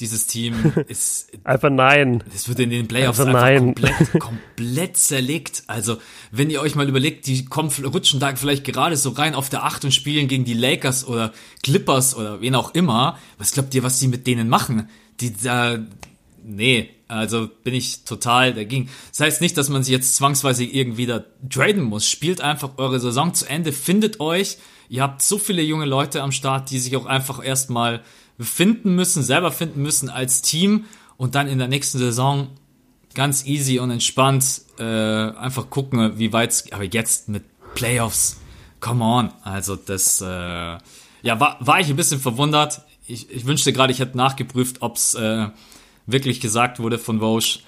dieses 0.00 0.26
Team 0.26 0.72
ist 0.88 1.30
einfach 1.44 1.70
nein. 1.70 2.22
Es 2.34 2.48
wird 2.48 2.60
in 2.60 2.70
den 2.70 2.86
Playoffs 2.86 3.20
einfach, 3.20 3.42
einfach 3.42 3.64
komplett, 3.64 4.12
komplett 4.18 4.96
zerlegt. 4.96 5.64
Also, 5.66 5.96
wenn 6.30 6.50
ihr 6.50 6.60
euch 6.60 6.74
mal 6.74 6.88
überlegt, 6.88 7.26
die 7.26 7.46
kommen, 7.46 7.70
rutschen 7.84 8.20
da 8.20 8.34
vielleicht 8.36 8.64
gerade 8.64 8.96
so 8.96 9.10
rein 9.10 9.34
auf 9.34 9.48
der 9.48 9.64
Acht 9.64 9.84
und 9.84 9.92
spielen 9.92 10.28
gegen 10.28 10.44
die 10.44 10.54
Lakers 10.54 11.06
oder 11.06 11.32
Clippers 11.62 12.16
oder 12.16 12.40
wen 12.40 12.54
auch 12.54 12.74
immer. 12.74 13.18
Was 13.38 13.52
glaubt 13.52 13.74
ihr, 13.74 13.82
was 13.82 13.98
die 13.98 14.08
mit 14.08 14.26
denen 14.26 14.48
machen? 14.48 14.88
Die 15.20 15.34
da, 15.34 15.78
nee, 16.44 16.90
also 17.08 17.48
bin 17.64 17.74
ich 17.74 18.04
total 18.04 18.52
dagegen. 18.52 18.90
Das 19.10 19.20
heißt 19.20 19.40
nicht, 19.40 19.56
dass 19.56 19.68
man 19.68 19.82
sich 19.82 19.92
jetzt 19.92 20.16
zwangsweise 20.16 20.64
irgendwie 20.64 21.06
da 21.06 21.24
traden 21.48 21.82
muss. 21.82 22.08
Spielt 22.08 22.40
einfach 22.40 22.72
eure 22.76 23.00
Saison 23.00 23.32
zu 23.32 23.48
Ende, 23.48 23.72
findet 23.72 24.20
euch. 24.20 24.58
Ihr 24.88 25.02
habt 25.02 25.22
so 25.22 25.38
viele 25.38 25.62
junge 25.62 25.84
Leute 25.84 26.22
am 26.22 26.32
Start, 26.32 26.70
die 26.70 26.78
sich 26.78 26.96
auch 26.96 27.06
einfach 27.06 27.44
erstmal 27.44 28.02
finden 28.38 28.94
müssen, 28.94 29.22
selber 29.22 29.50
finden 29.52 29.82
müssen 29.82 30.08
als 30.10 30.42
Team 30.42 30.84
und 31.16 31.34
dann 31.34 31.48
in 31.48 31.58
der 31.58 31.68
nächsten 31.68 31.98
Saison 31.98 32.48
ganz 33.14 33.46
easy 33.46 33.78
und 33.78 33.90
entspannt 33.90 34.62
äh, 34.78 34.82
einfach 34.82 35.70
gucken, 35.70 36.18
wie 36.18 36.32
weit 36.32 36.64
aber 36.70 36.84
jetzt 36.84 37.28
mit 37.28 37.44
Playoffs, 37.74 38.38
come 38.80 39.04
on, 39.04 39.32
also 39.42 39.76
das, 39.76 40.20
äh, 40.20 40.26
ja, 40.26 41.40
war, 41.40 41.56
war 41.60 41.80
ich 41.80 41.88
ein 41.88 41.96
bisschen 41.96 42.20
verwundert. 42.20 42.82
Ich, 43.06 43.30
ich 43.30 43.46
wünschte 43.46 43.72
gerade, 43.72 43.92
ich 43.92 44.00
hätte 44.00 44.16
nachgeprüft, 44.16 44.82
ob 44.82 44.96
es 44.96 45.14
äh, 45.14 45.48
wirklich 46.06 46.40
gesagt 46.40 46.78
wurde 46.78 46.98
von 46.98 47.20
Vosch. 47.20 47.60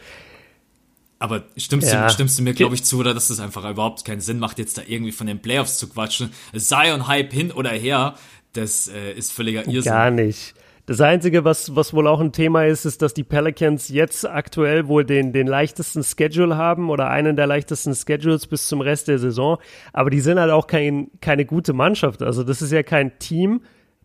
Aber 1.19 1.45
stimmst, 1.57 1.93
ja. 1.93 2.07
du, 2.07 2.13
stimmst 2.13 2.39
du 2.39 2.43
mir, 2.43 2.55
glaube 2.55 2.77
ich, 2.77 2.85
zu, 2.85 2.99
oder 2.99 3.13
dass 3.13 3.31
es 3.31 3.41
einfach 3.41 3.69
überhaupt 3.69 4.05
keinen 4.05 4.21
Sinn 4.21 4.39
macht, 4.39 4.59
jetzt 4.59 4.79
da 4.79 4.83
irgendwie 4.87 5.11
von 5.11 5.27
den 5.27 5.41
Playoffs 5.41 5.79
zu 5.79 5.89
quatschen? 5.89 6.31
Zion 6.57 7.09
Hype 7.09 7.33
hin 7.33 7.51
oder 7.51 7.71
her, 7.71 8.15
das 8.61 8.89
äh, 8.89 9.13
ist 9.13 9.33
völliger 9.33 9.67
Irrsinn. 9.67 9.93
Gar 9.93 10.11
nicht. 10.11 10.55
Das 10.89 11.03
Einzige, 11.03 11.45
was, 11.45 11.77
was 11.77 11.93
wohl 11.93 12.07
auch 12.07 12.19
ein 12.19 12.33
Thema 12.33 12.65
ist, 12.65 12.87
ist, 12.87 13.03
dass 13.03 13.13
die 13.13 13.23
Pelicans 13.23 13.91
jetzt 13.91 14.27
aktuell 14.27 14.89
wohl 14.89 15.05
den, 15.05 15.35
den 15.35 15.47
leichtesten 15.47 16.03
Schedule 16.03 16.57
haben 16.57 16.89
oder 16.89 17.11
einen 17.11 17.37
der 17.37 17.47
leichtesten 17.47 17.95
Schedules 17.95 18.47
bis 18.47 18.69
zum 18.69 18.81
Rest 18.81 19.07
der 19.07 19.19
Saison. 19.19 19.59
Aber 19.93 20.09
die 20.09 20.21
sind 20.21 20.41
halt 20.41 20.51
auch 20.51 20.67
kein, 20.67 21.11
keine 21.21 21.45
gute 21.45 21.75
Mannschaft. 21.75 22.23
Also 22.23 22.43
das 22.43 22.63
ist 22.63 22.73
ja 22.73 22.83
kein 22.83 23.19
Team. 23.19 23.61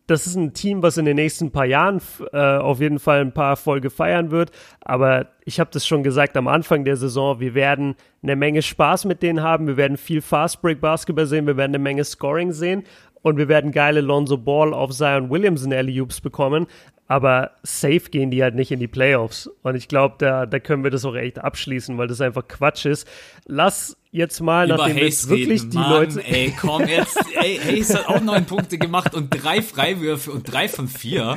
Das 0.07 0.27
ist 0.27 0.35
ein 0.35 0.53
Team, 0.53 0.83
was 0.83 0.97
in 0.97 1.05
den 1.05 1.15
nächsten 1.15 1.51
paar 1.51 1.63
Jahren 1.63 2.01
äh, 2.33 2.57
auf 2.57 2.81
jeden 2.81 2.99
Fall 2.99 3.21
ein 3.21 3.33
paar 3.33 3.51
Erfolge 3.51 3.89
feiern 3.89 4.31
wird. 4.31 4.51
Aber 4.81 5.27
ich 5.45 5.61
habe 5.61 5.69
das 5.71 5.87
schon 5.87 6.03
gesagt 6.03 6.35
am 6.35 6.49
Anfang 6.49 6.83
der 6.83 6.97
Saison, 6.97 7.39
wir 7.39 7.53
werden 7.53 7.95
eine 8.21 8.35
Menge 8.35 8.61
Spaß 8.61 9.05
mit 9.05 9.23
denen 9.23 9.41
haben. 9.41 9.67
Wir 9.67 9.77
werden 9.77 9.95
viel 9.95 10.21
Fast 10.21 10.61
Break 10.61 10.81
Basketball 10.81 11.27
sehen. 11.27 11.47
Wir 11.47 11.55
werden 11.55 11.71
eine 11.71 11.79
Menge 11.79 12.03
Scoring 12.03 12.51
sehen. 12.51 12.83
Und 13.23 13.37
wir 13.37 13.47
werden 13.47 13.71
geile 13.71 14.01
Lonzo 14.01 14.37
Ball 14.37 14.73
auf 14.73 14.91
Zion 14.91 15.31
Williamson 15.31 15.73
Alley-Oops 15.73 16.21
bekommen, 16.21 16.67
aber 17.07 17.51
safe 17.63 18.09
gehen 18.11 18.31
die 18.31 18.41
halt 18.43 18.55
nicht 18.55 18.71
in 18.71 18.79
die 18.79 18.87
Playoffs. 18.87 19.49
Und 19.63 19.75
ich 19.75 19.87
glaube, 19.87 20.15
da, 20.19 20.45
da 20.45 20.59
können 20.59 20.83
wir 20.83 20.91
das 20.91 21.03
auch 21.05 21.15
echt 21.15 21.39
abschließen, 21.39 21.97
weil 21.97 22.07
das 22.07 22.21
einfach 22.21 22.47
Quatsch 22.47 22.85
ist. 22.85 23.07
Lass 23.45 23.97
jetzt 24.11 24.39
mal, 24.41 24.67
Über 24.67 24.77
nachdem 24.77 24.95
Hayes 24.97 25.21
jetzt 25.23 25.29
wirklich 25.29 25.61
reden. 25.61 25.71
die 25.71 25.77
Mann, 25.77 25.89
Leute. 25.91 26.23
Ey, 26.25 26.53
komm 26.59 26.87
jetzt. 26.87 27.17
Ey, 27.41 27.57
Hayes 27.57 27.93
hat 27.93 28.07
auch 28.07 28.21
neun 28.21 28.45
Punkte 28.45 28.77
gemacht 28.77 29.13
und 29.15 29.29
drei 29.31 29.61
Freiwürfe 29.61 30.31
und 30.31 30.51
drei 30.51 30.67
von 30.69 30.87
vier. 30.87 31.35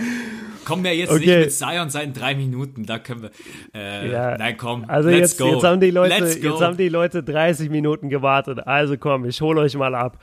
Kommen 0.64 0.82
wir 0.82 0.94
jetzt 0.96 1.10
Okay. 1.12 1.26
nicht 1.26 1.38
mit 1.38 1.52
Zion 1.52 1.90
seinen 1.90 2.12
drei 2.12 2.34
Minuten. 2.34 2.86
Da 2.86 2.98
können 2.98 3.22
wir. 3.22 3.30
Äh, 3.74 4.10
Ja, 4.10 4.36
nein, 4.36 4.56
komm. 4.56 4.84
Also 4.88 5.08
let's 5.08 5.32
jetzt, 5.32 5.38
go. 5.38 5.52
jetzt 5.54 5.62
haben 5.64 5.80
die 5.80 5.90
Leute, 5.90 6.14
jetzt 6.24 6.60
haben 6.60 6.76
die 6.76 6.88
Leute 6.88 7.22
30 7.22 7.70
Minuten 7.70 8.08
gewartet. 8.08 8.66
Also 8.66 8.96
komm, 8.98 9.24
ich 9.26 9.40
hole 9.40 9.60
euch 9.60 9.76
mal 9.76 9.94
ab. 9.94 10.18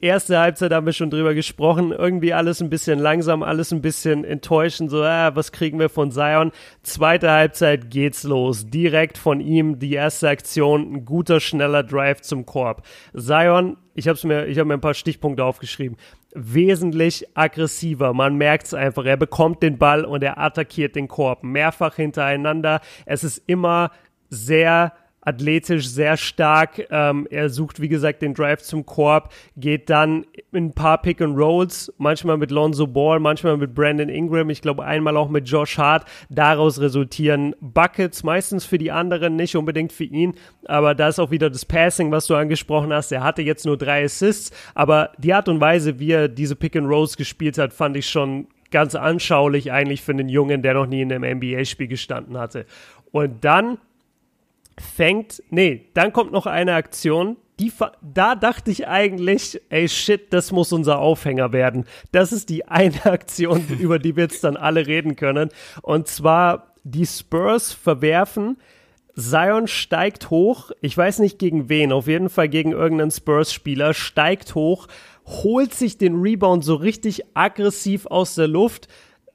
Erste 0.00 0.38
Halbzeit 0.38 0.72
haben 0.72 0.86
wir 0.86 0.92
schon 0.92 1.10
drüber 1.10 1.34
gesprochen. 1.34 1.92
Irgendwie 1.92 2.32
alles 2.32 2.60
ein 2.60 2.70
bisschen 2.70 2.98
langsam, 2.98 3.42
alles 3.42 3.72
ein 3.72 3.82
bisschen 3.82 4.24
enttäuschend. 4.24 4.90
So, 4.90 5.02
ah, 5.02 5.34
was 5.34 5.52
kriegen 5.52 5.78
wir 5.78 5.88
von 5.88 6.10
Zion? 6.10 6.52
Zweite 6.82 7.30
Halbzeit 7.30 7.90
geht's 7.90 8.22
los. 8.22 8.66
Direkt 8.66 9.18
von 9.18 9.40
ihm 9.40 9.78
die 9.78 9.94
erste 9.94 10.28
Aktion, 10.28 10.92
ein 10.94 11.04
guter, 11.04 11.40
schneller 11.40 11.82
Drive 11.82 12.20
zum 12.22 12.46
Korb. 12.46 12.86
Zion, 13.16 13.76
ich 13.94 14.08
habe 14.08 14.18
mir, 14.26 14.48
habe 14.48 14.64
mir 14.64 14.74
ein 14.74 14.80
paar 14.80 14.94
Stichpunkte 14.94 15.44
aufgeschrieben. 15.44 15.96
Wesentlich 16.34 17.26
aggressiver. 17.34 18.12
Man 18.14 18.36
merkt's 18.36 18.72
einfach. 18.72 19.04
Er 19.04 19.16
bekommt 19.16 19.62
den 19.62 19.78
Ball 19.78 20.04
und 20.04 20.22
er 20.22 20.38
attackiert 20.38 20.96
den 20.96 21.08
Korb 21.08 21.42
mehrfach 21.42 21.96
hintereinander. 21.96 22.80
Es 23.04 23.24
ist 23.24 23.42
immer 23.46 23.90
sehr 24.28 24.92
athletisch, 25.22 25.88
sehr 25.88 26.16
stark. 26.16 26.86
Ähm, 26.90 27.26
er 27.30 27.48
sucht, 27.50 27.80
wie 27.80 27.88
gesagt, 27.88 28.22
den 28.22 28.34
Drive 28.34 28.62
zum 28.62 28.86
Korb, 28.86 29.32
geht 29.56 29.90
dann 29.90 30.24
in 30.52 30.66
ein 30.66 30.72
paar 30.72 31.00
Pick 31.02 31.20
and 31.20 31.36
Rolls, 31.36 31.92
manchmal 31.98 32.36
mit 32.36 32.50
Lonzo 32.50 32.86
Ball, 32.86 33.20
manchmal 33.20 33.56
mit 33.56 33.74
Brandon 33.74 34.08
Ingram, 34.08 34.50
ich 34.50 34.62
glaube 34.62 34.84
einmal 34.84 35.16
auch 35.16 35.28
mit 35.28 35.48
Josh 35.48 35.78
Hart. 35.78 36.06
Daraus 36.30 36.80
resultieren 36.80 37.54
Buckets, 37.60 38.22
meistens 38.22 38.64
für 38.64 38.78
die 38.78 38.90
anderen, 38.90 39.36
nicht 39.36 39.56
unbedingt 39.56 39.92
für 39.92 40.04
ihn. 40.04 40.34
Aber 40.64 40.94
da 40.94 41.08
ist 41.08 41.18
auch 41.18 41.30
wieder 41.30 41.50
das 41.50 41.64
Passing, 41.64 42.10
was 42.10 42.26
du 42.26 42.34
angesprochen 42.34 42.92
hast. 42.92 43.12
Er 43.12 43.22
hatte 43.22 43.42
jetzt 43.42 43.66
nur 43.66 43.76
drei 43.76 44.04
Assists, 44.04 44.50
aber 44.74 45.12
die 45.18 45.34
Art 45.34 45.48
und 45.48 45.60
Weise, 45.60 45.98
wie 45.98 46.12
er 46.12 46.28
diese 46.28 46.56
Pick 46.56 46.76
and 46.76 46.88
Rolls 46.88 47.16
gespielt 47.16 47.58
hat, 47.58 47.72
fand 47.72 47.96
ich 47.96 48.08
schon 48.08 48.46
ganz 48.70 48.94
anschaulich 48.94 49.72
eigentlich 49.72 50.02
für 50.02 50.12
einen 50.12 50.28
Jungen, 50.28 50.62
der 50.62 50.74
noch 50.74 50.86
nie 50.86 51.02
in 51.02 51.12
einem 51.12 51.38
NBA-Spiel 51.38 51.88
gestanden 51.88 52.38
hatte. 52.38 52.66
Und 53.12 53.44
dann 53.44 53.78
fängt, 54.80 55.42
nee, 55.50 55.90
dann 55.94 56.12
kommt 56.12 56.32
noch 56.32 56.46
eine 56.46 56.74
Aktion, 56.74 57.36
die, 57.60 57.70
da 58.02 58.34
dachte 58.34 58.70
ich 58.70 58.88
eigentlich, 58.88 59.60
ey 59.68 59.88
shit, 59.88 60.32
das 60.32 60.50
muss 60.50 60.72
unser 60.72 60.98
Aufhänger 60.98 61.52
werden. 61.52 61.84
Das 62.10 62.32
ist 62.32 62.48
die 62.48 62.66
eine 62.66 63.04
Aktion, 63.04 63.66
über 63.78 63.98
die 63.98 64.16
wir 64.16 64.24
jetzt 64.24 64.44
dann 64.44 64.56
alle 64.56 64.86
reden 64.86 65.14
können. 65.14 65.50
Und 65.82 66.08
zwar, 66.08 66.74
die 66.82 67.06
Spurs 67.06 67.72
verwerfen, 67.72 68.56
Zion 69.16 69.66
steigt 69.66 70.30
hoch, 70.30 70.70
ich 70.80 70.96
weiß 70.96 71.18
nicht 71.18 71.38
gegen 71.38 71.68
wen, 71.68 71.92
auf 71.92 72.06
jeden 72.06 72.30
Fall 72.30 72.48
gegen 72.48 72.72
irgendeinen 72.72 73.10
Spurs-Spieler, 73.10 73.92
steigt 73.92 74.54
hoch, 74.54 74.86
holt 75.26 75.74
sich 75.74 75.98
den 75.98 76.20
Rebound 76.20 76.64
so 76.64 76.74
richtig 76.76 77.24
aggressiv 77.34 78.06
aus 78.06 78.34
der 78.34 78.48
Luft, 78.48 78.88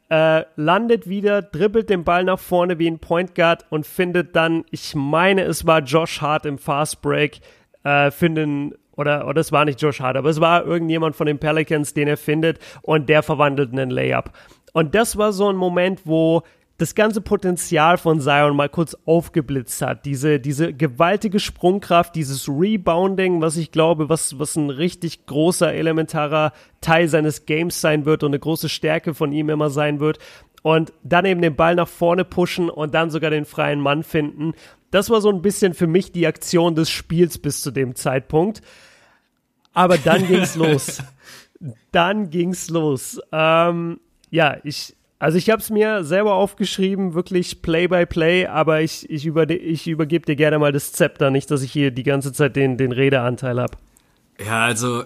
äh, 0.10 0.44
landet 0.56 1.10
wieder, 1.10 1.42
dribbelt 1.42 1.90
den 1.90 2.04
Ball 2.04 2.24
nach 2.24 2.40
vorne 2.40 2.78
wie 2.80 2.88
ein 2.88 3.00
Point 3.00 3.36
Guard 3.36 3.66
und 3.70 3.86
findet 3.86 4.36
dann, 4.36 4.66
ich 4.72 4.94
meine, 4.96 5.44
es 5.44 5.66
war 5.66 5.80
Josh 5.82 6.22
Hart 6.22 6.46
im 6.46 6.58
Fast 6.58 7.02
Break, 7.02 7.40
äh, 7.84 8.12
finden, 8.12 8.74
oder, 8.96 9.28
oder 9.28 9.42
es 9.42 9.52
war 9.52 9.66
nicht 9.66 9.82
Josh 9.82 10.00
Hart, 10.00 10.18
aber 10.18 10.30
es 10.30 10.40
war 10.40 10.66
irgendjemand 10.66 11.16
von 11.16 11.28
den 11.28 11.40
Pelicans, 11.40 11.94
den 11.94 12.08
er 12.08 12.18
findet 12.18 12.60
und 12.82 13.10
der 13.10 13.24
verwandelt 13.24 13.72
einen 13.72 13.90
Layup. 13.90 14.32
Und 14.74 14.94
das 14.94 15.18
war 15.18 15.32
so 15.34 15.50
ein 15.50 15.56
Moment, 15.56 16.02
wo 16.06 16.44
das 16.78 16.94
ganze 16.94 17.22
Potenzial 17.22 17.98
von 17.98 18.20
Zion 18.20 18.56
mal 18.56 18.68
kurz 18.68 18.98
aufgeblitzt 19.06 19.82
hat. 19.82 20.06
Diese, 20.06 20.40
diese 20.42 20.74
gewaltige 20.74 21.40
Sprungkraft, 21.40 22.16
dieses 22.16 22.50
Rebounding, 22.50 23.42
was 23.42 23.56
ich 23.56 23.72
glaube, 23.72 24.10
was, 24.10 24.40
was 24.40 24.58
ein 24.58 24.70
richtig 24.70 25.26
großer, 25.26 25.74
elementarer 25.74 26.52
Teil 26.82 27.08
seines 27.08 27.46
Games 27.46 27.80
sein 27.80 28.06
wird 28.06 28.24
und 28.24 28.32
eine 28.32 28.40
große 28.40 28.68
Stärke 28.68 29.14
von 29.14 29.32
ihm 29.32 29.50
immer 29.50 29.70
sein 29.70 30.02
wird. 30.02 30.20
Und 30.64 30.92
dann 31.04 31.26
eben 31.26 31.42
den 31.42 31.56
Ball 31.56 31.76
nach 31.76 31.88
vorne 31.88 32.26
pushen 32.26 32.70
und 32.70 32.94
dann 32.94 33.10
sogar 33.10 33.30
den 33.30 33.46
freien 33.46 33.80
Mann 33.80 34.04
finden. 34.04 34.54
Das 34.92 35.10
war 35.10 35.22
so 35.22 35.30
ein 35.30 35.42
bisschen 35.42 35.74
für 35.74 35.88
mich 35.88 36.12
die 36.12 36.28
Aktion 36.28 36.76
des 36.76 36.90
Spiels 36.90 37.38
bis 37.38 37.62
zu 37.62 37.72
dem 37.72 37.96
Zeitpunkt. 37.96 38.62
Aber 39.74 39.98
dann 39.98 40.28
ging's 40.28 40.56
los. 40.56 41.02
Dann 41.92 42.32
ging's 42.32 42.70
los. 42.70 43.22
Ähm, 43.32 44.00
ja, 44.32 44.58
ich, 44.64 44.96
also 45.26 45.40
ich 45.40 45.50
habe 45.50 45.60
es 45.60 45.72
mir 45.72 46.04
selber 46.04 46.36
aufgeschrieben, 46.36 47.16
wirklich 47.16 47.64
Play 47.64 47.88
by 47.88 48.06
Play, 48.06 48.46
aber 48.46 48.82
ich, 48.82 49.10
ich, 49.10 49.26
über, 49.26 49.50
ich 49.50 49.88
übergebe 49.88 50.24
dir 50.24 50.36
gerne 50.36 50.60
mal 50.60 50.72
das 50.72 50.92
Zepter, 50.92 51.32
nicht, 51.32 51.50
dass 51.50 51.64
ich 51.64 51.72
hier 51.72 51.90
die 51.90 52.04
ganze 52.04 52.32
Zeit 52.32 52.56
den, 52.56 52.78
den 52.78 52.92
Redeanteil 52.92 53.60
habe. 53.60 53.76
Ja, 54.40 54.66
also 54.66 55.04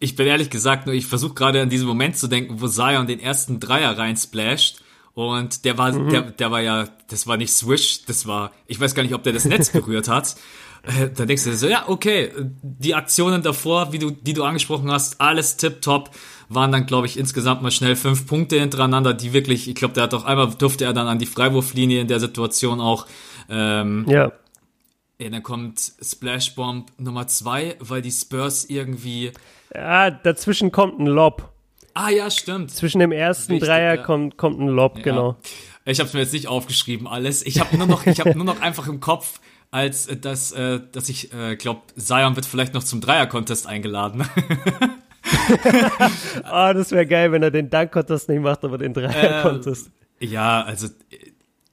ich 0.00 0.16
bin 0.16 0.26
ehrlich 0.26 0.50
gesagt 0.50 0.84
nur, 0.84 0.94
ich 0.94 1.06
versuche 1.06 1.32
gerade 1.32 1.62
an 1.62 1.70
diesen 1.70 1.88
Moment 1.88 2.18
zu 2.18 2.28
denken, 2.28 2.60
wo 2.60 2.68
Zion 2.68 3.06
den 3.06 3.20
ersten 3.20 3.58
Dreier 3.58 3.96
reinsplasht 3.96 4.82
und 5.14 5.64
der 5.64 5.78
war, 5.78 5.90
der, 5.92 6.20
der 6.32 6.50
war 6.50 6.60
ja, 6.60 6.86
das 7.08 7.26
war 7.26 7.38
nicht 7.38 7.54
Swish, 7.54 8.04
das 8.04 8.26
war, 8.26 8.52
ich 8.66 8.78
weiß 8.78 8.94
gar 8.94 9.02
nicht, 9.02 9.14
ob 9.14 9.22
der 9.22 9.32
das 9.32 9.46
Netz 9.46 9.70
berührt 9.70 10.08
hat. 10.08 10.36
Äh, 10.86 11.08
Da 11.08 11.24
denkst 11.24 11.44
du 11.44 11.48
dir 11.48 11.56
so, 11.56 11.66
ja, 11.66 11.88
okay, 11.88 12.30
die 12.62 12.94
Aktionen 12.94 13.42
davor, 13.42 13.94
wie 13.94 13.98
du, 13.98 14.10
die 14.10 14.34
du 14.34 14.44
angesprochen 14.44 14.90
hast, 14.90 15.18
alles 15.18 15.56
tipptopp, 15.56 16.10
waren 16.48 16.72
dann, 16.72 16.86
glaube 16.86 17.06
ich, 17.06 17.18
insgesamt 17.18 17.62
mal 17.62 17.70
schnell 17.70 17.96
fünf 17.96 18.26
Punkte 18.26 18.58
hintereinander, 18.58 19.14
die 19.14 19.32
wirklich, 19.32 19.68
ich 19.68 19.74
glaube, 19.74 19.94
der 19.94 20.04
hat 20.04 20.14
auch 20.14 20.24
einmal 20.24 20.50
durfte 20.58 20.84
er 20.84 20.92
dann 20.92 21.06
an 21.06 21.18
die 21.18 21.26
Freiwurflinie 21.26 22.00
in 22.00 22.08
der 22.08 22.20
Situation 22.20 22.80
auch. 22.80 23.06
Ähm, 23.48 24.04
Ja. 24.08 24.32
ja, 25.18 25.28
dann 25.28 25.42
kommt 25.42 25.92
Splash 26.02 26.54
Bomb 26.54 26.90
Nummer 26.98 27.26
zwei, 27.26 27.76
weil 27.80 28.02
die 28.02 28.12
Spurs 28.12 28.64
irgendwie. 28.66 29.32
ja, 29.74 30.10
dazwischen 30.10 30.72
kommt 30.72 30.98
ein 31.00 31.06
Lob. 31.06 31.50
Ah 31.94 32.10
ja, 32.10 32.28
stimmt. 32.30 32.72
Zwischen 32.72 32.98
dem 32.98 33.12
ersten 33.12 33.52
Richtig, 33.52 33.68
Dreier 33.68 33.94
ja. 33.96 34.02
kommt, 34.02 34.36
kommt 34.36 34.60
ein 34.60 34.68
Lob, 34.68 35.02
genau. 35.02 35.36
Ja. 35.84 35.92
Ich 35.92 36.00
habe 36.00 36.10
mir 36.14 36.20
jetzt 36.20 36.32
nicht 36.32 36.48
aufgeschrieben 36.48 37.06
alles. 37.06 37.44
Ich 37.44 37.60
habe 37.60 37.76
nur 37.76 37.86
noch, 37.86 38.06
ich 38.06 38.18
habe 38.18 38.34
nur 38.34 38.44
noch 38.44 38.60
einfach 38.60 38.88
im 38.88 39.00
Kopf, 39.00 39.40
als 39.70 40.06
äh, 40.06 40.16
dass, 40.16 40.50
äh, 40.52 40.80
dass 40.92 41.08
ich 41.08 41.32
äh, 41.32 41.56
glaube, 41.56 41.82
Zion 41.96 42.36
wird 42.36 42.46
vielleicht 42.46 42.74
noch 42.74 42.82
zum 42.84 43.00
Dreier-Contest 43.00 43.66
eingeladen. 43.66 44.26
Ah, 46.44 46.72
das 46.74 46.90
wäre 46.90 47.06
geil, 47.06 47.32
wenn 47.32 47.42
er 47.42 47.50
den 47.50 47.70
Dank-Contest 47.70 48.28
nicht 48.28 48.40
macht, 48.42 48.64
aber 48.64 48.78
den 48.78 48.92
Dreier-Contest. 48.94 49.90
ja, 50.20 50.62
also 50.62 50.88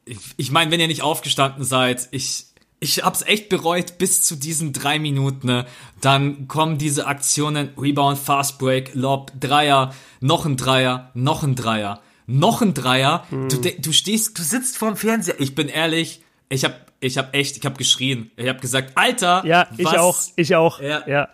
ich, 0.05 0.17
ich 0.37 0.51
meine, 0.51 0.71
wenn 0.71 0.79
ihr 0.79 0.87
nicht 0.87 1.03
aufgestanden 1.03 1.63
seid, 1.63 2.07
ich 2.11 2.45
ich 2.83 3.03
hab's 3.03 3.21
echt 3.21 3.47
bereut 3.49 3.99
bis 3.99 4.23
zu 4.23 4.35
diesen 4.35 4.73
drei 4.73 4.97
Minuten. 4.97 5.45
Ne? 5.45 5.65
Dann 6.01 6.47
kommen 6.47 6.79
diese 6.79 7.05
Aktionen, 7.05 7.69
Rebound, 7.79 8.17
Fast 8.17 8.57
Break, 8.57 8.95
Lob, 8.95 9.31
Dreier, 9.39 9.93
noch 10.19 10.47
ein 10.47 10.57
Dreier, 10.57 11.11
noch 11.13 11.43
ein 11.43 11.53
Dreier, 11.53 12.01
noch 12.25 12.63
ein 12.63 12.73
Dreier. 12.73 13.23
Du, 13.29 13.57
de- 13.57 13.79
du 13.79 13.91
stehst, 13.91 14.39
du 14.39 14.41
sitzt 14.41 14.79
vorm 14.79 14.95
Fernseher. 14.95 15.39
Ich 15.39 15.53
bin 15.53 15.67
ehrlich, 15.67 16.23
ich 16.49 16.65
hab, 16.65 16.91
ich 17.01 17.19
hab 17.19 17.35
echt, 17.35 17.55
ich 17.57 17.65
hab 17.67 17.77
geschrien. 17.77 18.31
Ich 18.35 18.47
hab 18.49 18.59
gesagt, 18.61 18.93
Alter, 18.95 19.43
Ja, 19.45 19.67
ich 19.77 19.85
was? 19.85 19.97
auch, 19.97 20.19
ich 20.35 20.55
auch. 20.55 20.79
Ja. 20.81 21.07
ja. 21.07 21.29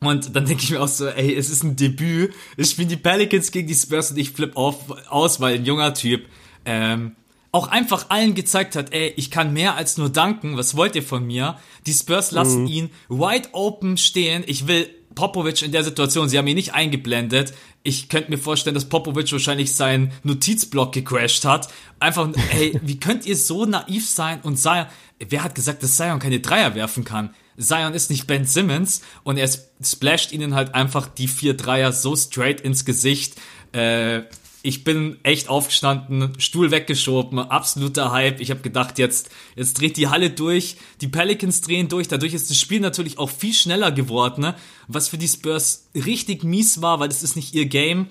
Und 0.00 0.36
dann 0.36 0.46
denke 0.46 0.62
ich 0.62 0.70
mir 0.70 0.80
auch 0.80 0.88
so, 0.88 1.08
ey, 1.08 1.34
es 1.34 1.50
ist 1.50 1.64
ein 1.64 1.76
Debüt. 1.76 2.32
Es 2.56 2.70
spielen 2.70 2.88
die 2.88 2.96
Pelicans 2.96 3.50
gegen 3.50 3.66
die 3.66 3.74
Spurs 3.74 4.12
und 4.12 4.18
ich 4.18 4.30
flipp 4.30 4.56
auf, 4.56 4.76
aus, 5.08 5.40
weil 5.40 5.56
ein 5.56 5.64
junger 5.64 5.92
Typ 5.94 6.26
ähm, 6.64 7.16
auch 7.50 7.68
einfach 7.68 8.10
allen 8.10 8.34
gezeigt 8.34 8.76
hat, 8.76 8.92
ey, 8.92 9.12
ich 9.16 9.30
kann 9.30 9.52
mehr 9.52 9.74
als 9.74 9.96
nur 9.96 10.10
danken. 10.10 10.56
Was 10.56 10.76
wollt 10.76 10.94
ihr 10.94 11.02
von 11.02 11.26
mir? 11.26 11.58
Die 11.86 11.92
Spurs 11.92 12.30
lassen 12.30 12.66
ihn 12.66 12.90
wide 13.08 13.48
open 13.52 13.96
stehen. 13.96 14.44
Ich 14.46 14.66
will 14.68 14.88
Popovic 15.14 15.62
in 15.62 15.72
der 15.72 15.82
Situation, 15.82 16.28
sie 16.28 16.38
haben 16.38 16.46
ihn 16.46 16.54
nicht 16.54 16.74
eingeblendet. 16.74 17.52
Ich 17.82 18.08
könnte 18.08 18.30
mir 18.30 18.38
vorstellen, 18.38 18.74
dass 18.74 18.88
Popovic 18.88 19.32
wahrscheinlich 19.32 19.74
seinen 19.74 20.12
Notizblock 20.22 20.92
gecrashed 20.92 21.44
hat. 21.44 21.68
Einfach, 21.98 22.28
ey, 22.52 22.78
wie 22.82 23.00
könnt 23.00 23.26
ihr 23.26 23.36
so 23.36 23.64
naiv 23.64 24.08
sein 24.08 24.40
und 24.42 24.58
Zion, 24.58 24.86
wer 25.18 25.42
hat 25.42 25.56
gesagt, 25.56 25.82
dass 25.82 25.96
Zion 25.96 26.20
keine 26.20 26.38
Dreier 26.38 26.76
werfen 26.76 27.04
kann? 27.04 27.30
Zion 27.58 27.94
ist 27.94 28.10
nicht 28.10 28.26
Ben 28.26 28.44
Simmons 28.44 29.02
und 29.24 29.36
er 29.36 29.50
splasht 29.82 30.32
ihnen 30.32 30.54
halt 30.54 30.74
einfach 30.74 31.08
die 31.08 31.28
vier 31.28 31.54
Dreier 31.54 31.92
so 31.92 32.14
straight 32.16 32.60
ins 32.60 32.84
Gesicht. 32.84 33.34
Äh, 33.72 34.22
ich 34.62 34.84
bin 34.84 35.18
echt 35.22 35.48
aufgestanden, 35.48 36.32
Stuhl 36.38 36.70
weggeschoben, 36.70 37.38
absoluter 37.38 38.12
Hype. 38.12 38.40
Ich 38.40 38.50
habe 38.50 38.60
gedacht, 38.60 38.98
jetzt, 38.98 39.30
jetzt 39.54 39.80
dreht 39.80 39.96
die 39.96 40.08
Halle 40.08 40.30
durch, 40.30 40.76
die 41.00 41.08
Pelicans 41.08 41.60
drehen 41.60 41.88
durch. 41.88 42.08
Dadurch 42.08 42.34
ist 42.34 42.50
das 42.50 42.58
Spiel 42.58 42.80
natürlich 42.80 43.18
auch 43.18 43.30
viel 43.30 43.54
schneller 43.54 43.92
geworden, 43.92 44.40
ne? 44.42 44.54
was 44.88 45.08
für 45.08 45.18
die 45.18 45.28
Spurs 45.28 45.88
richtig 45.94 46.42
mies 46.42 46.82
war, 46.82 46.98
weil 46.98 47.08
das 47.08 47.22
ist 47.22 47.36
nicht 47.36 47.54
ihr 47.54 47.66
Game. 47.66 48.08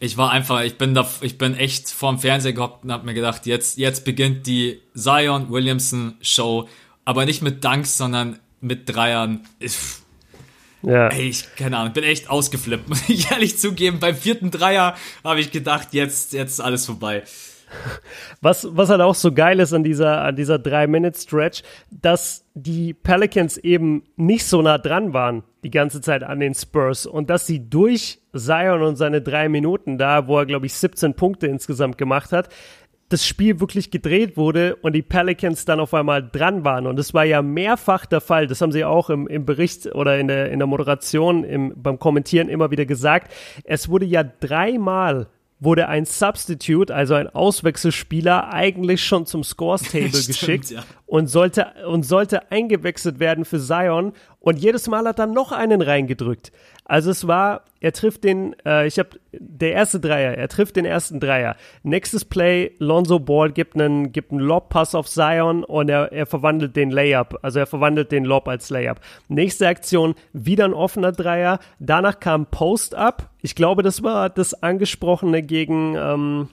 Ich 0.00 0.16
war 0.16 0.30
einfach, 0.30 0.62
ich 0.62 0.78
bin 0.78 0.94
da, 0.94 1.08
ich 1.20 1.38
bin 1.38 1.56
echt 1.56 1.90
vorm 1.90 2.20
Fernseher 2.20 2.52
gehockt 2.52 2.84
und 2.84 2.92
hab 2.92 3.04
mir 3.04 3.14
gedacht, 3.14 3.46
jetzt, 3.46 3.78
jetzt 3.78 4.04
beginnt 4.04 4.46
die 4.46 4.80
Zion 4.94 5.50
Williamson 5.50 6.14
Show, 6.20 6.68
aber 7.08 7.24
nicht 7.24 7.40
mit 7.40 7.64
Dunks, 7.64 7.96
sondern 7.96 8.38
mit 8.60 8.94
Dreiern. 8.94 9.40
Ich, 9.60 9.78
Ja. 10.82 11.08
Ey, 11.08 11.30
ich, 11.30 11.56
keine 11.56 11.78
Ahnung, 11.78 11.94
bin 11.94 12.04
echt 12.04 12.28
ausgeflippt, 12.28 12.86
muss 12.88 13.08
ich 13.08 13.30
ehrlich 13.30 13.56
zugeben. 13.56 13.98
Beim 13.98 14.14
vierten 14.14 14.50
Dreier 14.50 14.94
habe 15.24 15.40
ich 15.40 15.50
gedacht, 15.50 15.94
jetzt, 15.94 16.34
jetzt 16.34 16.52
ist 16.52 16.60
alles 16.60 16.84
vorbei. 16.84 17.22
Was, 18.42 18.68
was 18.76 18.90
halt 18.90 19.00
auch 19.00 19.14
so 19.14 19.32
geil 19.32 19.58
ist 19.58 19.72
an 19.72 19.84
dieser, 19.84 20.20
an 20.20 20.36
dieser 20.36 20.58
Drei-Minute-Stretch, 20.58 21.62
dass 21.90 22.44
die 22.52 22.92
Pelicans 22.92 23.56
eben 23.56 24.04
nicht 24.16 24.44
so 24.44 24.60
nah 24.60 24.76
dran 24.76 25.14
waren 25.14 25.44
die 25.64 25.70
ganze 25.70 26.00
Zeit 26.00 26.22
an 26.22 26.40
den 26.40 26.54
Spurs 26.54 27.06
und 27.06 27.30
dass 27.30 27.46
sie 27.46 27.68
durch 27.68 28.20
Zion 28.34 28.82
und 28.82 28.96
seine 28.96 29.22
drei 29.22 29.48
Minuten 29.48 29.98
da, 29.98 30.26
wo 30.26 30.38
er, 30.38 30.46
glaube 30.46 30.66
ich, 30.66 30.74
17 30.74 31.14
Punkte 31.14 31.46
insgesamt 31.46 31.98
gemacht 31.98 32.32
hat, 32.32 32.48
das 33.08 33.26
Spiel 33.26 33.60
wirklich 33.60 33.90
gedreht 33.90 34.36
wurde 34.36 34.76
und 34.76 34.92
die 34.92 35.02
Pelicans 35.02 35.64
dann 35.64 35.80
auf 35.80 35.94
einmal 35.94 36.28
dran 36.28 36.64
waren. 36.64 36.86
Und 36.86 36.96
das 36.96 37.14
war 37.14 37.24
ja 37.24 37.40
mehrfach 37.40 38.04
der 38.04 38.20
Fall. 38.20 38.46
Das 38.46 38.60
haben 38.60 38.72
sie 38.72 38.84
auch 38.84 39.08
im, 39.08 39.26
im 39.26 39.46
Bericht 39.46 39.86
oder 39.94 40.18
in 40.18 40.28
der, 40.28 40.50
in 40.50 40.58
der 40.58 40.66
Moderation, 40.66 41.44
im, 41.44 41.72
beim 41.76 41.98
Kommentieren 41.98 42.48
immer 42.48 42.70
wieder 42.70 42.84
gesagt. 42.84 43.32
Es 43.64 43.88
wurde 43.88 44.04
ja 44.04 44.24
dreimal 44.24 45.28
wurde 45.60 45.88
ein 45.88 46.04
Substitute, 46.04 46.94
also 46.94 47.14
ein 47.14 47.28
Auswechselspieler, 47.28 48.52
eigentlich 48.52 49.04
schon 49.04 49.26
zum 49.26 49.42
Scores 49.42 49.82
Table 49.82 50.10
geschickt 50.26 50.70
ja. 50.70 50.84
und 51.06 51.28
sollte 51.28 51.66
und 51.88 52.04
sollte 52.04 52.50
eingewechselt 52.52 53.18
werden 53.18 53.44
für 53.44 53.58
Zion 53.58 54.12
und 54.40 54.58
jedes 54.58 54.88
Mal 54.88 55.06
hat 55.06 55.18
er 55.18 55.26
noch 55.26 55.52
einen 55.52 55.82
reingedrückt. 55.82 56.52
Also 56.84 57.10
es 57.10 57.26
war, 57.26 57.64
er 57.80 57.92
trifft 57.92 58.24
den, 58.24 58.56
äh, 58.64 58.86
ich 58.86 58.98
habe 58.98 59.10
der 59.32 59.72
erste 59.72 60.00
Dreier, 60.00 60.32
er 60.32 60.48
trifft 60.48 60.76
den 60.76 60.86
ersten 60.86 61.20
Dreier. 61.20 61.56
Nächstes 61.82 62.24
Play, 62.24 62.72
Lonzo 62.78 63.18
Ball 63.18 63.52
gibt 63.52 63.74
einen, 63.74 64.10
gibt 64.10 64.30
einen 64.30 64.40
Lob-Pass 64.40 64.94
auf 64.94 65.06
Zion 65.06 65.64
und 65.64 65.90
er, 65.90 66.12
er 66.12 66.24
verwandelt 66.24 66.76
den 66.76 66.90
Layup, 66.90 67.38
also 67.42 67.58
er 67.58 67.66
verwandelt 67.66 68.10
den 68.10 68.24
Lob 68.24 68.48
als 68.48 68.70
Layup. 68.70 69.00
Nächste 69.28 69.68
Aktion, 69.68 70.14
wieder 70.32 70.64
ein 70.64 70.72
offener 70.72 71.12
Dreier. 71.12 71.58
Danach 71.78 72.20
kam 72.20 72.46
Post-Up. 72.46 73.28
Ich 73.42 73.54
glaube, 73.54 73.82
das 73.82 74.02
war 74.02 74.30
das 74.30 74.62
angesprochene 74.62 75.42
gegen, 75.42 75.94
ähm, 75.94 76.48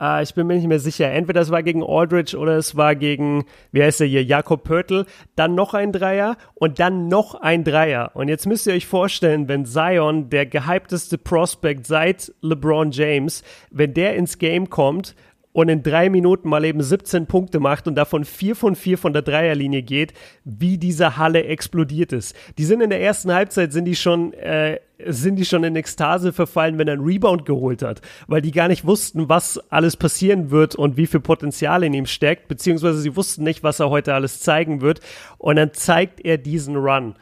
Uh, 0.00 0.20
ich 0.22 0.34
bin 0.34 0.46
mir 0.46 0.54
nicht 0.54 0.66
mehr 0.66 0.80
sicher. 0.80 1.10
Entweder 1.10 1.40
es 1.40 1.50
war 1.50 1.62
gegen 1.62 1.84
Aldridge 1.84 2.36
oder 2.36 2.56
es 2.56 2.76
war 2.76 2.96
gegen, 2.96 3.44
wie 3.70 3.82
heißt 3.82 4.00
er 4.00 4.06
hier, 4.06 4.24
Jakob 4.24 4.64
Pörtl. 4.64 5.06
Dann 5.36 5.54
noch 5.54 5.72
ein 5.74 5.92
Dreier 5.92 6.36
und 6.54 6.80
dann 6.80 7.08
noch 7.08 7.34
ein 7.34 7.62
Dreier. 7.62 8.10
Und 8.14 8.28
jetzt 8.28 8.46
müsst 8.46 8.66
ihr 8.66 8.74
euch 8.74 8.86
vorstellen, 8.86 9.48
wenn 9.48 9.66
Zion, 9.66 10.30
der 10.30 10.46
gehypteste 10.46 11.16
Prospect 11.16 11.86
seit 11.86 12.32
LeBron 12.40 12.90
James, 12.90 13.44
wenn 13.70 13.94
der 13.94 14.16
ins 14.16 14.38
Game 14.38 14.68
kommt 14.68 15.14
und 15.54 15.68
in 15.68 15.84
drei 15.84 16.10
Minuten 16.10 16.48
mal 16.48 16.64
eben 16.64 16.82
17 16.82 17.26
Punkte 17.26 17.60
macht 17.60 17.86
und 17.86 17.94
davon 17.94 18.24
vier 18.24 18.56
von 18.56 18.74
vier 18.74 18.98
von 18.98 19.12
der 19.12 19.22
Dreierlinie 19.22 19.82
geht, 19.82 20.12
wie 20.44 20.78
diese 20.78 21.16
Halle 21.16 21.44
explodiert 21.44 22.12
ist. 22.12 22.34
Die 22.58 22.64
sind 22.64 22.80
in 22.80 22.90
der 22.90 23.00
ersten 23.00 23.32
Halbzeit, 23.32 23.72
sind 23.72 23.84
die 23.84 23.94
schon, 23.94 24.32
äh, 24.32 24.80
sind 25.06 25.36
die 25.36 25.44
schon 25.44 25.62
in 25.62 25.76
Ekstase 25.76 26.32
verfallen, 26.32 26.76
wenn 26.76 26.88
er 26.88 26.94
einen 26.94 27.04
Rebound 27.04 27.46
geholt 27.46 27.82
hat, 27.82 28.00
weil 28.26 28.42
die 28.42 28.50
gar 28.50 28.66
nicht 28.66 28.84
wussten, 28.84 29.28
was 29.28 29.60
alles 29.70 29.96
passieren 29.96 30.50
wird 30.50 30.74
und 30.74 30.96
wie 30.96 31.06
viel 31.06 31.20
Potenzial 31.20 31.84
in 31.84 31.94
ihm 31.94 32.06
steckt, 32.06 32.48
beziehungsweise 32.48 32.98
sie 32.98 33.14
wussten 33.14 33.44
nicht, 33.44 33.62
was 33.62 33.78
er 33.78 33.90
heute 33.90 34.12
alles 34.12 34.40
zeigen 34.40 34.80
wird. 34.80 35.00
Und 35.38 35.54
dann 35.54 35.72
zeigt 35.72 36.20
er 36.24 36.36
diesen 36.36 36.74
Run. 36.74 37.14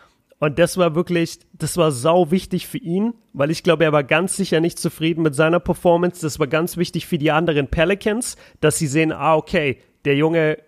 Und 0.42 0.58
das 0.58 0.76
war 0.76 0.96
wirklich, 0.96 1.38
das 1.52 1.76
war 1.76 1.92
sau 1.92 2.32
wichtig 2.32 2.66
für 2.66 2.78
ihn, 2.78 3.14
weil 3.32 3.52
ich 3.52 3.62
glaube, 3.62 3.84
er 3.84 3.92
war 3.92 4.02
ganz 4.02 4.36
sicher 4.36 4.58
nicht 4.58 4.76
zufrieden 4.76 5.22
mit 5.22 5.36
seiner 5.36 5.60
Performance. 5.60 6.20
Das 6.20 6.40
war 6.40 6.48
ganz 6.48 6.76
wichtig 6.76 7.06
für 7.06 7.16
die 7.16 7.30
anderen 7.30 7.68
Pelicans, 7.68 8.36
dass 8.60 8.76
sie 8.76 8.88
sehen, 8.88 9.12
ah, 9.12 9.36
okay, 9.36 9.78
der 10.04 10.16
Junge, 10.16 10.58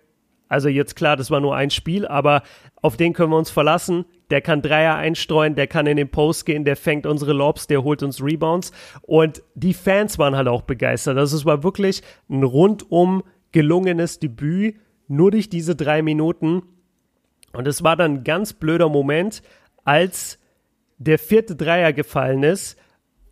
also 0.47 0.69
jetzt 0.69 0.95
klar, 0.95 1.17
das 1.17 1.29
war 1.29 1.41
nur 1.41 1.57
ein 1.57 1.71
Spiel, 1.71 2.07
aber 2.07 2.43
auf 2.81 2.95
den 2.95 3.11
können 3.11 3.31
wir 3.31 3.37
uns 3.37 3.49
verlassen. 3.49 4.05
Der 4.29 4.39
kann 4.39 4.61
Dreier 4.61 4.95
einstreuen, 4.95 5.55
der 5.55 5.67
kann 5.67 5.87
in 5.87 5.97
den 5.97 6.09
Post 6.09 6.45
gehen, 6.45 6.63
der 6.63 6.77
fängt 6.77 7.05
unsere 7.05 7.33
Lobs, 7.33 7.67
der 7.67 7.83
holt 7.83 8.01
uns 8.01 8.23
Rebounds. 8.23 8.71
Und 9.01 9.43
die 9.55 9.73
Fans 9.73 10.17
waren 10.17 10.37
halt 10.37 10.47
auch 10.47 10.61
begeistert. 10.61 11.17
Also 11.17 11.35
es 11.35 11.43
war 11.43 11.63
wirklich 11.63 12.01
ein 12.29 12.43
rundum 12.43 13.23
gelungenes 13.51 14.19
Debüt, 14.19 14.77
nur 15.09 15.31
durch 15.31 15.49
diese 15.49 15.75
drei 15.75 16.01
Minuten. 16.01 16.61
Und 17.51 17.67
es 17.67 17.83
war 17.83 17.95
dann 17.95 18.15
ein 18.15 18.23
ganz 18.23 18.53
blöder 18.53 18.89
Moment, 18.89 19.41
als 19.85 20.37
der 20.97 21.19
vierte 21.19 21.55
Dreier 21.55 21.93
gefallen 21.93 22.43
ist, 22.43 22.77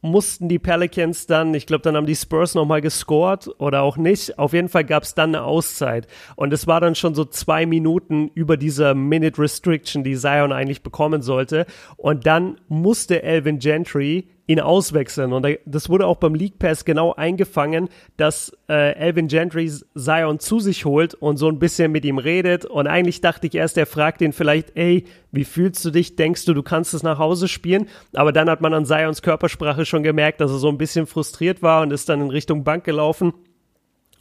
mussten 0.04 0.50
die 0.50 0.60
Pelicans 0.60 1.28
dann, 1.28 1.54
ich 1.54 1.66
glaube, 1.66 1.82
dann 1.84 1.96
haben 1.96 2.06
die 2.06 2.16
Spurs 2.16 2.56
nochmal 2.56 2.82
gescored 2.82 3.50
oder 3.58 3.82
auch 3.82 3.96
nicht. 3.96 4.38
Auf 4.38 4.52
jeden 4.52 4.68
Fall 4.68 4.84
gab 4.84 5.04
es 5.04 5.16
dann 5.16 5.34
eine 5.34 5.46
Auszeit. 5.46 6.08
Und 6.36 6.52
es 6.52 6.68
war 6.68 6.82
dann 6.82 6.94
schon 6.94 7.16
so 7.16 7.24
zwei 7.24 7.66
Minuten 7.66 8.28
über 8.36 8.58
dieser 8.58 8.96
Minute 8.96 9.42
Restriction, 9.42 10.04
die 10.04 10.18
Zion 10.18 10.52
eigentlich 10.52 10.84
bekommen 10.84 11.22
sollte. 11.22 11.66
Und 11.96 12.26
dann 12.26 12.60
musste 12.68 13.24
Elvin 13.24 13.60
Gentry 13.60 14.28
ihn 14.46 14.60
auswechseln. 14.60 15.32
Und 15.32 15.48
das 15.66 15.90
wurde 15.90 16.06
auch 16.06 16.18
beim 16.18 16.36
League 16.36 16.60
Pass 16.60 16.84
genau 16.84 17.14
eingefangen, 17.14 17.88
dass 18.18 18.56
äh, 18.68 18.94
Elvin 18.96 19.28
Gentry 19.28 19.72
Zion 19.96 20.40
zu 20.40 20.60
sich 20.60 20.84
holt 20.86 21.14
und 21.14 21.38
so 21.38 21.48
ein 21.48 21.60
bisschen 21.60 21.92
mit 21.92 22.04
ihm 22.04 22.18
redet. 22.18 22.66
Und 22.66 22.88
eigentlich 22.88 23.22
dachte 23.22 23.48
ich 23.48 23.56
erst, 23.56 23.78
er 23.78 23.86
fragt 23.86 24.22
ihn 24.22 24.34
vielleicht, 24.34 24.76
ey, 24.76 25.06
wie 25.32 25.46
fühlst 25.46 25.84
du 25.86 25.92
dich? 25.92 26.18
Denkst 26.18 26.44
du, 26.46 26.54
du 26.54 26.62
kannst 26.62 26.94
es 26.94 27.04
nach 27.04 27.20
Hause 27.20 27.48
spielen? 27.48 27.88
Aber 28.14 28.34
dann 28.34 28.50
hat 28.50 28.60
man 28.60 28.74
an 28.74 28.86
Zions 28.86 29.22
Körpersprache 29.22 29.86
schon 29.86 30.04
gemerkt, 30.04 30.42
dass 30.42 30.52
er 30.52 30.58
so 30.58 30.70
ein 30.70 30.78
bisschen 30.78 31.08
frustriert 31.08 31.62
war 31.62 31.82
und 31.82 31.92
ist 31.92 32.10
dann 32.10 32.22
in 32.22 32.30
Richtung 32.30 32.66
Bank 32.66 32.84
gelaufen. 32.84 33.34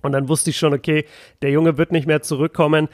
Und 0.03 0.13
dann 0.13 0.29
wusste 0.29 0.51
ich 0.51 0.57
schon, 0.57 0.73
okay, 0.73 1.05
der 1.43 1.51
Junge 1.51 1.79
wird 1.79 1.91
nicht 1.91 2.07
mehr 2.07 2.23
zurückkommen. 2.23 2.89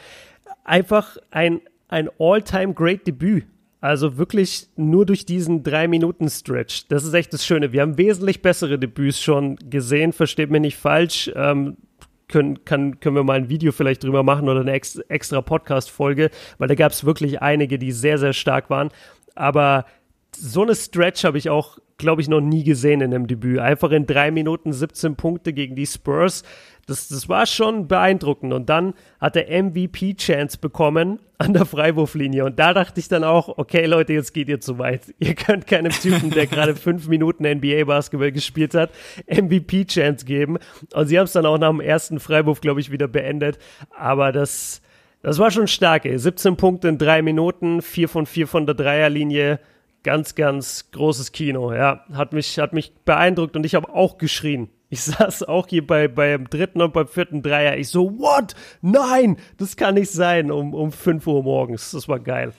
Einfach 0.64 1.18
ein, 1.30 1.60
ein 1.88 2.08
All-Time-Great-Debüt 2.18 3.46
also 3.80 4.18
wirklich 4.18 4.68
nur 4.76 5.06
durch 5.06 5.24
diesen 5.24 5.62
drei 5.62 5.86
Minuten 5.86 6.28
Stretch. 6.28 6.88
Das 6.88 7.04
ist 7.04 7.14
echt 7.14 7.32
das 7.32 7.46
Schöne. 7.46 7.72
Wir 7.72 7.82
haben 7.82 7.96
wesentlich 7.96 8.42
bessere 8.42 8.78
Debüts 8.78 9.22
schon 9.22 9.56
gesehen. 9.56 10.12
Versteht 10.12 10.50
mir 10.50 10.60
nicht 10.60 10.76
falsch. 10.76 11.30
Ähm, 11.34 11.76
können, 12.26 12.64
kann, 12.64 13.00
können 13.00 13.16
wir 13.16 13.24
mal 13.24 13.38
ein 13.38 13.48
Video 13.48 13.72
vielleicht 13.72 14.04
drüber 14.04 14.22
machen 14.22 14.48
oder 14.48 14.60
eine 14.60 14.72
ex 14.72 14.98
extra 15.08 15.40
Podcast-Folge, 15.40 16.30
weil 16.58 16.68
da 16.68 16.74
gab 16.74 16.92
es 16.92 17.04
wirklich 17.04 17.40
einige, 17.40 17.78
die 17.78 17.92
sehr, 17.92 18.18
sehr 18.18 18.32
stark 18.34 18.68
waren. 18.68 18.90
Aber 19.34 19.86
so 20.36 20.62
eine 20.62 20.74
Stretch 20.74 21.24
habe 21.24 21.38
ich 21.38 21.50
auch, 21.50 21.78
glaube 21.96 22.22
ich, 22.22 22.28
noch 22.28 22.40
nie 22.40 22.64
gesehen 22.64 23.00
in 23.00 23.14
einem 23.14 23.26
Debüt. 23.26 23.58
Einfach 23.58 23.90
in 23.90 24.06
drei 24.06 24.30
Minuten 24.30 24.72
17 24.72 25.16
Punkte 25.16 25.52
gegen 25.52 25.74
die 25.74 25.86
Spurs 25.86 26.44
das, 26.88 27.08
das 27.08 27.28
war 27.28 27.44
schon 27.46 27.86
beeindruckend. 27.86 28.52
Und 28.52 28.70
dann 28.70 28.94
hat 29.20 29.36
er 29.36 29.62
MVP-Chance 29.62 30.58
bekommen 30.58 31.20
an 31.36 31.52
der 31.52 31.66
Freiwurflinie. 31.66 32.44
Und 32.46 32.58
da 32.58 32.72
dachte 32.72 32.98
ich 32.98 33.08
dann 33.08 33.24
auch, 33.24 33.58
okay, 33.58 33.84
Leute, 33.84 34.14
jetzt 34.14 34.32
geht 34.32 34.48
ihr 34.48 34.60
zu 34.60 34.78
weit. 34.78 35.14
Ihr 35.18 35.34
könnt 35.34 35.66
keinem 35.66 35.92
Typen, 35.92 36.30
der 36.30 36.46
gerade 36.46 36.74
fünf 36.74 37.06
Minuten 37.06 37.44
NBA-Basketball 37.46 38.32
gespielt 38.32 38.74
hat, 38.74 38.90
MVP-Chance 39.26 40.24
geben. 40.24 40.58
Und 40.94 41.06
sie 41.06 41.18
haben 41.18 41.26
es 41.26 41.32
dann 41.32 41.46
auch 41.46 41.58
nach 41.58 41.70
dem 41.70 41.80
ersten 41.80 42.20
Freiwurf, 42.20 42.62
glaube 42.62 42.80
ich, 42.80 42.90
wieder 42.90 43.06
beendet. 43.06 43.58
Aber 43.90 44.32
das, 44.32 44.80
das 45.20 45.38
war 45.38 45.50
schon 45.50 45.68
stark, 45.68 46.06
ey. 46.06 46.18
17 46.18 46.56
Punkte 46.56 46.88
in 46.88 46.96
drei 46.96 47.20
Minuten, 47.20 47.82
vier 47.82 48.08
von 48.08 48.24
vier 48.24 48.48
von 48.48 48.64
der 48.64 48.74
Dreierlinie. 48.74 49.60
Ganz, 50.02 50.34
ganz 50.34 50.90
großes 50.92 51.32
Kino, 51.32 51.72
ja. 51.72 52.04
Hat 52.12 52.32
mich, 52.32 52.58
hat 52.58 52.72
mich 52.72 52.92
beeindruckt 53.04 53.56
und 53.56 53.66
ich 53.66 53.74
habe 53.74 53.92
auch 53.92 54.18
geschrien. 54.18 54.68
Ich 54.90 55.02
saß 55.04 55.44
auch 55.44 55.66
hier 55.68 55.86
bei, 55.86 56.08
beim 56.08 56.48
dritten 56.48 56.80
und 56.80 56.92
beim 56.92 57.08
vierten 57.08 57.42
Dreier. 57.42 57.76
Ich 57.76 57.88
so, 57.88 58.18
what? 58.18 58.54
Nein, 58.80 59.36
das 59.56 59.76
kann 59.76 59.94
nicht 59.94 60.10
sein 60.10 60.50
um, 60.50 60.74
um 60.74 60.92
5 60.92 61.26
Uhr 61.26 61.42
morgens. 61.42 61.90
Das 61.90 62.08
war 62.08 62.20
geil. 62.20 62.52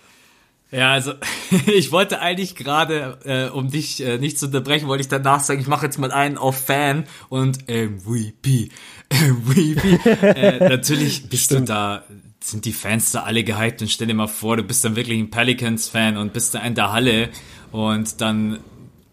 Ja, 0.72 0.92
also 0.92 1.14
ich 1.66 1.92
wollte 1.92 2.22
eigentlich 2.22 2.56
gerade, 2.56 3.18
äh, 3.26 3.50
um 3.50 3.72
dich 3.72 4.04
äh, 4.04 4.18
nicht 4.18 4.38
zu 4.38 4.48
unterbrechen, 4.48 4.88
wollte 4.88 5.02
ich 5.02 5.08
danach 5.08 5.40
sagen, 5.40 5.60
ich 5.60 5.68
mache 5.68 5.86
jetzt 5.86 5.98
mal 5.98 6.12
einen 6.12 6.38
auf 6.38 6.58
Fan 6.58 7.06
und 7.30 7.68
MVP. 7.68 8.70
MVP. 9.12 10.00
äh, 10.22 10.70
natürlich 10.70 11.30
bist 11.30 11.46
Stimmt. 11.46 11.70
du 11.70 11.74
da, 11.74 12.04
sind 12.52 12.66
die 12.66 12.74
Fans 12.74 13.12
da 13.12 13.24
alle 13.24 13.44
gehypt 13.44 13.82
und 13.82 13.90
stell 13.90 14.08
dir 14.08 14.14
mal 14.14 14.28
vor, 14.28 14.58
du 14.58 14.64
bist 14.64 14.84
dann 14.84 14.96
wirklich 14.96 15.20
ein 15.20 15.30
Pelicans-Fan 15.30 16.18
und 16.18 16.34
bist 16.34 16.56
da 16.56 16.60
in 16.60 16.76
der 16.76 16.92
Halle 16.92 17.30
und 17.72 18.22
dann 18.22 18.60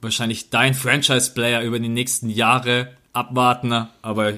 wahrscheinlich 0.00 0.50
dein 0.50 0.74
Franchise-Player 0.74 1.62
über 1.62 1.78
die 1.78 1.88
nächsten 1.88 2.30
Jahre 2.30 2.96
abwarten, 3.12 3.72
aber 4.02 4.34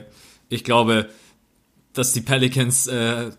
ich 0.48 0.64
glaube, 0.64 1.10
dass 1.92 2.12
die 2.12 2.20
Pelicans 2.20 2.86
äh, 2.86 3.30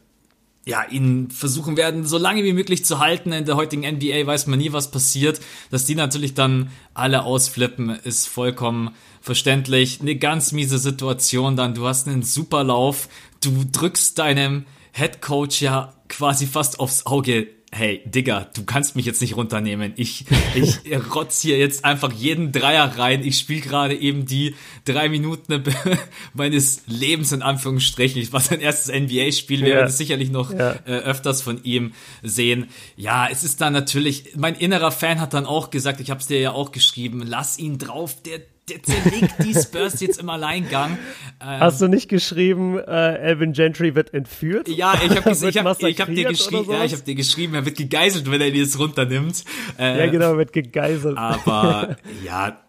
ja, 0.66 0.84
ihn 0.84 1.32
versuchen 1.32 1.78
werden, 1.78 2.06
so 2.06 2.18
lange 2.18 2.44
wie 2.44 2.54
möglich 2.54 2.86
zu 2.86 3.00
halten. 3.00 3.32
In 3.32 3.46
der 3.46 3.56
heutigen 3.56 3.90
NBA 3.90 4.28
weiß 4.28 4.48
man 4.48 4.60
nie, 4.60 4.72
was 4.72 4.92
passiert. 4.92 5.40
Dass 5.72 5.86
die 5.86 5.96
natürlich 5.96 6.36
dann 6.36 6.70
alle 6.94 7.24
ausflippen, 7.24 7.90
ist 7.90 8.28
vollkommen 8.28 8.92
verständlich. 9.22 10.00
Eine 10.02 10.16
ganz 10.16 10.52
miese 10.52 10.78
Situation 10.78 11.56
dann. 11.56 11.74
Du 11.74 11.88
hast 11.88 12.08
einen 12.08 12.22
super 12.22 12.64
Lauf. 12.64 13.10
Du 13.42 13.66
drückst 13.72 14.20
deinem 14.20 14.66
Head 14.92 15.22
Coach 15.22 15.62
ja 15.62 15.94
quasi 16.08 16.48
fast 16.48 16.80
aufs 16.80 17.06
Auge. 17.06 17.48
hey, 17.72 18.02
Digga, 18.04 18.48
du 18.56 18.64
kannst 18.64 18.96
mich 18.96 19.06
jetzt 19.06 19.22
nicht 19.22 19.36
runternehmen. 19.36 19.94
Ich, 19.96 20.26
ich 20.56 20.80
rotz 21.16 21.42
hier 21.42 21.60
jetzt 21.60 21.86
einfach 21.86 22.12
jeden 22.12 22.52
Dreier 22.52 22.98
rein. 22.98 23.24
Ich 23.24 23.38
spiele 23.38 23.62
gerade 23.62 23.96
eben 23.96 24.26
die 24.26 24.56
drei 24.86 25.08
Minuten 25.08 25.64
meines 26.34 26.82
Lebens 26.88 27.32
in 27.32 27.44
Anführungsstrichen. 27.44 28.20
Ich 28.20 28.34
war 28.34 28.40
sein 28.40 28.60
erstes 28.60 28.92
NBA-Spiel, 28.92 29.62
wir 29.62 29.70
ja. 29.70 29.76
werden 29.76 29.90
es 29.90 29.98
sicherlich 29.98 30.32
noch 30.32 30.52
ja. 30.52 30.72
äh, 30.86 31.00
öfters 31.02 31.44
von 31.44 31.64
ihm 31.64 31.94
sehen. 32.24 32.70
Ja, 32.96 33.28
es 33.30 33.44
ist 33.44 33.62
dann 33.62 33.74
natürlich, 33.74 34.36
mein 34.36 34.56
innerer 34.56 34.92
Fan 34.92 35.20
hat 35.20 35.36
dann 35.36 35.46
auch 35.46 35.70
gesagt, 35.70 36.00
ich 36.00 36.10
habe 36.10 36.22
es 36.22 36.28
dir 36.28 36.40
ja 36.40 36.54
auch 36.54 36.72
geschrieben, 36.72 37.22
lass 37.24 37.60
ihn 37.60 37.78
drauf, 37.78 38.22
der 38.24 38.42
der 38.70 38.84
zerlegt 38.84 39.36
die 39.44 39.54
Spurs 39.54 40.00
jetzt 40.00 40.20
im 40.20 40.30
Alleingang. 40.30 40.98
Ähm, 41.42 41.60
Hast 41.60 41.82
du 41.82 41.88
nicht 41.88 42.10
geschrieben, 42.10 42.78
äh, 42.78 43.16
Elvin 43.18 43.54
Gentry 43.54 43.96
wird 43.96 44.14
entführt? 44.14 44.68
Ja, 44.68 44.94
ich 44.96 45.10
habe 45.10 45.32
hab, 45.32 45.84
ich 45.84 46.00
hab 46.00 46.14
dir 46.14 46.26
geschrieben, 46.26 46.72
ja, 46.72 46.84
ich 46.84 46.94
habe 46.94 47.04
dir 47.04 47.16
geschrieben, 47.16 47.56
er 47.56 47.66
wird 47.66 47.78
gegeißelt, 47.78 48.30
wenn 48.30 48.42
er 48.42 48.52
die 48.52 48.60
jetzt 48.60 48.78
runternimmt. 48.80 49.44
Äh, 49.78 50.00
ja, 50.00 50.12
genau, 50.12 50.38
wird 50.38 50.54
gegeißelt. 50.54 51.18
Aber 51.18 51.98
ja, 52.26 52.60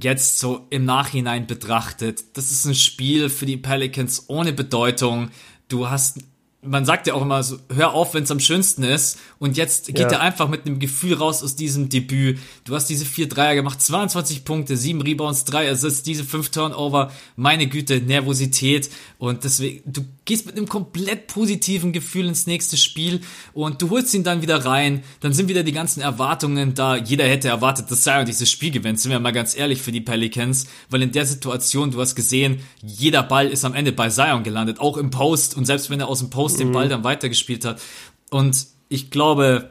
jetzt 0.00 0.38
so 0.38 0.66
im 0.70 0.84
Nachhinein 0.84 1.46
betrachtet, 1.46 2.36
das 2.36 2.50
ist 2.50 2.64
ein 2.64 2.74
Spiel 2.74 3.28
für 3.28 3.46
die 3.46 3.56
Pelicans 3.56 4.24
ohne 4.28 4.52
Bedeutung. 4.52 5.30
Du 5.68 5.90
hast 5.90 6.18
man 6.62 6.84
sagt 6.84 7.06
ja 7.06 7.14
auch 7.14 7.22
immer 7.22 7.40
so, 7.44 7.58
hör 7.72 7.94
auf, 7.94 8.14
wenn 8.14 8.24
es 8.24 8.32
am 8.32 8.40
schönsten 8.40 8.82
ist. 8.82 9.18
Und 9.38 9.56
jetzt 9.56 9.86
geht 9.86 9.98
ja. 9.98 10.08
er 10.08 10.20
einfach 10.20 10.48
mit 10.48 10.66
einem 10.66 10.80
Gefühl 10.80 11.14
raus 11.14 11.44
aus 11.44 11.54
diesem 11.54 11.88
Debüt. 11.88 12.40
Du 12.64 12.74
hast 12.74 12.86
diese 12.86 13.04
vier 13.04 13.28
Dreier 13.28 13.54
gemacht, 13.54 13.80
22 13.80 14.44
Punkte, 14.44 14.76
sieben 14.76 15.00
Rebounds, 15.00 15.44
drei 15.44 15.70
Assists, 15.70 16.02
diese 16.02 16.24
fünf 16.24 16.48
Turnover. 16.50 17.12
Meine 17.36 17.68
Güte, 17.68 18.00
Nervosität. 18.00 18.90
Und 19.18 19.44
deswegen, 19.44 19.92
du 19.92 20.04
gehst 20.24 20.46
mit 20.46 20.56
einem 20.56 20.68
komplett 20.68 21.28
positiven 21.28 21.92
Gefühl 21.92 22.26
ins 22.26 22.48
nächste 22.48 22.76
Spiel 22.76 23.20
und 23.52 23.80
du 23.80 23.90
holst 23.90 24.12
ihn 24.14 24.24
dann 24.24 24.42
wieder 24.42 24.64
rein. 24.64 25.04
Dann 25.20 25.32
sind 25.32 25.48
wieder 25.48 25.62
die 25.62 25.72
ganzen 25.72 26.00
Erwartungen 26.00 26.74
da. 26.74 26.96
Jeder 26.96 27.24
hätte 27.24 27.46
erwartet, 27.46 27.88
dass 27.88 28.02
Zion 28.02 28.26
dieses 28.26 28.50
Spiel 28.50 28.72
gewinnt. 28.72 28.98
Sind 28.98 29.12
wir 29.12 29.20
mal 29.20 29.32
ganz 29.32 29.56
ehrlich 29.56 29.80
für 29.80 29.92
die 29.92 30.00
Pelicans. 30.00 30.66
Weil 30.90 31.02
in 31.02 31.12
der 31.12 31.24
Situation, 31.24 31.92
du 31.92 32.00
hast 32.00 32.16
gesehen, 32.16 32.60
jeder 32.82 33.22
Ball 33.22 33.46
ist 33.46 33.64
am 33.64 33.74
Ende 33.74 33.92
bei 33.92 34.08
Zion 34.08 34.42
gelandet. 34.42 34.80
Auch 34.80 34.96
im 34.96 35.10
Post. 35.10 35.56
Und 35.56 35.64
selbst 35.64 35.88
wenn 35.88 36.00
er 36.00 36.08
aus 36.08 36.18
dem 36.18 36.30
Post 36.30 36.47
den 36.56 36.72
Ball 36.72 36.86
mhm. 36.86 36.90
dann 36.90 37.04
weitergespielt 37.04 37.64
hat. 37.64 37.80
Und 38.30 38.66
ich 38.88 39.10
glaube, 39.10 39.70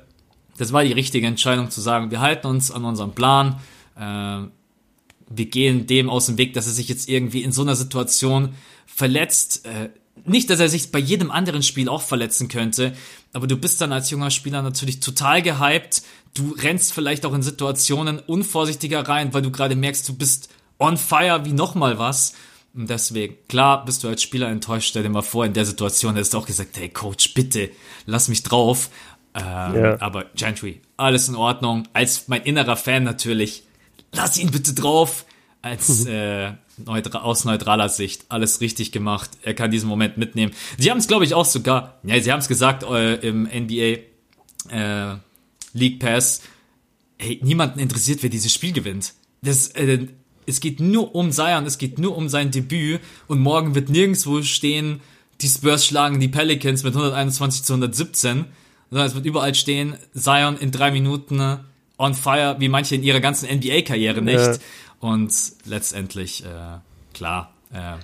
das 0.57 0.73
war 0.73 0.83
die 0.83 0.91
richtige 0.93 1.27
Entscheidung 1.27 1.69
zu 1.69 1.81
sagen, 1.81 2.11
wir 2.11 2.21
halten 2.21 2.47
uns 2.47 2.71
an 2.71 2.85
unserem 2.85 3.11
Plan. 3.11 3.59
Äh, 3.95 4.47
wir 5.29 5.45
gehen 5.45 5.87
dem 5.87 6.09
aus 6.09 6.27
dem 6.27 6.37
Weg, 6.37 6.53
dass 6.53 6.67
er 6.67 6.73
sich 6.73 6.89
jetzt 6.89 7.09
irgendwie 7.09 7.43
in 7.43 7.51
so 7.51 7.61
einer 7.61 7.75
Situation 7.75 8.53
verletzt. 8.85 9.65
Äh, 9.65 9.89
nicht, 10.25 10.49
dass 10.49 10.59
er 10.59 10.69
sich 10.69 10.91
bei 10.91 10.99
jedem 10.99 11.31
anderen 11.31 11.63
Spiel 11.63 11.89
auch 11.89 12.01
verletzen 12.01 12.47
könnte, 12.47 12.93
aber 13.33 13.47
du 13.47 13.55
bist 13.55 13.81
dann 13.81 13.91
als 13.91 14.09
junger 14.09 14.31
Spieler 14.31 14.61
natürlich 14.61 14.99
total 14.99 15.41
gehypt. 15.41 16.01
Du 16.33 16.55
rennst 16.57 16.93
vielleicht 16.93 17.25
auch 17.25 17.33
in 17.33 17.43
Situationen 17.43 18.19
unvorsichtiger 18.19 19.07
rein, 19.07 19.33
weil 19.33 19.41
du 19.41 19.51
gerade 19.51 19.75
merkst, 19.75 20.07
du 20.09 20.15
bist 20.15 20.49
on 20.79 20.97
fire 20.97 21.45
wie 21.45 21.53
nochmal 21.53 21.99
was. 21.99 22.33
Und 22.77 22.91
deswegen, 22.91 23.35
klar, 23.49 23.83
bist 23.83 24.03
du 24.03 24.07
als 24.07 24.21
Spieler 24.21 24.49
enttäuscht. 24.49 24.89
Stell 24.89 25.01
dir 25.01 25.09
mal 25.09 25.23
vor, 25.23 25.45
in 25.45 25.53
der 25.53 25.65
Situation 25.65 26.13
hättest 26.13 26.35
du 26.35 26.37
auch 26.37 26.45
gesagt, 26.45 26.77
hey 26.77 26.89
Coach, 26.89 27.33
bitte, 27.33 27.71
lass 28.05 28.27
mich 28.27 28.43
drauf. 28.43 28.91
Ähm, 29.33 29.75
ja. 29.75 29.99
Aber 29.99 30.25
Gentry, 30.35 30.81
alles 30.95 31.27
in 31.27 31.35
Ordnung. 31.35 31.87
Als 31.93 32.27
mein 32.27 32.43
innerer 32.43 32.77
Fan 32.77 33.03
natürlich, 33.03 33.63
lass 34.11 34.37
ihn 34.37 34.51
bitte 34.51 34.75
drauf. 34.75 35.25
Als 35.63 36.05
äh, 36.05 36.51
neutra 36.77 37.21
aus 37.21 37.45
neutraler 37.45 37.89
Sicht 37.89 38.25
alles 38.29 38.61
richtig 38.61 38.91
gemacht. 38.91 39.31
Er 39.41 39.55
kann 39.55 39.71
diesen 39.71 39.89
Moment 39.89 40.17
mitnehmen. 40.17 40.53
Sie 40.77 40.91
haben 40.91 40.99
es, 40.99 41.07
glaube 41.07 41.25
ich, 41.25 41.33
auch 41.33 41.45
sogar, 41.45 41.99
ja, 42.03 42.19
sie 42.21 42.31
haben 42.31 42.39
es 42.39 42.47
gesagt 42.47 42.83
äh, 42.83 43.15
im 43.15 43.43
NBA 43.45 44.01
äh, 44.69 45.17
League 45.73 45.99
Pass. 45.99 46.41
Hey, 47.17 47.39
niemanden 47.41 47.79
interessiert, 47.79 48.21
wer 48.21 48.29
dieses 48.29 48.53
Spiel 48.53 48.71
gewinnt. 48.71 49.15
Das, 49.41 49.69
äh, 49.69 50.07
es 50.47 50.61
geht 50.61 50.79
nur 50.79 51.13
um 51.13 51.31
Zion, 51.31 51.65
es 51.65 51.77
geht 51.77 51.99
nur 51.99 52.17
um 52.17 52.29
sein 52.29 52.51
Debüt 52.51 53.01
und 53.27 53.39
morgen 53.39 53.75
wird 53.75 53.89
nirgendwo 53.89 54.41
stehen, 54.41 55.01
die 55.41 55.47
Spurs 55.47 55.85
schlagen 55.85 56.19
die 56.19 56.29
Pelicans 56.29 56.83
mit 56.83 56.95
121 56.95 57.63
zu 57.63 57.73
117, 57.73 58.45
sondern 58.89 59.07
es 59.07 59.13
wird 59.13 59.25
überall 59.25 59.53
stehen, 59.53 59.95
Zion 60.15 60.57
in 60.57 60.71
drei 60.71 60.91
Minuten 60.91 61.59
on 61.97 62.13
fire, 62.13 62.55
wie 62.59 62.69
manche 62.69 62.95
in 62.95 63.03
ihrer 63.03 63.19
ganzen 63.19 63.49
NBA-Karriere 63.49 64.21
nicht. 64.21 64.37
Ja. 64.37 64.57
Und 64.99 65.31
letztendlich, 65.65 66.43
äh, 66.43 66.79
klar, 67.13 67.51
äh, 67.71 67.97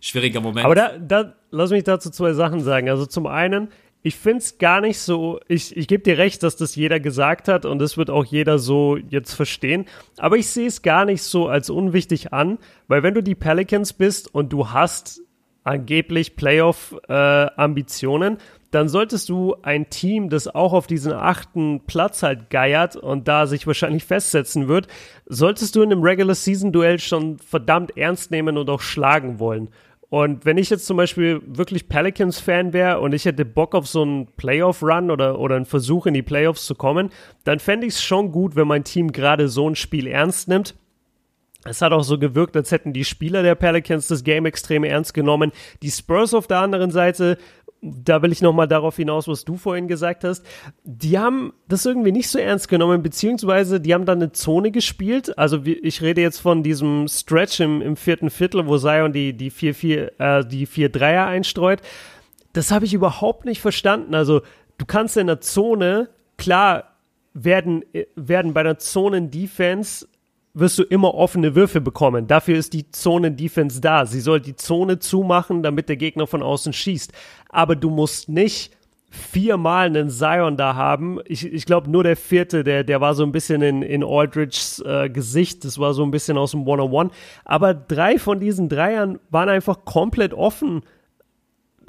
schwieriger 0.00 0.40
Moment. 0.40 0.64
Aber 0.64 0.74
da, 0.74 0.98
da, 0.98 1.34
lass 1.50 1.70
mich 1.70 1.84
dazu 1.84 2.10
zwei 2.10 2.32
Sachen 2.32 2.60
sagen. 2.60 2.88
Also 2.88 3.06
zum 3.06 3.26
einen, 3.26 3.68
ich 4.06 4.14
finde 4.14 4.38
es 4.38 4.58
gar 4.58 4.80
nicht 4.80 5.00
so, 5.00 5.40
ich, 5.48 5.76
ich 5.76 5.88
gebe 5.88 6.04
dir 6.04 6.16
recht, 6.16 6.44
dass 6.44 6.54
das 6.54 6.76
jeder 6.76 7.00
gesagt 7.00 7.48
hat 7.48 7.64
und 7.64 7.80
das 7.80 7.96
wird 7.96 8.08
auch 8.08 8.24
jeder 8.24 8.60
so 8.60 8.96
jetzt 8.96 9.34
verstehen, 9.34 9.86
aber 10.16 10.36
ich 10.36 10.46
sehe 10.46 10.68
es 10.68 10.82
gar 10.82 11.04
nicht 11.04 11.24
so 11.24 11.48
als 11.48 11.70
unwichtig 11.70 12.32
an, 12.32 12.58
weil 12.86 13.02
wenn 13.02 13.14
du 13.14 13.22
die 13.24 13.34
Pelicans 13.34 13.94
bist 13.94 14.32
und 14.32 14.52
du 14.52 14.70
hast 14.70 15.22
angeblich 15.64 16.36
Playoff-Ambitionen, 16.36 18.34
äh, 18.34 18.38
dann 18.70 18.88
solltest 18.88 19.28
du 19.28 19.56
ein 19.62 19.90
Team, 19.90 20.28
das 20.28 20.46
auch 20.46 20.72
auf 20.72 20.86
diesen 20.86 21.12
achten 21.12 21.80
Platz 21.88 22.22
halt 22.22 22.48
geiert 22.48 22.94
und 22.94 23.26
da 23.26 23.48
sich 23.48 23.66
wahrscheinlich 23.66 24.04
festsetzen 24.04 24.68
wird, 24.68 24.86
solltest 25.26 25.74
du 25.74 25.82
in 25.82 25.90
einem 25.90 26.04
Regular 26.04 26.36
Season 26.36 26.70
Duell 26.70 27.00
schon 27.00 27.38
verdammt 27.38 27.96
ernst 27.96 28.30
nehmen 28.30 28.56
und 28.56 28.70
auch 28.70 28.82
schlagen 28.82 29.40
wollen. 29.40 29.68
Und 30.08 30.44
wenn 30.44 30.56
ich 30.56 30.70
jetzt 30.70 30.86
zum 30.86 30.96
Beispiel 30.96 31.42
wirklich 31.46 31.88
Pelicans-Fan 31.88 32.72
wäre 32.72 33.00
und 33.00 33.12
ich 33.12 33.24
hätte 33.24 33.44
Bock 33.44 33.74
auf 33.74 33.88
so 33.88 34.02
einen 34.02 34.26
Playoff-Run 34.36 35.10
oder, 35.10 35.38
oder 35.40 35.56
einen 35.56 35.66
Versuch 35.66 36.06
in 36.06 36.14
die 36.14 36.22
Playoffs 36.22 36.64
zu 36.64 36.74
kommen, 36.76 37.10
dann 37.44 37.58
fände 37.58 37.86
ich 37.86 37.94
es 37.94 38.02
schon 38.02 38.30
gut, 38.30 38.54
wenn 38.54 38.68
mein 38.68 38.84
Team 38.84 39.10
gerade 39.10 39.48
so 39.48 39.68
ein 39.68 39.74
Spiel 39.74 40.06
ernst 40.06 40.48
nimmt. 40.48 40.74
Es 41.64 41.82
hat 41.82 41.92
auch 41.92 42.04
so 42.04 42.18
gewirkt, 42.18 42.56
als 42.56 42.70
hätten 42.70 42.92
die 42.92 43.04
Spieler 43.04 43.42
der 43.42 43.56
Pelicans 43.56 44.06
das 44.06 44.22
Game 44.22 44.46
extrem 44.46 44.84
ernst 44.84 45.14
genommen. 45.14 45.50
Die 45.82 45.90
Spurs 45.90 46.32
auf 46.34 46.46
der 46.46 46.60
anderen 46.60 46.92
Seite 46.92 47.38
da 47.82 48.22
will 48.22 48.32
ich 48.32 48.42
nochmal 48.42 48.68
darauf 48.68 48.96
hinaus, 48.96 49.28
was 49.28 49.44
du 49.44 49.56
vorhin 49.56 49.88
gesagt 49.88 50.24
hast. 50.24 50.44
Die 50.84 51.18
haben 51.18 51.52
das 51.68 51.86
irgendwie 51.86 52.12
nicht 52.12 52.28
so 52.28 52.38
ernst 52.38 52.68
genommen, 52.68 53.02
beziehungsweise 53.02 53.80
die 53.80 53.94
haben 53.94 54.06
dann 54.06 54.18
eine 54.18 54.32
Zone 54.32 54.70
gespielt. 54.70 55.38
Also 55.38 55.62
ich 55.64 56.02
rede 56.02 56.20
jetzt 56.20 56.40
von 56.40 56.62
diesem 56.62 57.06
Stretch 57.08 57.60
im, 57.60 57.82
im 57.82 57.96
vierten 57.96 58.30
Viertel, 58.30 58.66
wo 58.66 58.78
Zion 58.78 59.12
die, 59.12 59.36
die 59.36 59.52
4-4, 59.52 60.10
äh, 60.18 60.46
die 60.46 60.66
4-3er 60.66 61.26
einstreut. 61.26 61.80
Das 62.52 62.70
habe 62.70 62.86
ich 62.86 62.94
überhaupt 62.94 63.44
nicht 63.44 63.60
verstanden. 63.60 64.14
Also 64.14 64.42
du 64.78 64.86
kannst 64.86 65.16
in 65.16 65.26
der 65.26 65.40
Zone, 65.40 66.08
klar, 66.38 66.96
werden, 67.34 67.84
äh, 67.92 68.06
werden 68.16 68.54
bei 68.54 68.62
der 68.62 68.78
Zonen-Defense 68.78 70.08
wirst 70.58 70.78
du 70.78 70.82
immer 70.82 71.14
offene 71.14 71.54
Würfe 71.54 71.80
bekommen. 71.80 72.26
Dafür 72.26 72.56
ist 72.56 72.72
die 72.72 72.90
Zone-Defense 72.90 73.80
da. 73.80 74.06
Sie 74.06 74.20
soll 74.20 74.40
die 74.40 74.56
Zone 74.56 74.98
zumachen, 74.98 75.62
damit 75.62 75.88
der 75.88 75.96
Gegner 75.96 76.26
von 76.26 76.42
außen 76.42 76.72
schießt. 76.72 77.12
Aber 77.50 77.76
du 77.76 77.90
musst 77.90 78.30
nicht 78.30 78.72
viermal 79.10 79.86
einen 79.86 80.08
Zion 80.08 80.56
da 80.56 80.74
haben. 80.74 81.20
Ich, 81.26 81.44
ich 81.44 81.66
glaube, 81.66 81.90
nur 81.90 82.04
der 82.04 82.16
vierte, 82.16 82.64
der, 82.64 82.84
der 82.84 83.00
war 83.00 83.14
so 83.14 83.22
ein 83.22 83.32
bisschen 83.32 83.60
in, 83.60 83.82
in 83.82 84.02
Aldridge's 84.02 84.82
äh, 84.84 85.10
Gesicht. 85.10 85.64
Das 85.64 85.78
war 85.78 85.92
so 85.92 86.02
ein 86.02 86.10
bisschen 86.10 86.38
aus 86.38 86.52
dem 86.52 86.66
One-on-One. 86.66 87.10
Aber 87.44 87.74
drei 87.74 88.18
von 88.18 88.40
diesen 88.40 88.68
Dreiern 88.70 89.18
waren 89.30 89.50
einfach 89.50 89.84
komplett 89.84 90.32
offen. 90.32 90.82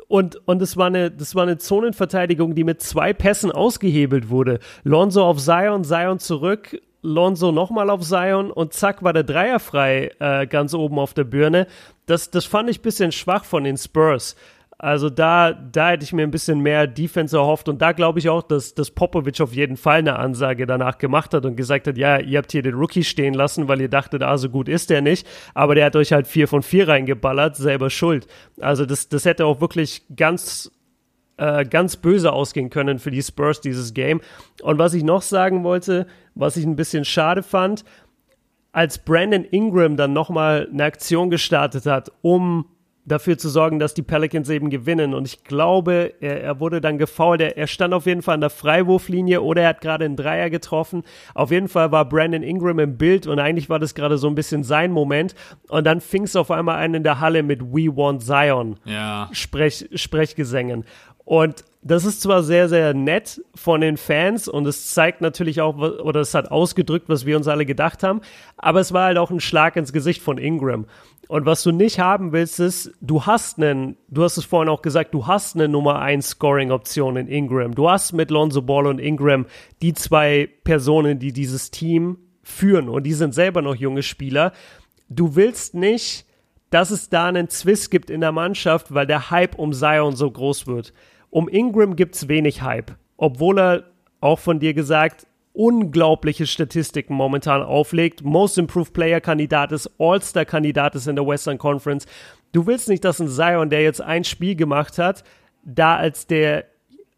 Und, 0.10 0.48
und 0.48 0.62
es 0.62 0.78
war 0.78 0.88
eine, 0.88 1.10
das 1.10 1.36
war 1.36 1.44
eine 1.44 1.58
Zonenverteidigung, 1.58 2.54
die 2.54 2.64
mit 2.64 2.82
zwei 2.82 3.14
Pässen 3.14 3.52
ausgehebelt 3.52 4.30
wurde. 4.30 4.60
Lonzo 4.84 5.24
auf 5.26 5.38
Zion, 5.38 5.84
Zion 5.84 6.20
zurück, 6.20 6.82
Lonzo 7.02 7.52
nochmal 7.52 7.90
auf 7.90 8.02
Zion 8.02 8.52
und 8.52 8.74
zack 8.74 9.04
war 9.04 9.14
der 9.14 9.24
Dreier 9.24 9.60
frei 9.60 10.12
äh, 10.20 10.48
ganz 10.48 10.74
oben 10.74 11.00
auf 11.00 11.14
der 11.14 11.24
Birne. 11.24 11.68
Das, 12.06 12.32
das 12.32 12.46
fand 12.46 12.70
ich 12.70 12.80
ein 12.80 12.84
bisschen 12.84 13.12
schwach 13.12 13.46
von 13.46 13.64
den 13.64 13.78
Spurs. 13.78 14.36
Also 14.80 15.10
da, 15.10 15.54
da 15.54 15.90
hätte 15.90 16.04
ich 16.04 16.14
mir 16.14 16.22
ein 16.22 16.30
bisschen 16.30 16.60
mehr 16.60 16.86
Defense 16.86 17.36
erhofft 17.36 17.68
und 17.68 17.82
da 17.82 17.94
glaube 17.94 18.20
ich 18.20 18.30
auch, 18.30 18.44
dass, 18.44 18.76
dass 18.76 18.92
Popovic 18.92 19.42
auf 19.42 19.54
jeden 19.54 19.76
Fall 19.76 20.00
eine 20.00 20.20
Ansage 20.20 20.68
danach 20.68 21.00
gemacht 21.00 21.34
hat 21.34 21.46
und 21.46 21.56
gesagt 21.56 21.88
hat, 21.88 21.98
ja, 21.98 22.20
ihr 22.20 22.38
habt 22.38 22.52
hier 22.52 22.62
den 22.62 22.76
Rookie 22.76 23.04
stehen 23.04 23.34
lassen, 23.34 23.68
weil 23.68 23.82
ihr 23.82 23.90
dachtet, 23.90 24.22
ah, 24.22 24.38
so 24.38 24.50
gut 24.50 24.70
ist 24.70 24.92
der 24.92 25.02
nicht, 25.02 25.26
aber 25.56 25.74
der 25.74 25.86
hat 25.86 25.96
euch 25.96 26.14
halt 26.14 26.28
vier 26.28 26.48
von 26.48 26.62
vier 26.62 26.88
reingeballert, 26.88 27.56
selber 27.56 27.90
schuld. 27.90 28.28
Also 28.62 28.86
das, 28.86 29.10
das 29.10 29.26
hätte 29.26 29.48
auch 29.48 29.62
wirklich 29.62 30.04
ganz 30.16 30.72
äh, 31.38 31.66
ganz 31.66 31.96
böse 31.98 32.34
ausgehen 32.34 32.70
können 32.70 33.00
für 33.00 33.12
die 33.12 33.22
Spurs 33.22 33.62
dieses 33.62 33.94
Game. 33.94 34.22
Und 34.62 34.78
was 34.80 34.94
ich 34.94 35.04
noch 35.04 35.22
sagen 35.22 35.64
wollte, 35.64 36.08
was 36.36 36.58
ich 36.58 36.66
ein 36.66 36.76
bisschen 36.76 37.06
schade 37.06 37.44
fand, 37.44 37.86
als 38.72 39.00
Brandon 39.00 39.44
Ingram 39.44 39.98
dann 39.98 40.14
nochmal 40.14 40.68
eine 40.72 40.84
Aktion 40.84 41.30
gestartet 41.30 41.86
hat, 41.86 42.12
um 42.22 42.66
dafür 43.08 43.38
zu 43.38 43.48
sorgen, 43.48 43.80
dass 43.80 43.94
die 43.94 44.02
Pelicans 44.02 44.50
eben 44.50 44.70
gewinnen. 44.70 45.14
Und 45.14 45.26
ich 45.26 45.44
glaube, 45.46 46.14
er, 46.20 46.44
er 46.44 46.60
wurde 46.60 46.82
dann 46.82 46.98
gefoult. 46.98 47.40
Er, 47.42 47.58
er, 47.58 47.66
stand 47.66 47.94
auf 47.94 48.06
jeden 48.06 48.22
Fall 48.22 48.36
an 48.36 48.42
der 48.42 48.50
Freiwurflinie 48.50 49.42
oder 49.42 49.64
er 49.64 49.70
hat 49.70 49.82
gerade 49.82 50.06
einen 50.06 50.18
Dreier 50.18 50.50
getroffen. 50.50 51.04
Auf 51.34 51.52
jeden 51.52 51.70
Fall 51.70 51.92
war 51.92 52.08
Brandon 52.08 52.44
Ingram 52.44 52.80
im 52.80 52.98
Bild 52.98 53.26
und 53.26 53.40
eigentlich 53.40 53.70
war 53.70 53.80
das 53.80 53.96
gerade 53.96 54.18
so 54.18 54.28
ein 54.28 54.36
bisschen 54.36 54.64
sein 54.64 54.92
Moment. 54.92 55.36
Und 55.70 55.86
dann 55.86 56.02
fing 56.02 56.24
es 56.24 56.36
auf 56.36 56.52
einmal 56.52 56.76
einen 56.76 56.96
in 56.96 57.04
der 57.04 57.22
Halle 57.22 57.44
mit 57.44 57.62
We 57.62 57.88
Want 57.96 58.22
Zion. 58.22 58.76
Ja. 58.84 59.30
Sprech, 59.32 59.88
Sprechgesängen. 59.96 60.84
Und 61.28 61.66
das 61.82 62.06
ist 62.06 62.22
zwar 62.22 62.42
sehr, 62.42 62.70
sehr 62.70 62.94
nett 62.94 63.42
von 63.54 63.82
den 63.82 63.98
Fans 63.98 64.48
und 64.48 64.66
es 64.66 64.92
zeigt 64.92 65.20
natürlich 65.20 65.60
auch, 65.60 65.76
oder 65.76 66.22
es 66.22 66.34
hat 66.34 66.52
ausgedrückt, 66.52 67.10
was 67.10 67.26
wir 67.26 67.36
uns 67.36 67.50
alle 67.50 67.66
gedacht 67.66 68.02
haben, 68.02 68.22
aber 68.56 68.80
es 68.80 68.94
war 68.94 69.08
halt 69.08 69.18
auch 69.18 69.30
ein 69.30 69.42
Schlag 69.42 69.76
ins 69.76 69.92
Gesicht 69.92 70.22
von 70.22 70.38
Ingram. 70.38 70.86
Und 71.28 71.46
was 71.46 71.64
du 71.64 71.74
nicht 71.74 72.00
haben 72.00 72.32
willst, 72.32 72.62
ist, 72.62 72.94
du 73.02 73.26
hast 73.26 73.62
einen, 73.62 73.98
du 74.08 74.24
hast 74.24 74.38
es 74.38 74.46
vorhin 74.46 74.70
auch 74.70 74.82
gesagt, 74.82 75.14
du 75.14 75.28
hast 75.28 75.56
eine 75.56 75.68
Nummer 75.68 76.00
1 76.00 76.30
Scoring-Option 76.30 77.18
in 77.18 77.28
Ingram. 77.28 77.76
Du 77.76 77.90
hast 77.90 78.14
mit 78.14 78.32
Lonzo 78.32 78.62
Ball 78.62 78.88
und 78.88 79.00
Ingram 79.00 79.48
die 79.82 79.94
zwei 79.94 80.50
Personen, 80.64 81.20
die 81.20 81.34
dieses 81.34 81.72
Team 81.72 82.20
führen 82.42 82.88
und 82.88 83.04
die 83.04 83.14
sind 83.14 83.34
selber 83.34 83.62
noch 83.62 83.76
junge 83.76 84.02
Spieler. 84.02 84.54
Du 85.10 85.36
willst 85.36 85.74
nicht, 85.74 86.26
dass 86.70 86.90
es 86.90 87.10
da 87.10 87.26
einen 87.26 87.50
Zwist 87.50 87.92
gibt 87.92 88.10
in 88.10 88.22
der 88.22 88.32
Mannschaft, 88.32 88.94
weil 88.94 89.08
der 89.08 89.30
Hype 89.30 89.56
um 89.56 89.74
Zion 89.74 90.16
so 90.16 90.32
groß 90.32 90.68
wird. 90.68 90.94
Um 91.38 91.48
Ingram 91.48 91.96
gibt 91.96 92.16
es 92.16 92.28
wenig 92.28 92.64
Hype, 92.64 92.96
obwohl 93.16 93.60
er 93.60 93.84
auch 94.22 94.40
von 94.40 94.60
dir 94.60 94.74
gesagt 94.74 95.28
unglaubliche 95.54 96.48
Statistiken 96.48 97.14
momentan 97.14 97.62
auflegt. 97.62 98.24
Most 98.24 98.58
Improved 98.58 98.92
Player 98.92 99.22
Kandidat 99.22 99.72
ist, 99.72 99.88
All-Star 100.00 100.46
Kandidat 100.46 100.96
ist 100.96 101.08
in 101.08 101.16
der 101.16 101.28
Western 101.28 101.60
Conference. 101.60 102.08
Du 102.54 102.66
willst 102.66 102.90
nicht, 102.90 103.06
dass 103.06 103.20
ein 103.20 103.28
Zion, 103.28 103.70
der 103.70 103.84
jetzt 103.84 104.02
ein 104.02 104.24
Spiel 104.24 104.56
gemacht 104.56 104.98
hat, 104.98 105.24
da 105.64 105.98
als 105.98 106.26
der 106.26 106.66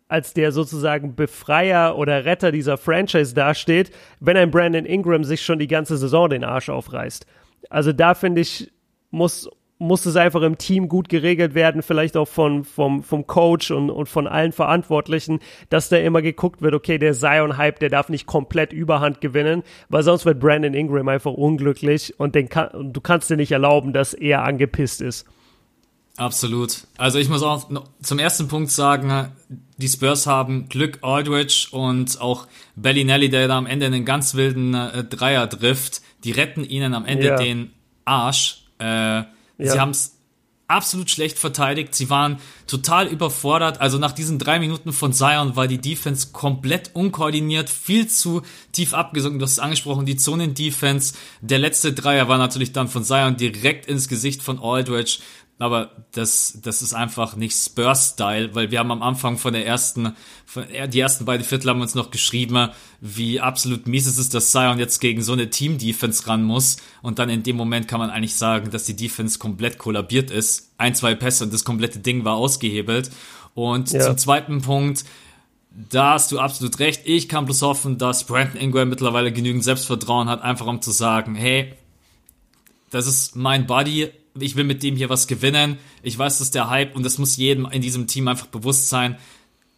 als 0.10 0.34
der 0.34 0.52
sozusagen 0.52 1.16
Befreier 1.16 1.98
oder 1.98 2.26
Retter 2.26 2.52
dieser 2.52 2.76
Franchise 2.76 3.34
dasteht, 3.34 3.90
wenn 4.20 4.36
ein 4.36 4.52
Brandon 4.52 4.86
Ingram 4.86 5.24
sich 5.24 5.44
schon 5.44 5.60
die 5.60 5.68
ganze 5.68 5.96
Saison 5.96 6.30
den 6.30 6.44
Arsch 6.44 6.68
aufreißt. 6.68 7.26
Also 7.70 7.94
da 7.94 8.16
finde 8.16 8.42
ich, 8.42 8.70
muss 9.12 9.50
muss 9.80 10.06
es 10.06 10.18
einfach 10.18 10.42
im 10.42 10.58
Team 10.58 10.90
gut 10.90 11.08
geregelt 11.08 11.56
werden, 11.56 11.82
vielleicht 11.82 12.18
auch 12.18 12.28
von, 12.28 12.66
vom, 12.66 13.02
vom 13.02 13.26
Coach 13.26 13.72
und, 13.72 13.90
und 13.90 14.10
von 14.10 14.28
allen 14.28 14.52
Verantwortlichen, 14.52 15.40
dass 15.70 15.88
da 15.88 15.96
immer 15.96 16.22
geguckt 16.22 16.62
wird, 16.62 16.76
okay, 16.76 16.98
der 16.98 17.14
Zion-Hype, 17.14 17.80
der 17.80 17.90
darf 17.90 18.10
nicht 18.10 18.26
komplett 18.26 18.74
Überhand 18.74 19.22
gewinnen, 19.22 19.64
weil 19.88 20.04
sonst 20.04 20.26
wird 20.26 20.42
Brandon 20.42 20.74
Ingram 20.74 21.08
einfach 21.08 21.32
unglücklich 21.32 22.20
und 22.20 22.36
den 22.36 22.50
kann, 22.50 22.92
du 22.92 23.00
kannst 23.00 23.30
dir 23.30 23.38
nicht 23.38 23.54
erlauben, 23.54 23.94
dass 23.94 24.14
er 24.14 24.44
angepisst 24.44 25.02
ist. 25.02 25.26
Absolut. 26.18 26.86
Also 26.98 27.18
ich 27.18 27.30
muss 27.30 27.42
auch 27.42 27.70
zum 28.02 28.20
ersten 28.20 28.50
Punkt 28.50 28.72
sagen, 28.72 29.32
die 29.78 29.88
Spurs 29.88 30.28
haben 30.28 30.68
Glück 30.68 31.00
Aldridge 31.02 31.70
und 31.72 32.20
auch 32.20 32.48
Bellinelli, 32.76 33.30
der 33.30 33.48
da 33.48 33.58
am 33.58 33.66
Ende 33.66 33.86
einen 33.86 34.04
ganz 34.04 34.36
wilden 34.36 34.74
äh, 34.74 35.06
Dreier 35.06 35.50
trifft, 35.50 36.02
die 36.26 36.32
retten 36.32 36.66
ihnen 36.66 36.94
am 36.94 37.06
Ende 37.06 37.28
ja. 37.28 37.38
den 37.38 37.72
Arsch. 38.04 38.66
Äh, 38.80 39.24
ja. 39.60 39.74
Sie 39.74 39.80
haben 39.80 39.92
es 39.92 40.20
absolut 40.70 41.10
schlecht 41.10 41.40
verteidigt. 41.40 41.96
Sie 41.96 42.10
waren 42.10 42.38
total 42.68 43.08
überfordert. 43.08 43.82
Also 43.82 43.98
nach 43.98 44.12
diesen 44.12 44.38
drei 44.38 44.60
Minuten 44.60 44.94
von 44.94 45.14
Zion 45.14 45.56
war 45.56 45.68
die 45.68 45.80
Defense 45.80 46.30
komplett 46.32 46.92
unkoordiniert, 46.94 47.70
viel 47.70 48.08
zu 48.08 48.44
tief 48.72 48.94
abgesunken. 48.94 49.40
Du 49.40 49.46
hast 49.46 49.54
es 49.54 49.60
angesprochen, 49.60 50.06
die 50.06 50.16
Zonen-Defense. 50.16 51.16
Der 51.42 51.58
letzte 51.58 51.92
Dreier 51.94 52.30
war 52.30 52.38
natürlich 52.38 52.72
dann 52.72 52.88
von 52.88 53.04
Zion 53.04 53.36
direkt 53.36 53.88
ins 53.88 54.08
Gesicht 54.08 54.44
von 54.44 54.60
Aldridge 54.60 55.20
aber 55.60 55.92
das, 56.14 56.58
das 56.64 56.82
ist 56.82 56.94
einfach 56.94 57.36
nicht 57.36 57.54
Spurs-Style, 57.54 58.56
weil 58.56 58.72
wir 58.72 58.80
haben 58.80 58.92
am 58.92 59.04
Anfang 59.04 59.38
von 59.38 59.52
der 59.52 59.68
ersten, 59.68 60.16
von, 60.46 60.64
die 60.88 61.00
ersten 61.00 61.26
beiden 61.26 61.46
Viertel 61.46 61.70
haben 61.70 61.82
uns 61.82 61.96
noch 61.96 62.12
geschrieben, 62.12 62.70
wie 63.02 63.42
absolut 63.42 63.86
mies 63.86 64.08
es 64.08 64.18
ist, 64.18 64.34
dass 64.34 64.52
Zion 64.52 64.80
jetzt 64.80 65.00
gegen 65.00 65.22
so 65.22 65.34
eine 65.34 65.50
Team-Defense 65.50 66.28
ran 66.28 66.44
muss 66.44 66.78
und 67.02 67.20
dann 67.20 67.30
in 67.30 67.44
dem 67.44 67.58
Moment 67.58 67.90
kann 67.90 68.00
man 68.00 68.10
eigentlich 68.10 68.36
sagen, 68.36 68.72
dass 68.72 68.86
die 68.86 68.96
Defense 68.96 69.38
komplett 69.38 69.78
kollabiert 69.78 70.32
ist. 70.32 70.72
Ein, 70.78 70.96
zwei 70.96 71.14
Pässe 71.14 71.44
und 71.44 71.54
das 71.54 71.66
komplette 71.66 72.00
Ding 72.00 72.24
war 72.24 72.36
ausgehebelt. 72.36 73.12
Und 73.54 73.92
ja. 73.92 74.00
zum 74.00 74.18
zweiten 74.18 74.62
Punkt, 74.62 75.04
da 75.72 76.14
hast 76.14 76.32
du 76.32 76.40
absolut 76.40 76.80
recht. 76.80 77.02
Ich 77.04 77.28
kann 77.28 77.44
bloß 77.44 77.64
hoffen, 77.64 77.98
dass 77.98 78.24
Brandon 78.24 78.62
Ingram 78.62 78.88
mittlerweile 78.88 79.34
genügend 79.34 79.66
Selbstvertrauen 79.66 80.30
hat, 80.30 80.42
einfach 80.42 80.68
um 80.68 80.82
zu 80.82 80.92
sagen, 80.92 81.36
hey, 81.36 81.74
das 82.92 83.08
ist 83.08 83.36
mein 83.36 83.68
Buddy, 83.68 84.10
ich 84.42 84.56
will 84.56 84.64
mit 84.64 84.84
dem 84.84 84.96
hier 84.96 85.10
was 85.10 85.28
gewinnen. 85.28 85.78
Ich 86.04 86.18
weiß, 86.18 86.38
das 86.38 86.48
ist 86.48 86.56
der 86.56 86.70
Hype 86.70 86.96
und 86.96 87.04
das 87.04 87.18
muss 87.18 87.38
jedem 87.38 87.66
in 87.72 87.82
diesem 87.82 88.08
Team 88.08 88.28
einfach 88.28 88.48
bewusst 88.48 88.90
sein. 88.90 89.18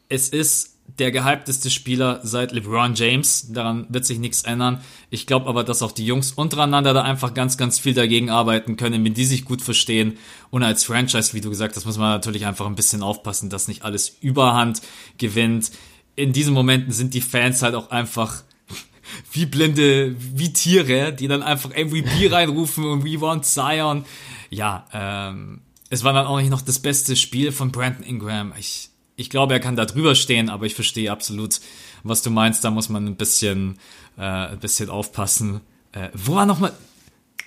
Es 0.09 0.30
ist 0.30 0.72
der 0.99 1.12
gehypteste 1.12 1.70
Spieler 1.70 2.20
seit 2.24 2.51
LeBron 2.51 2.95
James. 2.95 3.51
Daran 3.51 3.86
wird 3.89 4.05
sich 4.05 4.20
nichts 4.20 4.43
ändern. 4.43 4.82
Ich 5.09 5.26
glaube 5.26 5.47
aber, 5.47 5.64
dass 5.64 5.82
auch 5.82 5.91
die 5.91 6.05
Jungs 6.05 6.34
untereinander 6.34 6.93
da 6.93 7.01
einfach 7.03 7.34
ganz, 7.34 7.57
ganz 7.57 7.80
viel 7.80 7.93
dagegen 7.93 8.30
arbeiten 8.30 8.78
können, 8.78 9.03
wenn 9.03 9.14
die 9.14 9.26
sich 9.26 9.45
gut 9.45 9.62
verstehen. 9.62 10.18
Und 10.49 10.64
als 10.64 10.84
Franchise, 10.84 11.34
wie 11.34 11.41
du 11.41 11.49
gesagt 11.49 11.76
hast, 11.76 11.86
muss 11.86 11.97
man 11.97 12.09
natürlich 12.09 12.45
einfach 12.45 12.66
ein 12.66 12.76
bisschen 12.76 13.03
aufpassen, 13.03 13.49
dass 13.49 13.68
nicht 13.68 13.84
alles 13.84 14.18
Überhand 14.22 14.82
gewinnt. 15.18 15.72
In 16.16 16.34
diesen 16.34 16.53
Momenten 16.53 16.91
sind 16.91 17.14
die 17.14 17.22
Fans 17.22 17.62
halt 17.62 17.76
auch 17.76 17.89
einfach 17.89 18.43
wie 19.32 19.45
blinde, 19.45 20.16
wie 20.18 20.53
Tiere, 20.53 21.14
die 21.14 21.28
dann 21.28 21.43
einfach 21.43 21.70
MVP 21.70 22.28
reinrufen 22.28 22.86
und 22.86 23.05
we 23.05 23.20
want 23.22 23.45
Zion 23.45 24.05
ja, 24.52 24.86
ähm, 24.93 25.62
es 25.89 26.04
war 26.04 26.14
dann 26.14 26.28
auch 26.28 26.39
nicht 26.39 26.52
noch 26.52 26.62
das 26.62 26.80
beste 26.80 27.16
Spiel 27.16 27.52
von 27.52 27.72
Brandon 27.72 28.04
Ingram. 28.04 28.54
Ich, 28.58 28.89
ich 29.16 29.30
glaube, 29.30 29.54
er 29.54 29.60
kann 29.60 29.76
da 29.76 29.86
drüber 29.86 30.14
stehen, 30.14 30.49
aber 30.49 30.66
ich 30.66 30.76
verstehe 30.76 31.12
absolut, 31.12 31.60
was 32.04 32.22
du 32.22 32.30
meinst. 32.30 32.64
Da 32.64 32.70
muss 32.70 32.89
man 32.89 33.08
ein 33.08 33.16
bisschen, 33.16 33.80
äh, 34.18 34.22
ein 34.22 34.60
bisschen 34.60 34.89
aufpassen. 34.89 35.62
Äh, 35.93 36.10
wo 36.14 36.36
war 36.36 36.45
nochmal, 36.45 36.74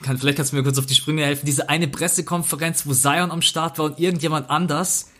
kann, 0.02 0.18
vielleicht 0.18 0.38
kannst 0.38 0.52
du 0.52 0.56
mir 0.56 0.62
kurz 0.62 0.78
auf 0.78 0.86
die 0.86 0.94
Sprünge 0.94 1.24
helfen, 1.24 1.46
diese 1.46 1.68
eine 1.68 1.88
Pressekonferenz, 1.88 2.86
wo 2.86 2.92
Zion 2.92 3.30
am 3.30 3.42
Start 3.42 3.78
war 3.78 3.86
und 3.86 4.00
irgendjemand 4.00 4.50
anders. 4.50 5.10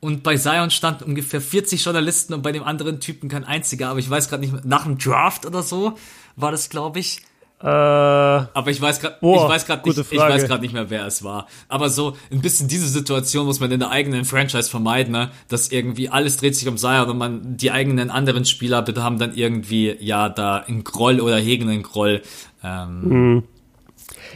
Und 0.00 0.22
bei 0.22 0.36
Zion 0.36 0.70
stand 0.70 1.02
ungefähr 1.02 1.40
40 1.40 1.82
Journalisten 1.82 2.34
und 2.34 2.42
bei 2.42 2.52
dem 2.52 2.62
anderen 2.62 3.00
Typen 3.00 3.28
kein 3.28 3.44
einziger, 3.44 3.88
aber 3.88 3.98
ich 4.00 4.10
weiß 4.10 4.28
gerade 4.28 4.42
nicht, 4.42 4.64
nach 4.64 4.84
dem 4.84 4.98
Draft 4.98 5.46
oder 5.46 5.62
so 5.62 5.96
war 6.36 6.50
das, 6.50 6.68
glaube 6.68 6.98
ich. 6.98 7.22
Äh, 7.60 7.66
aber 7.66 8.66
ich 8.66 8.80
weiß 8.80 9.00
gerade, 9.00 9.16
ich 9.20 9.26
weiß 9.26 9.66
gerade 9.66 9.88
nicht, 9.88 9.98
ich 9.98 10.18
weiß 10.18 10.46
gerade 10.46 10.60
nicht 10.60 10.74
mehr, 10.74 10.90
wer 10.90 11.06
es 11.06 11.24
war. 11.24 11.46
Aber 11.68 11.88
so 11.88 12.16
ein 12.30 12.42
bisschen 12.42 12.68
diese 12.68 12.88
Situation 12.88 13.46
muss 13.46 13.60
man 13.60 13.70
in 13.70 13.80
der 13.80 13.90
eigenen 13.90 14.24
Franchise 14.24 14.68
vermeiden, 14.68 15.12
ne? 15.12 15.30
dass 15.48 15.72
irgendwie 15.72 16.10
alles 16.10 16.36
dreht 16.36 16.56
sich 16.56 16.68
um 16.68 16.76
Zion 16.76 17.08
und 17.08 17.16
man 17.16 17.56
die 17.56 17.70
eigenen 17.70 18.10
anderen 18.10 18.44
Spieler 18.44 18.82
bitte 18.82 19.02
haben 19.02 19.18
dann 19.18 19.34
irgendwie 19.34 19.96
ja 19.98 20.28
da 20.28 20.58
einen 20.58 20.84
Groll 20.84 21.20
oder 21.20 21.36
hegen 21.38 21.70
einen 21.70 21.82
Groll. 21.82 22.22
Ähm. 22.62 23.08
Mhm. 23.08 23.42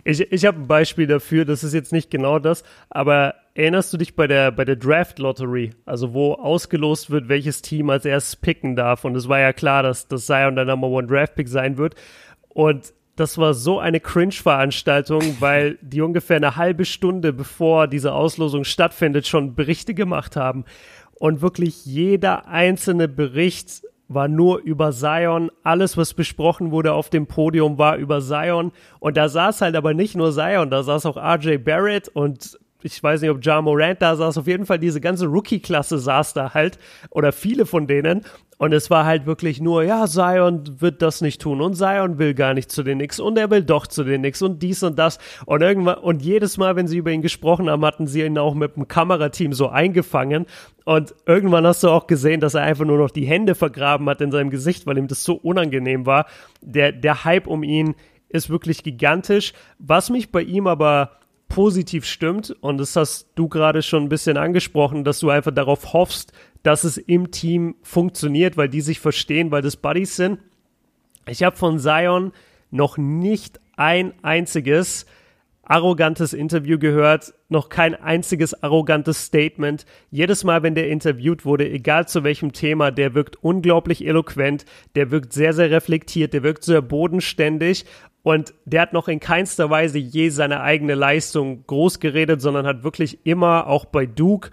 Ich, 0.04 0.20
ich 0.20 0.46
habe 0.46 0.60
ein 0.60 0.66
Beispiel 0.66 1.06
dafür, 1.06 1.44
das 1.44 1.64
ist 1.64 1.74
jetzt 1.74 1.92
nicht 1.92 2.10
genau 2.10 2.38
das, 2.38 2.62
aber 2.88 3.34
erinnerst 3.54 3.92
du 3.92 3.96
dich 3.96 4.14
bei 4.14 4.26
der, 4.26 4.52
bei 4.52 4.64
der 4.64 4.76
Draft 4.76 5.18
Lottery, 5.18 5.72
also 5.84 6.14
wo 6.14 6.34
ausgelost 6.34 7.10
wird, 7.10 7.28
welches 7.28 7.60
Team 7.60 7.90
als 7.90 8.04
erstes 8.04 8.36
picken 8.36 8.76
darf? 8.76 9.04
Und 9.04 9.16
es 9.16 9.28
war 9.28 9.40
ja 9.40 9.52
klar, 9.52 9.82
dass, 9.82 10.06
dass 10.08 10.26
Zion 10.26 10.54
der 10.54 10.64
Number 10.64 10.88
One 10.88 11.08
Draft 11.08 11.34
Pick 11.34 11.48
sein 11.48 11.76
wird. 11.76 11.94
Und 12.48 12.92
das 13.18 13.36
war 13.36 13.52
so 13.52 13.80
eine 13.80 13.98
Cringe-Veranstaltung, 13.98 15.36
weil 15.40 15.76
die 15.82 16.00
ungefähr 16.02 16.36
eine 16.36 16.56
halbe 16.56 16.84
Stunde 16.84 17.32
bevor 17.32 17.88
diese 17.88 18.12
Auslosung 18.12 18.62
stattfindet, 18.64 19.26
schon 19.26 19.56
Berichte 19.56 19.92
gemacht 19.92 20.36
haben. 20.36 20.64
Und 21.14 21.42
wirklich 21.42 21.84
jeder 21.84 22.46
einzelne 22.46 23.08
Bericht 23.08 23.82
war 24.06 24.28
nur 24.28 24.60
über 24.60 24.92
Zion. 24.92 25.50
Alles, 25.64 25.96
was 25.96 26.14
besprochen 26.14 26.70
wurde 26.70 26.92
auf 26.92 27.10
dem 27.10 27.26
Podium, 27.26 27.76
war 27.76 27.96
über 27.96 28.20
Zion. 28.20 28.70
Und 29.00 29.16
da 29.16 29.28
saß 29.28 29.62
halt 29.62 29.74
aber 29.74 29.94
nicht 29.94 30.16
nur 30.16 30.32
Zion, 30.32 30.70
da 30.70 30.84
saß 30.84 31.06
auch 31.06 31.16
RJ 31.16 31.58
Barrett 31.58 32.08
und 32.08 32.58
ich 32.82 33.02
weiß 33.02 33.20
nicht, 33.20 33.30
ob 33.30 33.44
Ja 33.44 33.60
Morant 33.60 34.00
da 34.00 34.14
saß, 34.14 34.38
auf 34.38 34.46
jeden 34.46 34.64
Fall 34.64 34.78
diese 34.78 35.00
ganze 35.00 35.26
Rookie-Klasse 35.26 35.98
saß 35.98 36.34
da 36.34 36.54
halt 36.54 36.78
oder 37.10 37.32
viele 37.32 37.66
von 37.66 37.88
denen 37.88 38.24
und 38.58 38.72
es 38.72 38.90
war 38.90 39.06
halt 39.06 39.26
wirklich 39.26 39.60
nur, 39.60 39.84
ja, 39.84 40.06
Zion 40.06 40.80
wird 40.80 41.00
das 41.00 41.20
nicht 41.20 41.40
tun 41.40 41.60
und 41.60 41.74
Zion 41.74 42.18
will 42.18 42.34
gar 42.34 42.54
nicht 42.54 42.70
zu 42.70 42.82
den 42.82 42.98
Knicks 42.98 43.18
und 43.20 43.38
er 43.38 43.50
will 43.50 43.62
doch 43.62 43.86
zu 43.86 44.04
den 44.04 44.20
Knicks 44.20 44.42
und 44.42 44.62
dies 44.62 44.82
und 44.82 44.98
das 44.98 45.18
und 45.46 45.62
irgendwann 45.62 45.98
und 45.98 46.22
jedes 46.22 46.58
Mal, 46.58 46.76
wenn 46.76 46.86
sie 46.86 46.98
über 46.98 47.10
ihn 47.10 47.22
gesprochen 47.22 47.70
haben, 47.70 47.84
hatten 47.84 48.06
sie 48.06 48.22
ihn 48.22 48.36
auch 48.36 48.54
mit 48.54 48.76
dem 48.76 48.88
Kamerateam 48.88 49.52
so 49.52 49.68
eingefangen 49.68 50.46
und 50.84 51.14
irgendwann 51.26 51.66
hast 51.66 51.82
du 51.82 51.88
auch 51.88 52.06
gesehen, 52.06 52.40
dass 52.40 52.54
er 52.54 52.62
einfach 52.62 52.84
nur 52.84 52.98
noch 52.98 53.10
die 53.10 53.26
Hände 53.26 53.54
vergraben 53.54 54.08
hat 54.08 54.20
in 54.20 54.32
seinem 54.32 54.50
Gesicht, 54.50 54.86
weil 54.86 54.98
ihm 54.98 55.08
das 55.08 55.22
so 55.22 55.34
unangenehm 55.34 56.06
war. 56.06 56.26
Der, 56.60 56.92
der 56.92 57.24
Hype 57.24 57.46
um 57.46 57.62
ihn 57.62 57.94
ist 58.28 58.50
wirklich 58.50 58.82
gigantisch. 58.82 59.52
Was 59.78 60.10
mich 60.10 60.32
bei 60.32 60.42
ihm 60.42 60.66
aber 60.66 61.12
positiv 61.48 62.04
stimmt, 62.04 62.54
und 62.60 62.78
das 62.78 62.94
hast 62.94 63.30
du 63.34 63.48
gerade 63.48 63.82
schon 63.82 64.04
ein 64.04 64.08
bisschen 64.08 64.36
angesprochen, 64.36 65.04
dass 65.04 65.20
du 65.20 65.30
einfach 65.30 65.52
darauf 65.52 65.92
hoffst, 65.92 66.32
dass 66.62 66.84
es 66.84 66.98
im 66.98 67.30
Team 67.30 67.76
funktioniert, 67.82 68.56
weil 68.56 68.68
die 68.68 68.80
sich 68.80 69.00
verstehen, 69.00 69.50
weil 69.50 69.62
das 69.62 69.76
Buddies 69.76 70.16
sind. 70.16 70.38
Ich 71.26 71.42
habe 71.42 71.56
von 71.56 71.78
Zion 71.78 72.32
noch 72.70 72.96
nicht 72.96 73.60
ein 73.76 74.12
einziges 74.22 75.06
arrogantes 75.68 76.32
Interview 76.32 76.78
gehört, 76.78 77.34
noch 77.50 77.68
kein 77.68 77.94
einziges 77.94 78.62
arrogantes 78.62 79.26
Statement. 79.26 79.84
Jedes 80.10 80.42
Mal, 80.42 80.62
wenn 80.62 80.74
der 80.74 80.88
interviewt 80.88 81.44
wurde, 81.44 81.68
egal 81.68 82.08
zu 82.08 82.24
welchem 82.24 82.52
Thema, 82.52 82.90
der 82.90 83.14
wirkt 83.14 83.36
unglaublich 83.42 84.06
eloquent, 84.06 84.64
der 84.94 85.10
wirkt 85.10 85.34
sehr, 85.34 85.52
sehr 85.52 85.70
reflektiert, 85.70 86.32
der 86.32 86.42
wirkt 86.42 86.64
sehr 86.64 86.80
bodenständig 86.80 87.84
und 88.22 88.54
der 88.64 88.82
hat 88.82 88.92
noch 88.94 89.08
in 89.08 89.20
keinster 89.20 89.68
Weise 89.70 89.98
je 89.98 90.30
seine 90.30 90.62
eigene 90.62 90.94
Leistung 90.94 91.64
groß 91.66 92.00
geredet, 92.00 92.40
sondern 92.40 92.66
hat 92.66 92.82
wirklich 92.82 93.26
immer 93.26 93.66
auch 93.66 93.84
bei 93.84 94.06
Duke 94.06 94.50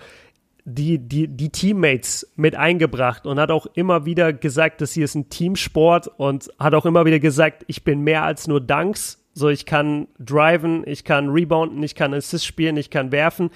die, 0.65 0.97
die, 0.97 1.27
die 1.27 1.49
Teammates 1.49 2.27
mit 2.35 2.55
eingebracht 2.55 3.27
und 3.27 3.39
hat 3.39 3.51
auch 3.51 3.67
immer 3.75 4.05
wieder 4.05 4.33
gesagt, 4.33 4.81
dass 4.81 4.93
hier 4.93 5.05
ist 5.05 5.13
ein 5.13 5.29
Teamsport 5.29 6.07
und 6.17 6.49
hat 6.59 6.73
auch 6.73 6.87
immer 6.87 7.05
wieder 7.05 7.19
gesagt, 7.19 7.63
ich 7.67 7.83
bin 7.83 8.01
mehr 8.01 8.23
als 8.23 8.47
nur 8.47 8.59
Dunks. 8.59 9.23
So, 9.33 9.49
ich 9.49 9.65
kann 9.65 10.07
driven, 10.17 10.83
ich 10.87 11.03
kann 11.03 11.29
rebounden, 11.29 11.83
ich 11.83 11.93
kann 11.93 12.13
Assist 12.13 12.45
spielen, 12.45 12.77
ich 12.77 12.89
kann 12.89 13.11
werfen. 13.11 13.51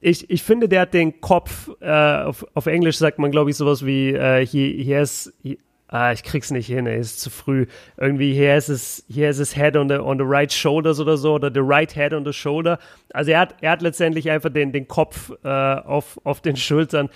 Ich, 0.00 0.28
ich 0.28 0.42
finde, 0.42 0.68
der 0.68 0.82
hat 0.82 0.94
den 0.94 1.20
Kopf, 1.20 1.70
äh, 1.80 2.22
auf, 2.22 2.44
auf 2.54 2.66
Englisch 2.66 2.96
sagt 2.96 3.18
man, 3.18 3.30
glaube 3.30 3.50
ich, 3.50 3.56
sowas 3.56 3.84
wie, 3.86 4.12
äh, 4.12 4.44
he, 4.44 4.82
he 4.82 4.96
has, 4.96 5.32
he, 5.42 5.58
ah, 5.90 6.12
ich 6.12 6.22
krieg's 6.22 6.50
nicht 6.50 6.68
hin, 6.68 6.86
ey, 6.86 6.98
ist 6.98 7.20
zu 7.20 7.30
früh. 7.30 7.66
Irgendwie, 7.96 8.32
hier 8.32 8.56
ist 8.56 8.68
es, 8.68 9.04
hier 9.08 9.28
ist 9.28 9.38
es 9.38 9.56
Head 9.56 9.76
on 9.76 9.88
the, 9.88 9.96
on 9.96 10.18
the 10.18 10.24
right 10.24 10.52
shoulders 10.52 11.00
oder 11.00 11.16
so, 11.16 11.34
oder 11.34 11.50
the 11.52 11.60
right 11.60 11.94
head 11.94 12.14
on 12.14 12.24
the 12.24 12.32
shoulder. 12.32 12.78
Also 13.12 13.32
er 13.32 13.40
hat, 13.40 13.56
er 13.60 13.72
hat 13.72 13.82
letztendlich 13.82 14.30
einfach 14.30 14.50
den, 14.50 14.72
den 14.72 14.86
Kopf 14.86 15.32
äh, 15.42 15.48
auf, 15.48 16.20
auf 16.24 16.40
den 16.40 16.56
Schultern 16.56 17.10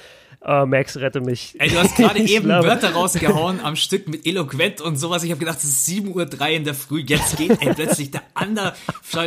Oh, 0.46 0.66
Max, 0.66 0.98
rette 0.98 1.22
mich. 1.22 1.54
Ey, 1.58 1.70
du 1.70 1.78
hast 1.78 1.96
gerade 1.96 2.18
eben 2.22 2.44
glaube. 2.44 2.68
Wörter 2.68 2.92
rausgehauen 2.92 3.60
am 3.60 3.76
Stück 3.76 4.08
mit 4.08 4.26
eloquent 4.26 4.82
und 4.82 4.96
sowas. 4.96 5.24
Ich 5.24 5.30
habe 5.30 5.38
gedacht, 5.38 5.56
es 5.56 5.64
ist 5.64 5.88
7.03 5.88 6.38
Uhr 6.38 6.48
in 6.48 6.64
der 6.64 6.74
Früh. 6.74 7.00
Jetzt 7.00 7.38
geht 7.38 7.62
ey, 7.62 7.72
plötzlich 7.72 8.10
der 8.10 8.22
Ander 8.34 8.74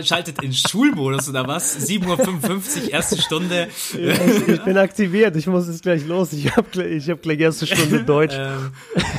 schaltet 0.04 0.44
in 0.44 0.54
Schulmodus 0.54 1.28
oder 1.28 1.48
was? 1.48 1.90
7.55 1.90 2.84
Uhr, 2.84 2.92
erste 2.92 3.20
Stunde. 3.20 3.68
Ich, 3.94 4.48
ich, 4.48 4.62
bin 4.62 4.78
aktiviert. 4.78 5.36
Ich 5.36 5.48
muss 5.48 5.68
jetzt 5.68 5.82
gleich 5.82 6.06
los. 6.06 6.34
Ich 6.34 6.56
habe 6.56 6.84
ich 6.84 7.10
hab 7.10 7.24
gleich 7.24 7.40
erste 7.40 7.66
Stunde 7.66 8.04
Deutsch. 8.04 8.36
ähm, 8.38 8.72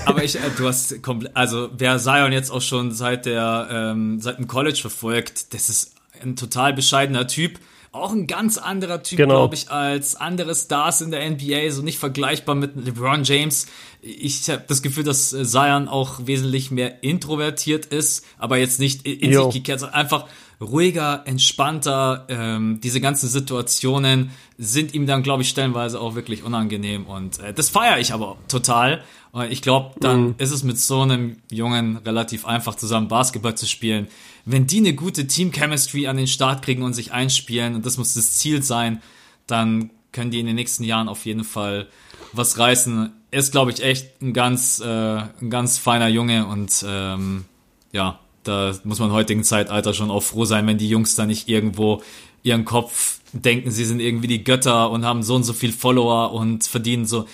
aber 0.06 0.22
ich, 0.22 0.36
äh, 0.36 0.50
du 0.56 0.68
hast 0.68 1.02
komplett, 1.02 1.36
also 1.36 1.68
wer 1.76 1.98
Zion 1.98 2.30
jetzt 2.30 2.52
auch 2.52 2.62
schon 2.62 2.92
seit 2.92 3.26
der, 3.26 3.68
ähm, 3.72 4.20
seit 4.20 4.38
dem 4.38 4.46
College 4.46 4.78
verfolgt, 4.80 5.52
das 5.52 5.68
ist 5.68 5.94
ein 6.22 6.36
total 6.36 6.74
bescheidener 6.74 7.26
Typ 7.26 7.58
auch 7.92 8.12
ein 8.12 8.26
ganz 8.26 8.58
anderer 8.58 9.02
Typ, 9.02 9.16
genau. 9.16 9.36
glaube 9.36 9.54
ich, 9.54 9.70
als 9.70 10.14
andere 10.14 10.54
Stars 10.54 11.00
in 11.00 11.10
der 11.10 11.28
NBA, 11.28 11.70
so 11.70 11.82
nicht 11.82 11.98
vergleichbar 11.98 12.54
mit 12.54 12.76
LeBron 12.76 13.24
James. 13.24 13.66
Ich 14.02 14.48
habe 14.50 14.64
das 14.68 14.82
Gefühl, 14.82 15.04
dass 15.04 15.32
äh, 15.32 15.44
Zion 15.44 15.88
auch 15.88 16.20
wesentlich 16.26 16.70
mehr 16.70 17.02
introvertiert 17.02 17.86
ist, 17.86 18.24
aber 18.38 18.58
jetzt 18.58 18.78
nicht 18.78 19.06
in 19.06 19.32
jo. 19.32 19.44
sich 19.44 19.54
gekehrt, 19.54 19.80
sondern 19.80 19.98
einfach 19.98 20.26
ruhiger, 20.60 21.22
entspannter. 21.24 22.26
Ähm, 22.28 22.80
diese 22.82 23.00
ganzen 23.00 23.28
Situationen 23.28 24.30
sind 24.56 24.92
ihm 24.94 25.06
dann, 25.06 25.22
glaube 25.22 25.42
ich, 25.42 25.48
stellenweise 25.48 26.00
auch 26.00 26.14
wirklich 26.14 26.42
unangenehm 26.42 27.06
und 27.06 27.38
äh, 27.38 27.52
das 27.52 27.68
feiere 27.68 27.98
ich 27.98 28.12
aber 28.12 28.36
total. 28.48 29.02
Ich 29.50 29.62
glaube, 29.62 29.94
dann 30.00 30.20
mhm. 30.20 30.34
ist 30.38 30.52
es 30.52 30.64
mit 30.64 30.78
so 30.78 31.02
einem 31.02 31.36
Jungen 31.50 31.98
relativ 31.98 32.46
einfach, 32.46 32.74
zusammen 32.74 33.08
Basketball 33.08 33.54
zu 33.54 33.66
spielen 33.66 34.08
wenn 34.50 34.66
die 34.66 34.78
eine 34.78 34.94
gute 34.94 35.26
Team-Chemistry 35.26 36.06
an 36.06 36.16
den 36.16 36.26
Start 36.26 36.62
kriegen 36.62 36.82
und 36.82 36.94
sich 36.94 37.12
einspielen, 37.12 37.74
und 37.74 37.84
das 37.84 37.98
muss 37.98 38.14
das 38.14 38.38
Ziel 38.38 38.62
sein, 38.62 39.02
dann 39.46 39.90
können 40.10 40.30
die 40.30 40.40
in 40.40 40.46
den 40.46 40.54
nächsten 40.54 40.84
Jahren 40.84 41.08
auf 41.08 41.26
jeden 41.26 41.44
Fall 41.44 41.86
was 42.32 42.58
reißen. 42.58 43.12
Er 43.30 43.38
ist, 43.38 43.52
glaube 43.52 43.72
ich, 43.72 43.82
echt 43.82 44.22
ein 44.22 44.32
ganz, 44.32 44.80
äh, 44.80 44.86
ein 44.86 45.50
ganz 45.50 45.76
feiner 45.76 46.08
Junge 46.08 46.46
und 46.46 46.82
ähm, 46.88 47.44
ja, 47.92 48.20
da 48.48 48.74
muss 48.84 48.98
man 48.98 49.12
heutigen 49.12 49.44
Zeitalter 49.44 49.94
schon 49.94 50.10
auch 50.10 50.22
froh 50.22 50.44
sein, 50.44 50.66
wenn 50.66 50.78
die 50.78 50.88
Jungs 50.88 51.14
da 51.14 51.26
nicht 51.26 51.48
irgendwo 51.48 52.02
ihren 52.42 52.64
Kopf 52.64 53.20
denken, 53.32 53.70
sie 53.70 53.84
sind 53.84 54.00
irgendwie 54.00 54.26
die 54.26 54.44
Götter 54.44 54.90
und 54.90 55.04
haben 55.04 55.22
so 55.22 55.34
und 55.34 55.44
so 55.44 55.52
viel 55.52 55.72
Follower 55.72 56.32
und 56.32 56.64
verdienen 56.64 57.04
so. 57.04 57.26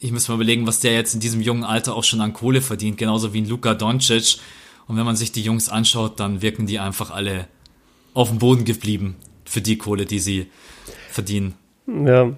Ich 0.00 0.12
muss 0.12 0.28
mal 0.28 0.34
überlegen, 0.34 0.66
was 0.66 0.80
der 0.80 0.94
jetzt 0.94 1.14
in 1.14 1.20
diesem 1.20 1.40
jungen 1.40 1.64
Alter 1.64 1.94
auch 1.94 2.04
schon 2.04 2.20
an 2.20 2.32
Kohle 2.32 2.60
verdient, 2.60 2.98
genauso 2.98 3.32
wie 3.32 3.42
ein 3.42 3.48
Luka 3.48 3.74
Doncic. 3.74 4.38
Und 4.88 4.96
wenn 4.96 5.04
man 5.04 5.16
sich 5.16 5.32
die 5.32 5.42
Jungs 5.42 5.68
anschaut, 5.68 6.18
dann 6.20 6.42
wirken 6.42 6.66
die 6.66 6.78
einfach 6.78 7.10
alle 7.10 7.46
auf 8.14 8.28
dem 8.28 8.38
Boden 8.38 8.64
geblieben 8.64 9.16
für 9.44 9.60
die 9.60 9.78
Kohle, 9.78 10.06
die 10.06 10.18
sie 10.18 10.46
verdienen. 11.10 11.54
Ja. 11.86 12.32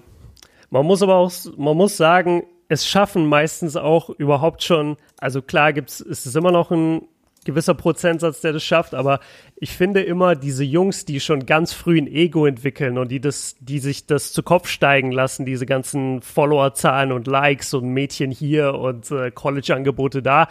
Man 0.69 0.85
muss 0.85 1.01
aber 1.01 1.15
auch, 1.15 1.31
man 1.57 1.75
muss 1.75 1.97
sagen, 1.97 2.43
es 2.67 2.85
schaffen 2.85 3.27
meistens 3.27 3.75
auch 3.75 4.09
überhaupt 4.11 4.63
schon, 4.63 4.97
also 5.17 5.41
klar 5.41 5.73
gibt's, 5.73 5.99
ist 5.99 6.27
es 6.27 6.35
immer 6.35 6.51
noch 6.51 6.69
ein 6.69 7.01
gewisser 7.45 7.73
Prozentsatz, 7.73 8.41
der 8.41 8.53
das 8.53 8.63
schafft, 8.63 8.93
aber 8.93 9.19
ich 9.55 9.71
finde 9.71 10.01
immer 10.01 10.35
diese 10.35 10.63
Jungs, 10.63 11.05
die 11.05 11.19
schon 11.19 11.45
ganz 11.45 11.73
früh 11.73 11.97
ein 11.97 12.07
Ego 12.07 12.45
entwickeln 12.45 12.97
und 12.97 13.09
die 13.11 13.21
das, 13.21 13.55
die 13.59 13.79
sich 13.79 14.05
das 14.05 14.33
zu 14.33 14.43
Kopf 14.43 14.67
steigen 14.67 15.11
lassen, 15.11 15.45
diese 15.45 15.65
ganzen 15.65 16.21
Followerzahlen 16.21 17.11
und 17.11 17.27
Likes 17.27 17.73
und 17.73 17.89
Mädchen 17.89 18.31
hier 18.31 18.75
und 18.75 19.09
äh, 19.11 19.31
College-Angebote 19.31 20.21
da, 20.21 20.47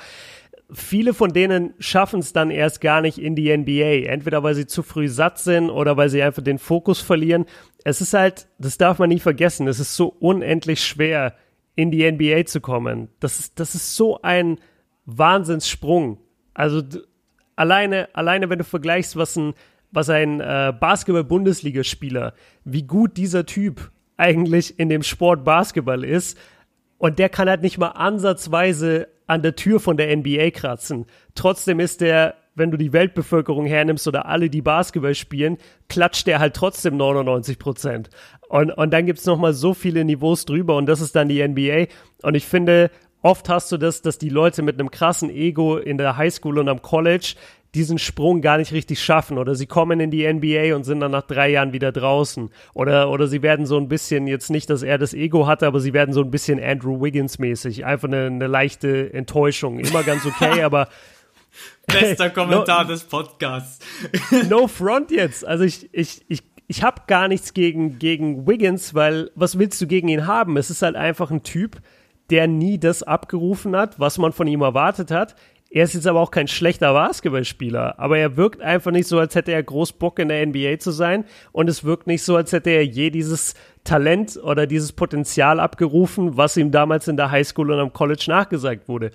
viele 0.70 1.14
von 1.14 1.32
denen 1.32 1.74
schaffen 1.78 2.20
es 2.20 2.32
dann 2.32 2.51
erst 2.51 2.80
gar 2.80 3.01
nicht 3.01 3.18
in 3.18 3.34
die 3.34 3.57
NBA. 3.57 4.09
Entweder 4.11 4.43
weil 4.43 4.55
sie 4.55 4.66
zu 4.66 4.82
früh 4.82 5.09
satt 5.09 5.39
sind 5.39 5.70
oder 5.70 5.97
weil 5.97 6.09
sie 6.09 6.22
einfach 6.22 6.43
den 6.43 6.59
Fokus 6.59 7.01
verlieren. 7.01 7.47
Es 7.84 8.01
ist 8.01 8.14
halt, 8.14 8.49
das 8.59 8.78
darf 8.78 8.99
man 8.99 9.09
nie 9.09 9.20
vergessen, 9.20 9.68
es 9.68 9.80
ist 9.80 9.95
so 9.97 10.09
unendlich 10.09 10.84
schwer, 10.84 11.34
in 11.74 11.91
die 11.91 12.11
NBA 12.11 12.47
zu 12.47 12.61
kommen. 12.61 13.09
Das 13.20 13.39
ist, 13.39 13.61
das 13.61 13.74
ist 13.74 13.95
so 13.95 14.20
ein 14.22 14.59
Wahnsinnssprung. 15.07 16.18
Also 16.59 16.82
alleine, 17.54 18.09
alleine 18.14 18.50
wenn 18.50 18.59
du 18.59 18.64
vergleichst, 18.64 19.16
was 19.16 19.36
ein, 19.36 19.54
was 19.92 20.11
ein 20.11 20.40
äh, 20.40 20.72
Basketball-Bundesligaspieler, 20.78 22.34
wie 22.64 22.82
gut 22.82 23.16
dieser 23.16 23.46
Typ 23.46 23.92
eigentlich 24.16 24.76
in 24.80 24.88
dem 24.88 25.04
Sport 25.04 25.44
Basketball 25.44 26.02
ist, 26.02 26.36
und 26.98 27.20
der 27.20 27.28
kann 27.28 27.48
halt 27.48 27.62
nicht 27.62 27.78
mal 27.78 27.90
ansatzweise 27.90 29.06
an 29.28 29.42
der 29.42 29.54
Tür 29.54 29.78
von 29.78 29.96
der 29.96 30.14
NBA 30.16 30.50
kratzen. 30.50 31.06
Trotzdem 31.36 31.78
ist 31.78 32.00
der, 32.00 32.34
wenn 32.56 32.72
du 32.72 32.76
die 32.76 32.92
Weltbevölkerung 32.92 33.66
hernimmst 33.66 34.09
oder 34.09 34.26
alle, 34.26 34.50
die 34.50 34.62
Basketball 34.62 35.14
spielen, 35.14 35.59
klatscht 35.88 36.26
der 36.26 36.40
halt 36.40 36.54
trotzdem 36.54 36.96
99 36.96 37.61
Prozent. 37.61 38.11
Und, 38.48 38.72
und 38.72 38.92
dann 38.92 39.06
gibt's 39.06 39.26
noch 39.26 39.38
mal 39.38 39.54
so 39.54 39.74
viele 39.74 40.04
Niveaus 40.04 40.44
drüber 40.44 40.76
und 40.76 40.86
das 40.86 41.00
ist 41.00 41.14
dann 41.14 41.28
die 41.28 41.46
NBA. 41.46 41.86
Und 42.22 42.34
ich 42.34 42.46
finde, 42.46 42.90
oft 43.22 43.48
hast 43.48 43.70
du 43.72 43.76
das, 43.76 44.02
dass 44.02 44.18
die 44.18 44.28
Leute 44.28 44.62
mit 44.62 44.78
einem 44.78 44.90
krassen 44.90 45.30
Ego 45.30 45.76
in 45.76 45.98
der 45.98 46.16
Highschool 46.16 46.58
und 46.58 46.68
am 46.68 46.82
College 46.82 47.34
diesen 47.74 47.98
Sprung 47.98 48.40
gar 48.40 48.56
nicht 48.56 48.72
richtig 48.72 49.02
schaffen 49.02 49.36
oder 49.36 49.54
sie 49.54 49.66
kommen 49.66 50.00
in 50.00 50.10
die 50.10 50.26
NBA 50.26 50.74
und 50.74 50.84
sind 50.84 51.00
dann 51.00 51.10
nach 51.10 51.22
drei 51.22 51.50
Jahren 51.50 51.72
wieder 51.72 51.92
draußen 51.92 52.50
oder, 52.72 53.10
oder 53.10 53.26
sie 53.26 53.42
werden 53.42 53.66
so 53.66 53.76
ein 53.76 53.88
bisschen, 53.88 54.26
jetzt 54.26 54.50
nicht, 54.50 54.70
dass 54.70 54.82
er 54.82 54.96
das 54.96 55.12
Ego 55.12 55.46
hatte, 55.46 55.66
aber 55.66 55.80
sie 55.80 55.92
werden 55.92 56.14
so 56.14 56.22
ein 56.22 56.30
bisschen 56.30 56.62
Andrew 56.62 57.02
Wiggins 57.02 57.38
mäßig, 57.38 57.84
einfach 57.84 58.08
eine, 58.08 58.26
eine 58.26 58.46
leichte 58.46 59.12
Enttäuschung, 59.12 59.78
immer 59.78 60.02
ganz 60.02 60.24
okay, 60.24 60.62
aber 60.64 60.88
Bester 61.86 62.30
Kommentar 62.30 62.84
no, 62.84 62.90
des 62.90 63.04
Podcasts. 63.04 63.84
no 64.48 64.68
front 64.68 65.10
jetzt. 65.10 65.46
Also 65.46 65.64
ich, 65.64 65.88
ich, 65.92 66.24
ich, 66.28 66.42
ich 66.66 66.82
habe 66.82 67.02
gar 67.06 67.28
nichts 67.28 67.54
gegen, 67.54 67.98
gegen 67.98 68.46
Wiggins, 68.46 68.94
weil 68.94 69.30
was 69.34 69.58
willst 69.58 69.80
du 69.80 69.86
gegen 69.86 70.08
ihn 70.08 70.26
haben? 70.26 70.56
Es 70.56 70.70
ist 70.70 70.82
halt 70.82 70.96
einfach 70.96 71.30
ein 71.30 71.42
Typ, 71.42 71.80
der 72.30 72.46
nie 72.46 72.78
das 72.78 73.02
abgerufen 73.02 73.76
hat, 73.76 73.98
was 73.98 74.18
man 74.18 74.32
von 74.32 74.46
ihm 74.46 74.62
erwartet 74.62 75.10
hat. 75.10 75.34
Er 75.70 75.84
ist 75.84 75.92
jetzt 75.92 76.06
aber 76.06 76.20
auch 76.20 76.30
kein 76.30 76.48
schlechter 76.48 76.94
Basketballspieler, 76.94 77.98
aber 77.98 78.16
er 78.16 78.38
wirkt 78.38 78.62
einfach 78.62 78.90
nicht 78.90 79.06
so, 79.06 79.18
als 79.18 79.34
hätte 79.34 79.52
er 79.52 79.62
groß 79.62 79.92
Bock 79.92 80.18
in 80.18 80.28
der 80.28 80.46
NBA 80.46 80.78
zu 80.78 80.90
sein 80.92 81.24
und 81.52 81.68
es 81.68 81.84
wirkt 81.84 82.06
nicht 82.06 82.22
so, 82.22 82.36
als 82.36 82.52
hätte 82.52 82.70
er 82.70 82.86
je 82.86 83.10
dieses 83.10 83.54
Talent 83.84 84.38
oder 84.42 84.66
dieses 84.66 84.92
Potenzial 84.92 85.60
abgerufen, 85.60 86.38
was 86.38 86.56
ihm 86.56 86.70
damals 86.70 87.06
in 87.06 87.18
der 87.18 87.30
Highschool 87.30 87.70
und 87.70 87.80
am 87.80 87.92
College 87.92 88.24
nachgesagt 88.28 88.88
wurde. 88.88 89.10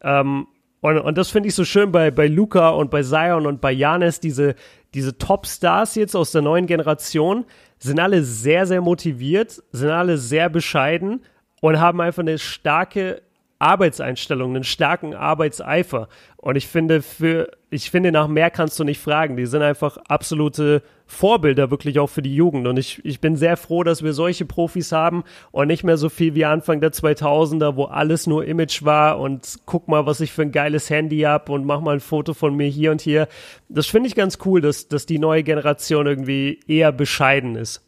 Ähm, 0.00 0.46
und, 0.80 0.98
und 0.98 1.18
das 1.18 1.30
finde 1.30 1.48
ich 1.48 1.56
so 1.56 1.64
schön 1.64 1.90
bei, 1.90 2.12
bei 2.12 2.28
Luca 2.28 2.68
und 2.68 2.92
bei 2.92 3.02
Zion 3.02 3.44
und 3.44 3.60
bei 3.60 3.72
Janis, 3.72 4.20
diese, 4.20 4.54
diese 4.94 5.18
Top-Stars 5.18 5.96
jetzt 5.96 6.14
aus 6.14 6.30
der 6.30 6.42
neuen 6.42 6.66
Generation, 6.66 7.44
sind 7.78 7.98
alle 7.98 8.22
sehr, 8.22 8.66
sehr 8.66 8.80
motiviert, 8.80 9.60
sind 9.72 9.90
alle 9.90 10.18
sehr 10.18 10.48
bescheiden 10.50 11.24
und 11.60 11.80
haben 11.80 12.00
einfach 12.00 12.22
eine 12.22 12.38
starke 12.38 13.22
Arbeitseinstellung, 13.58 14.54
einen 14.54 14.64
starken 14.64 15.14
Arbeitseifer. 15.14 16.08
Und 16.36 16.56
ich 16.56 16.66
finde, 16.66 17.00
für, 17.00 17.50
ich 17.70 17.90
finde, 17.90 18.12
nach 18.12 18.28
mehr 18.28 18.50
kannst 18.50 18.78
du 18.78 18.84
nicht 18.84 19.00
fragen. 19.00 19.36
Die 19.36 19.46
sind 19.46 19.62
einfach 19.62 19.96
absolute 20.08 20.82
Vorbilder 21.06 21.70
wirklich 21.70 21.98
auch 21.98 22.08
für 22.08 22.20
die 22.20 22.34
Jugend. 22.34 22.66
Und 22.66 22.76
ich, 22.76 23.02
ich 23.04 23.20
bin 23.20 23.36
sehr 23.36 23.56
froh, 23.56 23.82
dass 23.82 24.02
wir 24.02 24.12
solche 24.12 24.44
Profis 24.44 24.92
haben 24.92 25.24
und 25.52 25.68
nicht 25.68 25.84
mehr 25.84 25.96
so 25.96 26.08
viel 26.08 26.34
wie 26.34 26.44
Anfang 26.44 26.80
der 26.80 26.92
2000er, 26.92 27.76
wo 27.76 27.84
alles 27.84 28.26
nur 28.26 28.44
Image 28.44 28.84
war 28.84 29.18
und 29.18 29.56
guck 29.64 29.88
mal, 29.88 30.04
was 30.04 30.20
ich 30.20 30.32
für 30.32 30.42
ein 30.42 30.52
geiles 30.52 30.90
Handy 30.90 31.20
hab 31.20 31.48
und 31.48 31.64
mach 31.64 31.80
mal 31.80 31.94
ein 31.94 32.00
Foto 32.00 32.34
von 32.34 32.54
mir 32.54 32.68
hier 32.68 32.90
und 32.90 33.00
hier. 33.00 33.26
Das 33.68 33.86
finde 33.86 34.08
ich 34.08 34.14
ganz 34.14 34.38
cool, 34.44 34.60
dass, 34.60 34.88
dass 34.88 35.06
die 35.06 35.18
neue 35.18 35.42
Generation 35.42 36.06
irgendwie 36.06 36.60
eher 36.66 36.92
bescheiden 36.92 37.56
ist. 37.56 37.85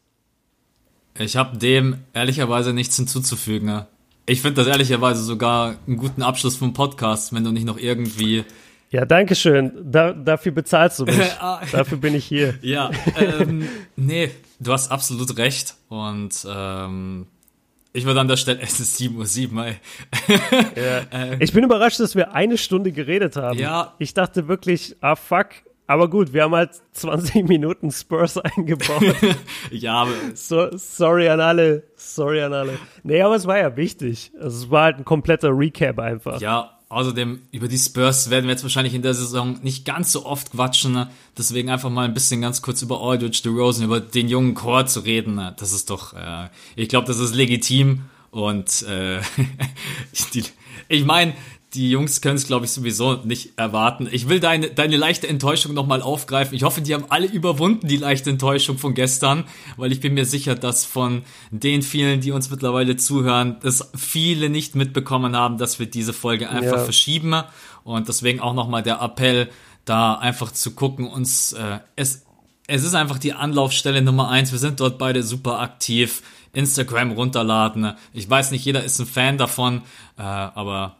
Ich 1.18 1.36
habe 1.36 1.56
dem 1.58 1.98
ehrlicherweise 2.12 2.72
nichts 2.72 2.96
hinzuzufügen. 2.96 3.66
Ne? 3.66 3.86
Ich 4.26 4.42
finde 4.42 4.62
das 4.62 4.66
ehrlicherweise 4.66 5.22
sogar 5.22 5.76
einen 5.86 5.96
guten 5.96 6.22
Abschluss 6.22 6.56
vom 6.56 6.72
Podcast, 6.72 7.32
wenn 7.32 7.44
du 7.44 7.50
nicht 7.50 7.64
noch 7.64 7.78
irgendwie. 7.78 8.44
Ja, 8.90 9.04
danke 9.04 9.34
schön. 9.34 9.72
Da, 9.82 10.12
dafür 10.12 10.52
bezahlst 10.52 11.00
du 11.00 11.04
mich. 11.04 11.18
Ah. 11.40 11.60
dafür 11.72 11.98
bin 11.98 12.14
ich 12.14 12.24
hier. 12.24 12.54
Ja, 12.62 12.90
ähm, 13.16 13.68
nee, 13.96 14.30
du 14.60 14.72
hast 14.72 14.90
absolut 14.90 15.36
recht. 15.36 15.74
Und 15.88 16.46
ähm, 16.48 17.26
ich 17.92 18.04
würde 18.04 18.20
an 18.20 18.28
der 18.28 18.36
Stelle, 18.36 18.60
es 18.62 18.80
ist 18.80 19.00
7.07 19.00 19.52
Uhr, 19.54 19.66
ey. 19.66 19.76
Ja. 20.76 21.02
ähm, 21.10 21.36
ich 21.40 21.52
bin 21.52 21.64
überrascht, 21.64 21.98
dass 22.00 22.14
wir 22.14 22.32
eine 22.34 22.58
Stunde 22.58 22.92
geredet 22.92 23.36
haben. 23.36 23.58
Ja. 23.58 23.94
Ich 23.98 24.14
dachte 24.14 24.46
wirklich, 24.48 24.96
ah 25.00 25.16
fuck, 25.16 25.48
Aber 25.88 26.10
gut, 26.10 26.34
wir 26.34 26.42
haben 26.42 26.54
halt 26.54 26.72
20 26.92 27.48
Minuten 27.48 27.90
Spurs 27.90 28.36
eingebaut. 28.38 29.02
ja, 29.70 30.02
aber. 30.02 30.12
So, 30.34 30.68
sorry 30.76 31.30
an 31.30 31.40
alle. 31.40 31.82
Sorry 31.96 32.42
an 32.42 32.52
alle. 32.52 32.78
Nee, 33.02 33.22
aber 33.22 33.34
es 33.34 33.46
war 33.46 33.58
ja 33.58 33.74
wichtig. 33.74 34.30
Also 34.38 34.64
es 34.64 34.70
war 34.70 34.84
halt 34.84 34.98
ein 34.98 35.06
kompletter 35.06 35.48
Recap 35.48 35.98
einfach. 35.98 36.42
Ja, 36.42 36.78
außerdem 36.90 37.40
über 37.52 37.68
die 37.68 37.78
Spurs 37.78 38.28
werden 38.28 38.44
wir 38.44 38.50
jetzt 38.50 38.64
wahrscheinlich 38.64 38.92
in 38.92 39.00
der 39.00 39.14
Saison 39.14 39.58
nicht 39.62 39.86
ganz 39.86 40.12
so 40.12 40.26
oft 40.26 40.52
quatschen. 40.52 40.92
Ne? 40.92 41.10
Deswegen 41.38 41.70
einfach 41.70 41.88
mal 41.88 42.04
ein 42.04 42.12
bisschen 42.12 42.42
ganz 42.42 42.60
kurz 42.60 42.82
über 42.82 43.00
Aldridge 43.00 43.40
DeRozan, 43.42 43.84
über 43.84 44.00
den 44.00 44.28
jungen 44.28 44.54
Chor 44.54 44.84
zu 44.84 45.00
reden. 45.00 45.36
Ne? 45.36 45.56
Das 45.58 45.72
ist 45.72 45.88
doch, 45.88 46.12
äh, 46.12 46.50
ich 46.76 46.90
glaube, 46.90 47.06
das 47.06 47.18
ist 47.18 47.34
legitim. 47.34 48.02
Und 48.30 48.82
äh, 48.82 49.20
die, 50.34 50.44
ich 50.88 51.06
meine, 51.06 51.32
die 51.74 51.90
Jungs 51.90 52.22
können 52.22 52.36
es, 52.36 52.46
glaube 52.46 52.64
ich, 52.64 52.72
sowieso 52.72 53.14
nicht 53.24 53.58
erwarten. 53.58 54.08
Ich 54.10 54.28
will 54.28 54.40
deine, 54.40 54.70
deine 54.70 54.96
leichte 54.96 55.28
Enttäuschung 55.28 55.74
nochmal 55.74 56.00
aufgreifen. 56.00 56.54
Ich 56.54 56.62
hoffe, 56.62 56.80
die 56.80 56.94
haben 56.94 57.04
alle 57.10 57.26
überwunden, 57.26 57.86
die 57.86 57.98
leichte 57.98 58.30
Enttäuschung 58.30 58.78
von 58.78 58.94
gestern, 58.94 59.44
weil 59.76 59.92
ich 59.92 60.00
bin 60.00 60.14
mir 60.14 60.24
sicher, 60.24 60.54
dass 60.54 60.86
von 60.86 61.22
den 61.50 61.82
vielen, 61.82 62.20
die 62.20 62.32
uns 62.32 62.50
mittlerweile 62.50 62.96
zuhören, 62.96 63.56
dass 63.60 63.90
viele 63.94 64.48
nicht 64.48 64.76
mitbekommen 64.76 65.36
haben, 65.36 65.58
dass 65.58 65.78
wir 65.78 65.86
diese 65.86 66.14
Folge 66.14 66.48
einfach 66.48 66.78
ja. 66.78 66.84
verschieben. 66.84 67.34
Und 67.84 68.08
deswegen 68.08 68.40
auch 68.40 68.54
nochmal 68.54 68.82
der 68.82 69.02
Appell, 69.02 69.48
da 69.84 70.14
einfach 70.14 70.52
zu 70.52 70.74
gucken, 70.74 71.06
uns, 71.06 71.52
äh, 71.52 71.80
es, 71.96 72.24
es 72.66 72.84
ist 72.84 72.94
einfach 72.94 73.18
die 73.18 73.34
Anlaufstelle 73.34 74.00
Nummer 74.02 74.28
eins. 74.28 74.52
Wir 74.52 74.58
sind 74.58 74.80
dort 74.80 74.98
beide 74.98 75.22
super 75.22 75.60
aktiv. 75.60 76.22
Instagram 76.54 77.12
runterladen. 77.12 77.94
Ich 78.12 78.28
weiß 78.28 78.50
nicht, 78.50 78.64
jeder 78.64 78.82
ist 78.82 78.98
ein 78.98 79.06
Fan 79.06 79.38
davon, 79.38 79.82
äh, 80.16 80.22
aber 80.22 80.97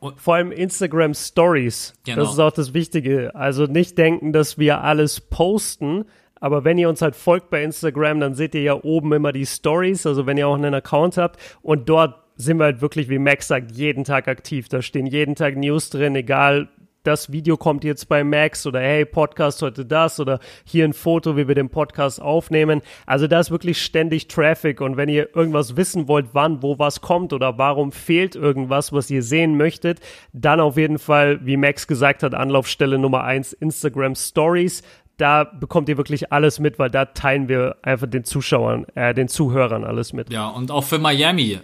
und 0.00 0.20
Vor 0.20 0.36
allem 0.36 0.52
Instagram 0.52 1.14
Stories. 1.14 1.94
Genau. 2.04 2.22
Das 2.22 2.32
ist 2.32 2.38
auch 2.38 2.52
das 2.52 2.74
Wichtige. 2.74 3.34
Also 3.34 3.64
nicht 3.64 3.98
denken, 3.98 4.32
dass 4.32 4.58
wir 4.58 4.82
alles 4.82 5.20
posten, 5.20 6.04
aber 6.40 6.64
wenn 6.64 6.78
ihr 6.78 6.88
uns 6.88 7.02
halt 7.02 7.16
folgt 7.16 7.50
bei 7.50 7.62
Instagram, 7.64 8.20
dann 8.20 8.34
seht 8.34 8.54
ihr 8.54 8.62
ja 8.62 8.74
oben 8.74 9.12
immer 9.12 9.32
die 9.32 9.46
Stories, 9.46 10.06
also 10.06 10.26
wenn 10.26 10.36
ihr 10.36 10.46
auch 10.46 10.54
einen 10.54 10.74
Account 10.74 11.16
habt 11.16 11.40
und 11.62 11.88
dort 11.88 12.14
sind 12.36 12.58
wir 12.58 12.64
halt 12.64 12.80
wirklich, 12.80 13.08
wie 13.08 13.18
Max 13.18 13.48
sagt, 13.48 13.72
jeden 13.72 14.04
Tag 14.04 14.28
aktiv. 14.28 14.68
Da 14.68 14.80
stehen 14.80 15.06
jeden 15.06 15.34
Tag 15.34 15.56
News 15.56 15.90
drin, 15.90 16.14
egal 16.14 16.68
das 17.08 17.32
Video 17.32 17.56
kommt 17.56 17.84
jetzt 17.84 18.06
bei 18.10 18.22
Max 18.22 18.66
oder 18.66 18.80
hey, 18.80 19.06
Podcast 19.06 19.62
heute 19.62 19.86
das 19.86 20.20
oder 20.20 20.40
hier 20.64 20.84
ein 20.84 20.92
Foto, 20.92 21.38
wie 21.38 21.48
wir 21.48 21.54
den 21.54 21.70
Podcast 21.70 22.20
aufnehmen. 22.20 22.82
Also 23.06 23.26
da 23.26 23.40
ist 23.40 23.50
wirklich 23.50 23.82
ständig 23.82 24.28
Traffic 24.28 24.82
und 24.82 24.98
wenn 24.98 25.08
ihr 25.08 25.34
irgendwas 25.34 25.74
wissen 25.78 26.06
wollt, 26.06 26.26
wann, 26.34 26.62
wo 26.62 26.78
was 26.78 27.00
kommt 27.00 27.32
oder 27.32 27.56
warum 27.56 27.92
fehlt 27.92 28.36
irgendwas, 28.36 28.92
was 28.92 29.10
ihr 29.10 29.22
sehen 29.22 29.56
möchtet, 29.56 30.00
dann 30.34 30.60
auf 30.60 30.76
jeden 30.76 30.98
Fall, 30.98 31.40
wie 31.46 31.56
Max 31.56 31.86
gesagt 31.86 32.22
hat, 32.22 32.34
Anlaufstelle 32.34 32.98
Nummer 32.98 33.24
eins 33.24 33.54
Instagram 33.54 34.14
Stories 34.14 34.82
da 35.16 35.42
bekommt 35.42 35.88
ihr 35.88 35.96
wirklich 35.96 36.32
alles 36.32 36.60
mit, 36.60 36.78
weil 36.78 36.90
da 36.90 37.06
teilen 37.06 37.48
wir 37.48 37.78
einfach 37.82 38.06
den 38.06 38.22
Zuschauern, 38.22 38.86
äh, 38.94 39.14
den 39.14 39.26
Zuhörern 39.26 39.82
alles 39.82 40.12
mit. 40.12 40.32
Ja, 40.32 40.46
und 40.46 40.70
auch 40.70 40.84
für 40.84 40.98
Miami. 40.98 41.58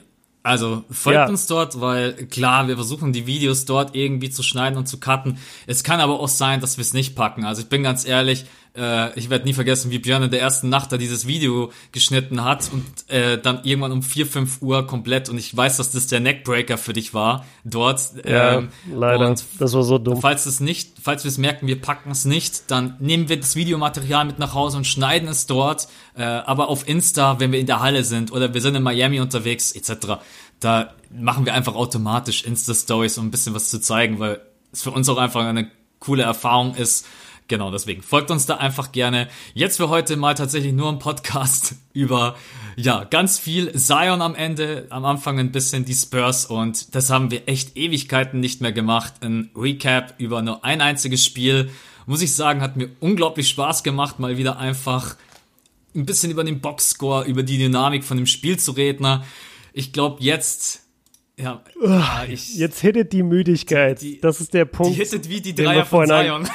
Also 0.44 0.84
folgt 0.90 1.16
ja. 1.16 1.26
uns 1.26 1.46
dort, 1.46 1.80
weil 1.80 2.12
klar, 2.26 2.68
wir 2.68 2.74
versuchen 2.76 3.14
die 3.14 3.26
Videos 3.26 3.64
dort 3.64 3.96
irgendwie 3.96 4.28
zu 4.28 4.42
schneiden 4.42 4.76
und 4.76 4.86
zu 4.86 5.00
cutten. 5.00 5.38
Es 5.66 5.82
kann 5.84 6.00
aber 6.00 6.20
auch 6.20 6.28
sein, 6.28 6.60
dass 6.60 6.76
wir 6.76 6.82
es 6.82 6.92
nicht 6.92 7.16
packen. 7.16 7.46
Also 7.46 7.62
ich 7.62 7.70
bin 7.70 7.82
ganz 7.82 8.06
ehrlich, 8.06 8.44
äh, 8.76 9.16
ich 9.18 9.30
werde 9.30 9.44
nie 9.44 9.52
vergessen, 9.52 9.90
wie 9.90 9.98
Björn 9.98 10.24
in 10.24 10.30
der 10.30 10.40
ersten 10.40 10.68
Nacht 10.68 10.90
da 10.90 10.96
dieses 10.96 11.26
Video 11.26 11.70
geschnitten 11.92 12.44
hat 12.44 12.70
und 12.72 12.84
äh, 13.08 13.40
dann 13.40 13.60
irgendwann 13.62 13.92
um 13.92 14.02
4, 14.02 14.26
5 14.26 14.62
Uhr 14.62 14.86
komplett 14.86 15.28
und 15.28 15.38
ich 15.38 15.56
weiß, 15.56 15.76
dass 15.76 15.92
das 15.92 16.06
der 16.08 16.20
Neckbreaker 16.20 16.76
für 16.76 16.92
dich 16.92 17.14
war 17.14 17.44
dort. 17.64 18.00
Ja, 18.26 18.58
ähm, 18.58 18.68
leider. 18.92 19.34
Das 19.58 19.74
war 19.74 19.82
so 19.82 19.98
dumm. 19.98 20.20
Falls 20.20 20.46
es 20.46 20.60
nicht, 20.60 20.92
falls 21.02 21.24
wir 21.24 21.28
es 21.28 21.38
merken, 21.38 21.66
wir 21.66 21.80
packen 21.80 22.10
es 22.10 22.24
nicht, 22.24 22.70
dann 22.70 22.96
nehmen 22.98 23.28
wir 23.28 23.38
das 23.38 23.54
Videomaterial 23.56 24.24
mit 24.24 24.38
nach 24.38 24.54
Hause 24.54 24.78
und 24.78 24.86
schneiden 24.86 25.28
es 25.28 25.46
dort, 25.46 25.88
äh, 26.16 26.22
aber 26.22 26.68
auf 26.68 26.88
Insta, 26.88 27.38
wenn 27.40 27.52
wir 27.52 27.60
in 27.60 27.66
der 27.66 27.80
Halle 27.80 28.04
sind 28.04 28.32
oder 28.32 28.54
wir 28.54 28.60
sind 28.60 28.74
in 28.74 28.82
Miami 28.82 29.20
unterwegs, 29.20 29.72
etc. 29.72 30.18
Da 30.58 30.94
machen 31.12 31.46
wir 31.46 31.54
einfach 31.54 31.74
automatisch 31.74 32.44
Insta-Stories, 32.44 33.18
um 33.18 33.26
ein 33.26 33.30
bisschen 33.30 33.54
was 33.54 33.68
zu 33.70 33.80
zeigen, 33.80 34.18
weil 34.18 34.40
es 34.72 34.82
für 34.82 34.90
uns 34.90 35.08
auch 35.08 35.18
einfach 35.18 35.44
eine 35.44 35.70
coole 36.00 36.24
Erfahrung 36.24 36.74
ist, 36.74 37.06
Genau, 37.46 37.70
deswegen 37.70 38.00
folgt 38.00 38.30
uns 38.30 38.46
da 38.46 38.56
einfach 38.56 38.90
gerne. 38.90 39.28
Jetzt 39.52 39.76
für 39.76 39.90
heute 39.90 40.16
mal 40.16 40.34
tatsächlich 40.34 40.72
nur 40.72 40.88
ein 40.88 40.98
Podcast 40.98 41.74
über, 41.92 42.36
ja, 42.76 43.04
ganz 43.04 43.38
viel 43.38 43.72
Zion 43.74 44.22
am 44.22 44.34
Ende, 44.34 44.86
am 44.88 45.04
Anfang 45.04 45.38
ein 45.38 45.52
bisschen 45.52 45.84
die 45.84 45.94
Spurs 45.94 46.46
und 46.46 46.94
das 46.94 47.10
haben 47.10 47.30
wir 47.30 47.46
echt 47.46 47.76
Ewigkeiten 47.76 48.40
nicht 48.40 48.62
mehr 48.62 48.72
gemacht. 48.72 49.14
Ein 49.20 49.50
Recap 49.54 50.14
über 50.18 50.40
nur 50.40 50.64
ein 50.64 50.80
einziges 50.80 51.22
Spiel. 51.22 51.70
Muss 52.06 52.22
ich 52.22 52.34
sagen, 52.34 52.62
hat 52.62 52.76
mir 52.76 52.88
unglaublich 53.00 53.48
Spaß 53.50 53.82
gemacht, 53.82 54.18
mal 54.18 54.38
wieder 54.38 54.58
einfach 54.58 55.16
ein 55.94 56.06
bisschen 56.06 56.30
über 56.30 56.44
den 56.44 56.60
Boxscore, 56.60 57.26
über 57.26 57.42
die 57.42 57.58
Dynamik 57.58 58.04
von 58.04 58.16
dem 58.16 58.26
Spiel 58.26 58.58
zu 58.58 58.72
reden. 58.72 59.22
Ich 59.74 59.92
glaube, 59.92 60.22
jetzt 60.22 60.83
ja, 61.36 61.62
Uah, 61.80 62.26
ich, 62.28 62.56
jetzt 62.56 62.80
hittet 62.80 63.12
die 63.12 63.24
Müdigkeit. 63.24 64.00
Die, 64.00 64.20
das 64.20 64.40
ist 64.40 64.54
der 64.54 64.66
Punkt. 64.66 64.94
Die 64.94 64.98
hittet 64.98 65.28
wie 65.28 65.40
die 65.40 65.54
Dreier 65.54 65.84
von 65.84 66.06
Zion. 66.06 66.48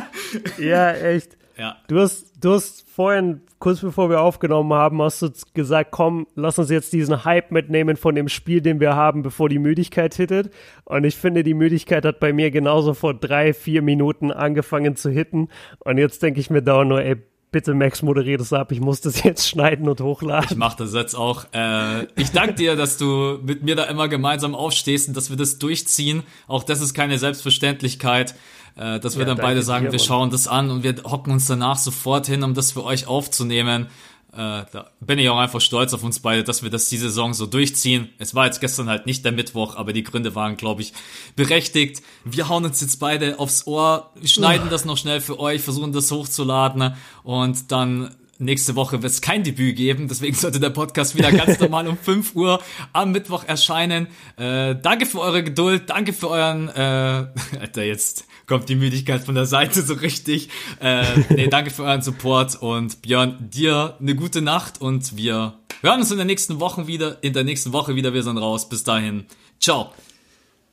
ja, 0.58 0.92
echt. 0.92 1.36
Ja. 1.56 1.76
Du 1.86 2.00
hast, 2.00 2.32
du 2.40 2.54
hast 2.54 2.84
vorhin, 2.90 3.42
kurz 3.60 3.80
bevor 3.80 4.10
wir 4.10 4.20
aufgenommen 4.20 4.72
haben, 4.72 5.00
hast 5.00 5.22
du 5.22 5.30
gesagt, 5.54 5.92
komm, 5.92 6.26
lass 6.34 6.58
uns 6.58 6.68
jetzt 6.68 6.92
diesen 6.92 7.24
Hype 7.24 7.52
mitnehmen 7.52 7.96
von 7.96 8.16
dem 8.16 8.28
Spiel, 8.28 8.60
den 8.60 8.80
wir 8.80 8.96
haben, 8.96 9.22
bevor 9.22 9.48
die 9.48 9.60
Müdigkeit 9.60 10.14
hittet. 10.14 10.52
Und 10.84 11.04
ich 11.04 11.16
finde, 11.16 11.44
die 11.44 11.54
Müdigkeit 11.54 12.04
hat 12.04 12.18
bei 12.18 12.32
mir 12.32 12.50
genauso 12.50 12.92
vor 12.94 13.14
drei, 13.14 13.54
vier 13.54 13.82
Minuten 13.82 14.32
angefangen 14.32 14.96
zu 14.96 15.10
hitten. 15.10 15.48
Und 15.78 15.98
jetzt 15.98 16.22
denke 16.24 16.40
ich 16.40 16.50
mir 16.50 16.62
da 16.62 16.84
nur, 16.84 17.02
ey, 17.02 17.16
bitte 17.54 17.72
Max, 17.72 18.02
moderier 18.02 18.36
das 18.36 18.52
ab. 18.52 18.72
Ich 18.72 18.80
muss 18.80 19.00
das 19.00 19.22
jetzt 19.22 19.48
schneiden 19.48 19.88
und 19.88 20.00
hochladen. 20.00 20.48
Ich 20.50 20.56
mach 20.56 20.74
das 20.74 20.92
jetzt 20.92 21.14
auch. 21.14 21.44
Äh, 21.54 22.08
ich 22.16 22.32
danke 22.32 22.54
dir, 22.54 22.74
dass 22.74 22.98
du 22.98 23.38
mit 23.44 23.62
mir 23.62 23.76
da 23.76 23.84
immer 23.84 24.08
gemeinsam 24.08 24.56
aufstehst 24.56 25.06
und 25.06 25.16
dass 25.16 25.30
wir 25.30 25.36
das 25.36 25.58
durchziehen. 25.58 26.24
Auch 26.48 26.64
das 26.64 26.80
ist 26.80 26.94
keine 26.94 27.16
Selbstverständlichkeit, 27.16 28.34
äh, 28.74 28.98
dass 28.98 29.16
wir 29.16 29.22
ja, 29.22 29.32
dann 29.32 29.38
beide 29.38 29.62
sagen, 29.62 29.86
dir, 29.86 29.92
wir 29.92 30.00
schauen 30.00 30.30
das 30.30 30.48
an 30.48 30.68
und 30.68 30.82
wir 30.82 30.96
hocken 31.04 31.32
uns 31.32 31.46
danach 31.46 31.76
sofort 31.78 32.26
hin, 32.26 32.42
um 32.42 32.54
das 32.54 32.72
für 32.72 32.82
euch 32.82 33.06
aufzunehmen. 33.06 33.86
Äh, 34.34 34.64
da 34.72 34.90
bin 35.00 35.18
ich 35.20 35.28
auch 35.28 35.38
einfach 35.38 35.60
stolz 35.60 35.94
auf 35.94 36.02
uns 36.02 36.18
beide, 36.18 36.42
dass 36.42 36.64
wir 36.64 36.70
das 36.70 36.88
die 36.88 36.96
Saison 36.96 37.34
so 37.34 37.46
durchziehen. 37.46 38.08
Es 38.18 38.34
war 38.34 38.46
jetzt 38.46 38.60
gestern 38.60 38.88
halt 38.88 39.06
nicht 39.06 39.24
der 39.24 39.30
Mittwoch, 39.30 39.76
aber 39.76 39.92
die 39.92 40.02
Gründe 40.02 40.34
waren, 40.34 40.56
glaube 40.56 40.82
ich, 40.82 40.92
berechtigt. 41.36 42.02
Wir 42.24 42.48
hauen 42.48 42.64
uns 42.64 42.80
jetzt 42.80 42.98
beide 42.98 43.38
aufs 43.38 43.66
Ohr, 43.66 44.10
schneiden 44.24 44.70
das 44.70 44.84
noch 44.84 44.96
schnell 44.96 45.20
für 45.20 45.38
euch, 45.38 45.62
versuchen 45.62 45.92
das 45.92 46.10
hochzuladen 46.10 46.94
und 47.22 47.70
dann 47.70 48.14
nächste 48.38 48.74
Woche 48.76 49.02
wird 49.02 49.12
es 49.12 49.20
kein 49.20 49.44
Debüt 49.44 49.76
geben, 49.76 50.08
deswegen 50.08 50.34
sollte 50.34 50.60
der 50.60 50.70
Podcast 50.70 51.16
wieder 51.16 51.32
ganz 51.32 51.58
normal 51.60 51.88
um 51.88 51.96
5 51.96 52.34
Uhr 52.34 52.60
am 52.92 53.12
Mittwoch 53.12 53.44
erscheinen. 53.44 54.08
Äh, 54.36 54.76
danke 54.76 55.06
für 55.06 55.20
eure 55.20 55.42
Geduld, 55.42 55.90
danke 55.90 56.12
für 56.12 56.30
euren, 56.30 56.68
äh, 56.68 57.26
Alter, 57.60 57.84
jetzt 57.84 58.24
kommt 58.46 58.68
die 58.68 58.76
Müdigkeit 58.76 59.22
von 59.22 59.34
der 59.34 59.46
Seite 59.46 59.82
so 59.82 59.94
richtig. 59.94 60.48
Äh, 60.80 61.04
nee, 61.30 61.48
danke 61.48 61.70
für 61.70 61.84
euren 61.84 62.02
Support 62.02 62.60
und 62.60 63.02
Björn, 63.02 63.50
dir 63.50 63.96
eine 64.00 64.14
gute 64.14 64.42
Nacht 64.42 64.80
und 64.80 65.16
wir 65.16 65.54
hören 65.80 66.00
uns 66.00 66.10
in 66.10 66.16
der 66.16 66.26
nächsten 66.26 66.60
Woche 66.60 66.86
wieder, 66.86 67.22
in 67.22 67.32
der 67.32 67.44
nächsten 67.44 67.72
Woche 67.72 67.94
wieder. 67.94 68.14
Wir 68.14 68.22
sind 68.22 68.38
raus. 68.38 68.68
Bis 68.68 68.84
dahin. 68.84 69.26
Ciao. 69.60 69.92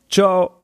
Ciao. 0.10 0.58